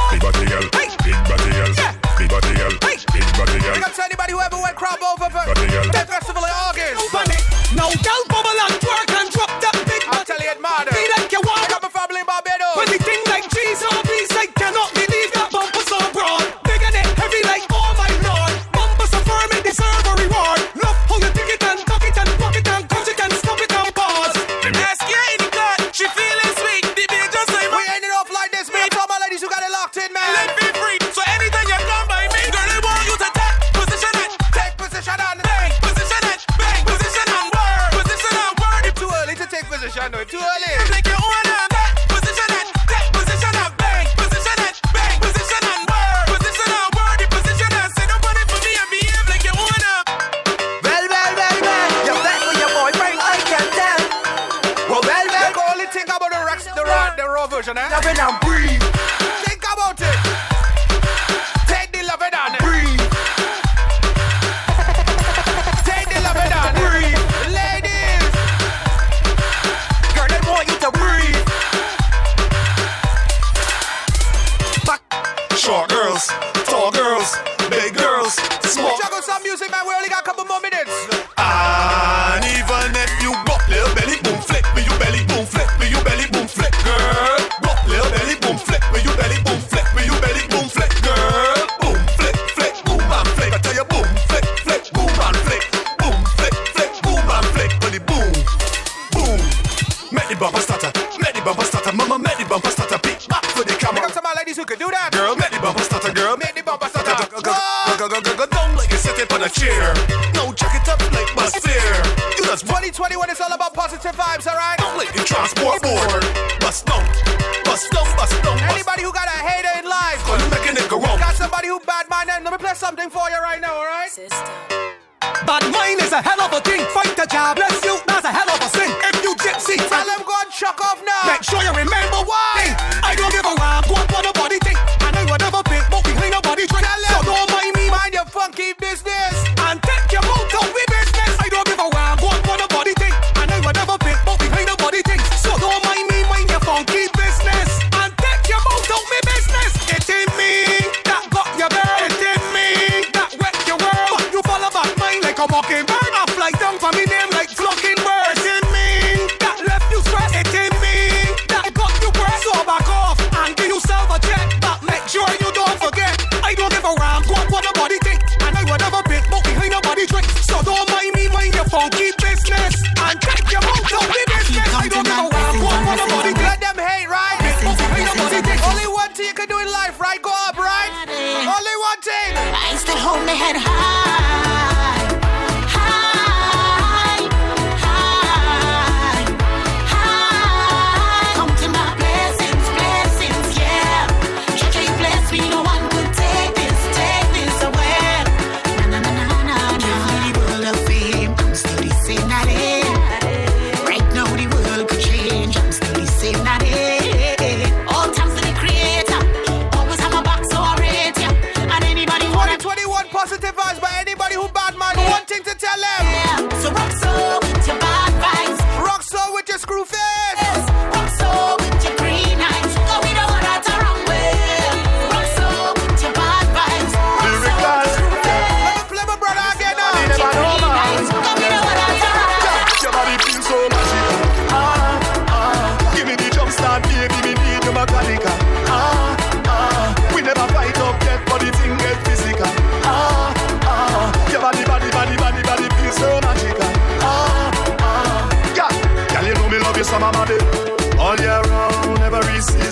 Big 3.86 3.92
up 3.92 3.96
to 3.98 4.04
anybody 4.04 4.32
who 4.34 4.40
ever 4.40 4.58
went 4.58 4.76
crop 4.76 5.00
over 5.04 5.30
for 5.30 5.54
Body. 5.54 5.90
Death 5.92 6.10
Festival 6.10 6.44
in 6.44 6.50
August. 6.50 7.14
Open 7.14 7.30
it. 7.30 7.46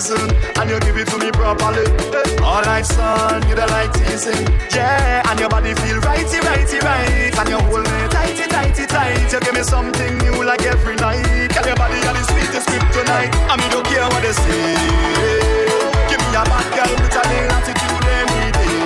reason, 0.04 0.30
and 0.60 0.70
you 0.70 0.78
give 0.80 0.96
it 0.96 1.08
to 1.08 1.18
me 1.18 1.30
properly. 1.32 1.84
Alright, 2.40 2.86
son, 2.86 3.46
you 3.48 3.54
the 3.54 3.66
like 3.68 3.92
teasing, 3.92 4.46
yeah. 4.74 5.22
And 5.28 5.40
your 5.40 5.48
body 5.48 5.74
feel 5.74 5.98
righty, 6.00 6.38
righty, 6.40 6.78
right, 6.80 7.32
and 7.38 7.48
you 7.48 7.58
hold 7.58 7.84
me 7.84 8.08
tighty, 8.08 8.46
tighty, 8.48 8.86
tight. 8.86 9.32
You 9.32 9.40
give 9.40 9.54
me 9.54 9.62
something 9.62 10.18
new 10.18 10.44
like 10.44 10.62
every 10.62 10.96
night. 10.96 11.56
And 11.56 11.66
your 11.66 11.76
body 11.76 11.96
you're 12.04 12.12
the 12.12 12.24
sweetest 12.24 12.68
grip 12.68 12.84
tonight. 12.92 13.32
I 13.48 13.56
mean, 13.56 13.70
don't 13.70 13.86
care 13.86 14.04
what 14.04 14.22
they 14.22 14.32
say. 14.32 14.76
Give 16.08 16.20
me 16.20 16.36
a 16.36 16.44
bad 16.44 16.66
girl 16.76 16.92
with 17.00 17.16
a 17.16 17.22
little 17.24 17.52
attitude 17.56 18.06
every 18.20 18.48
day. 18.52 18.76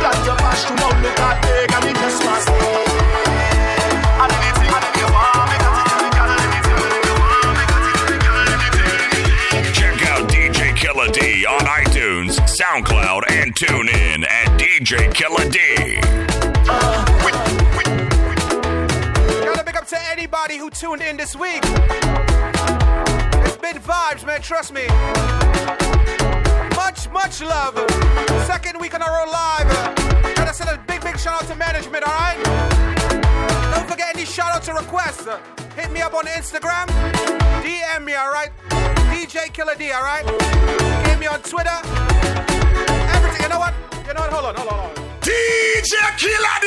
Plant 0.00 0.26
your 0.26 0.36
passion 0.36 0.76
out, 0.78 0.96
look 1.00 1.20
at 1.20 1.42
take, 1.42 1.72
and 1.72 1.84
it 1.88 1.96
just 1.96 2.24
must. 2.24 2.79
SoundCloud, 12.80 13.30
and 13.30 13.54
TuneIn 13.54 14.26
at 14.26 14.58
DJ 14.58 15.12
Killer 15.12 15.48
D. 15.50 16.00
Gotta 19.44 19.64
big 19.64 19.76
up 19.76 19.86
to 19.88 19.98
anybody 20.10 20.56
who 20.56 20.70
tuned 20.70 21.02
in 21.02 21.16
this 21.16 21.36
week. 21.36 21.60
It's 23.44 23.56
been 23.56 23.76
vibes, 23.82 24.24
man, 24.24 24.40
trust 24.40 24.72
me. 24.72 24.86
Much, 26.76 27.10
much 27.10 27.42
love. 27.42 27.74
Second 28.46 28.80
week 28.80 28.94
in 28.94 29.02
a 29.02 29.06
row 29.06 29.26
live. 29.30 29.68
Gotta 30.36 30.54
send 30.54 30.70
a 30.70 30.78
big, 30.86 31.02
big 31.02 31.18
shout 31.18 31.42
out 31.42 31.48
to 31.48 31.56
management, 31.56 32.04
alright? 32.04 32.42
Don't 33.74 33.88
forget 33.88 34.14
any 34.14 34.24
shout 34.24 34.54
outs 34.54 34.68
or 34.68 34.76
requests. 34.76 35.26
Hit 35.76 35.90
me 35.92 36.00
up 36.00 36.14
on 36.14 36.24
Instagram, 36.26 36.86
DM 37.62 38.04
me, 38.04 38.16
alright? 38.16 38.50
DJ 39.10 39.52
Killer 39.52 39.74
D, 39.74 39.92
alright? 39.92 40.24
Get 41.04 41.18
me 41.18 41.26
on 41.26 41.40
Twitter. 41.42 42.49
You 44.10 44.14
know 44.14 44.22
what? 44.22 44.32
Hold 44.32 44.46
on, 44.46 44.54
hold 44.56 44.68
on, 44.68 44.74
hold 44.74 44.98
on. 44.98 45.20
DJ 45.20 45.94
Killer 46.18 46.58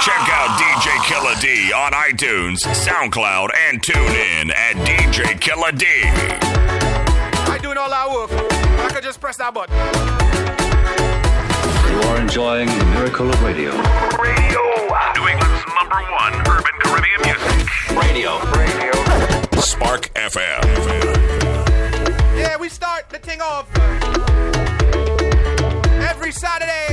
Check 0.00 0.24
out 0.32 0.56
DJ 0.56 0.88
Killer 1.04 1.34
D 1.42 1.70
on 1.74 1.92
iTunes, 1.92 2.64
SoundCloud, 2.64 3.50
and 3.68 3.82
TuneIn 3.82 4.50
at 4.54 4.76
DJ 4.76 5.38
Killer 5.38 5.70
D. 5.72 5.84
I 7.52 7.58
doing 7.60 7.76
all 7.76 7.90
that 7.90 8.10
work. 8.10 8.30
I 8.32 8.88
could 8.94 9.02
just 9.02 9.20
press 9.20 9.36
that 9.36 9.52
button. 9.52 9.76
You 11.92 12.00
are 12.08 12.16
enjoying 12.18 12.68
the 12.68 12.84
miracle 12.86 13.28
of 13.28 13.42
radio. 13.42 13.72
Radio. 14.16 14.62
New 15.12 15.28
England's 15.28 15.64
number 15.76 16.00
one 16.16 16.32
urban 16.48 16.72
Caribbean 16.80 17.20
music. 17.28 17.68
Radio. 17.92 18.40
Radio. 18.56 19.60
Spark 19.60 20.08
FM. 20.14 20.62
Yeah, 22.38 22.56
we 22.56 22.70
start 22.70 23.10
the 23.10 23.18
thing 23.18 23.42
off 23.42 23.68
every 26.22 26.32
Saturday. 26.32 26.86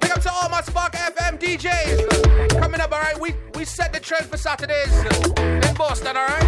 Big 0.00 0.10
up 0.10 0.22
to 0.22 0.32
all 0.32 0.48
my 0.48 0.62
Spark 0.62 0.92
FM 0.92 1.38
DJs. 1.38 2.58
Coming 2.58 2.80
up, 2.80 2.90
alright? 2.90 3.20
We, 3.20 3.34
we 3.54 3.66
set 3.66 3.92
the 3.92 4.00
trend 4.00 4.24
for 4.24 4.38
Saturdays 4.38 4.90
in 5.38 5.74
Boston, 5.74 6.16
alright? 6.16 6.42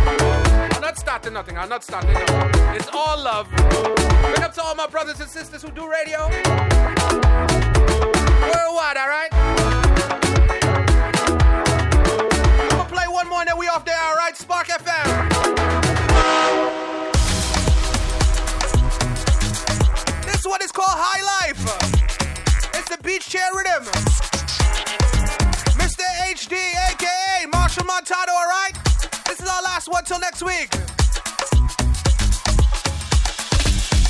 I'm 0.74 0.80
not 0.80 0.96
starting 0.98 1.34
nothing. 1.34 1.58
I'm 1.58 1.68
not 1.68 1.84
starting 1.84 2.14
nothing. 2.14 2.74
It's 2.74 2.88
all 2.94 3.22
love. 3.22 3.50
Big 3.50 4.40
up 4.40 4.54
to 4.54 4.62
all 4.62 4.74
my 4.76 4.86
brothers 4.86 5.20
and 5.20 5.28
sisters 5.28 5.60
who 5.62 5.70
do 5.70 5.86
radio. 5.90 6.30
Worldwide, 8.48 8.96
alright? 8.96 9.28
I'm 12.54 12.68
gonna 12.70 12.88
play 12.88 13.08
one 13.08 13.28
more 13.28 13.40
and 13.40 13.48
then 13.48 13.58
we 13.58 13.68
off 13.68 13.84
there, 13.84 14.02
alright? 14.02 14.38
Spark 14.38 14.68
FM. 14.68 15.81
This 20.42 20.50
one 20.50 20.62
is 20.62 20.72
called 20.72 20.88
High 20.90 21.22
Life. 21.46 22.74
It's 22.74 22.88
the 22.88 23.00
beach 23.04 23.28
chair 23.28 23.46
rhythm. 23.54 23.84
Mr. 25.78 26.02
HD, 26.34 26.56
aka 26.90 27.46
Machel 27.46 27.86
Montano, 27.86 28.32
alright? 28.32 28.74
This 29.24 29.38
is 29.38 29.48
our 29.48 29.62
last 29.62 29.86
one 29.88 30.04
till 30.04 30.18
next 30.18 30.42
week. 30.42 30.74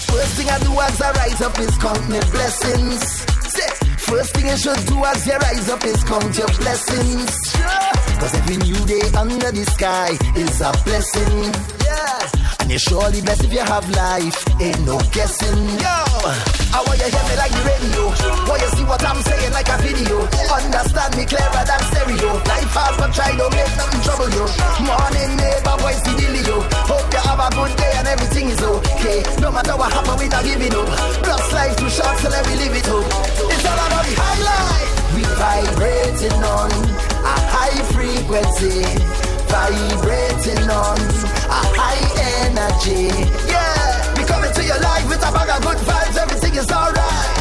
First 0.08 0.32
thing 0.38 0.48
I 0.48 0.58
do 0.64 0.72
as 0.80 1.02
I 1.02 1.12
rise 1.20 1.42
up 1.42 1.58
is 1.58 1.76
count 1.76 2.08
my 2.08 2.20
blessings. 2.30 3.41
Say, 3.52 3.68
First 3.98 4.34
thing 4.34 4.46
you 4.46 4.56
should 4.56 4.82
do 4.86 5.04
as 5.04 5.26
you 5.26 5.36
rise 5.36 5.68
up 5.68 5.84
is 5.84 6.02
count 6.04 6.36
your 6.36 6.48
blessings. 6.60 7.32
Cause 8.20 8.34
every 8.34 8.56
new 8.58 8.76
day 8.84 9.02
under 9.16 9.50
the 9.50 9.64
sky 9.72 10.12
is 10.36 10.60
a 10.60 10.70
blessing. 10.84 11.52
Yeah. 11.84 12.60
And 12.60 12.70
you're 12.70 12.78
surely 12.78 13.20
blessed 13.20 13.44
if 13.44 13.52
you 13.52 13.64
have 13.64 13.88
life. 13.90 14.36
Ain't 14.60 14.84
no 14.84 15.00
guessing. 15.16 15.64
Yo, 15.80 15.96
I 16.76 16.78
want 16.86 17.00
you 17.00 17.08
hear 17.08 17.24
me 17.28 17.34
like 17.40 17.52
the 17.56 17.62
radio. 17.66 18.02
Want 18.46 18.60
you 18.62 18.70
see 18.76 18.84
what 18.84 19.02
I'm 19.04 19.20
saying 19.24 19.52
like 19.52 19.68
a 19.68 19.76
video. 19.80 20.16
Understand 20.48 21.12
me 21.16 21.24
clearer 21.24 21.64
than 21.64 21.80
stereo. 21.90 22.30
Life 22.52 22.72
hard 22.76 22.94
but 23.00 23.10
try 23.16 23.32
don't 23.34 23.50
make 23.52 23.72
nothing 23.80 24.02
trouble 24.06 24.28
you. 24.28 24.44
Morning 24.86 25.32
neighbor 25.40 25.76
boys 25.80 25.98
see 26.04 26.14
the 26.20 26.26
Leo. 26.36 26.56
Hope 26.84 27.08
you 27.10 27.22
have 27.26 27.40
a 27.42 27.48
good 27.52 27.72
day 27.80 27.92
and 27.96 28.06
everything 28.06 28.46
is 28.52 28.60
okay. 28.60 29.24
No 29.40 29.50
matter 29.50 29.74
what 29.74 29.88
happen, 29.92 30.14
we 30.20 30.28
not 30.28 30.44
giving 30.44 30.74
up. 30.76 30.86
Plus 31.26 31.44
life 31.52 31.74
too 31.80 31.90
short, 31.90 32.14
so 32.20 32.28
let 32.28 32.44
me 32.46 32.54
live 32.60 32.76
it 32.76 32.88
up. 32.92 33.41
It's 33.62 33.70
all 33.70 33.78
about 33.78 34.04
the 34.04 34.14
high 34.18 34.42
life. 34.42 34.90
We 35.14 35.22
vibrating 35.38 36.42
on 36.42 36.70
a 37.22 37.36
high 37.54 37.78
frequency. 37.94 38.82
Vibrating 39.46 40.66
on 40.66 40.98
a 41.46 41.62
high 41.78 42.02
energy. 42.42 43.06
Yeah, 43.46 44.18
we 44.18 44.24
coming 44.24 44.52
to 44.52 44.64
your 44.64 44.80
life 44.80 45.06
with 45.08 45.22
a 45.22 45.30
bag 45.30 45.50
of 45.54 45.62
good 45.62 45.78
vibes. 45.86 46.16
Everything 46.18 46.54
is 46.56 46.72
alright. 46.72 47.38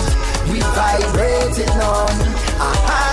We 0.51 0.59
vibrating 0.61 1.73
on 1.81 2.13
a 2.13 2.69
high. 2.85 3.10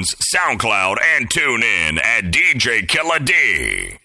iTunes, 0.00 0.16
SoundCloud, 0.34 0.96
and 1.16 1.28
TuneIn 1.28 2.02
at 2.02 2.24
DJ 2.24 2.86
Killer 2.88 3.18
D. 3.18 3.99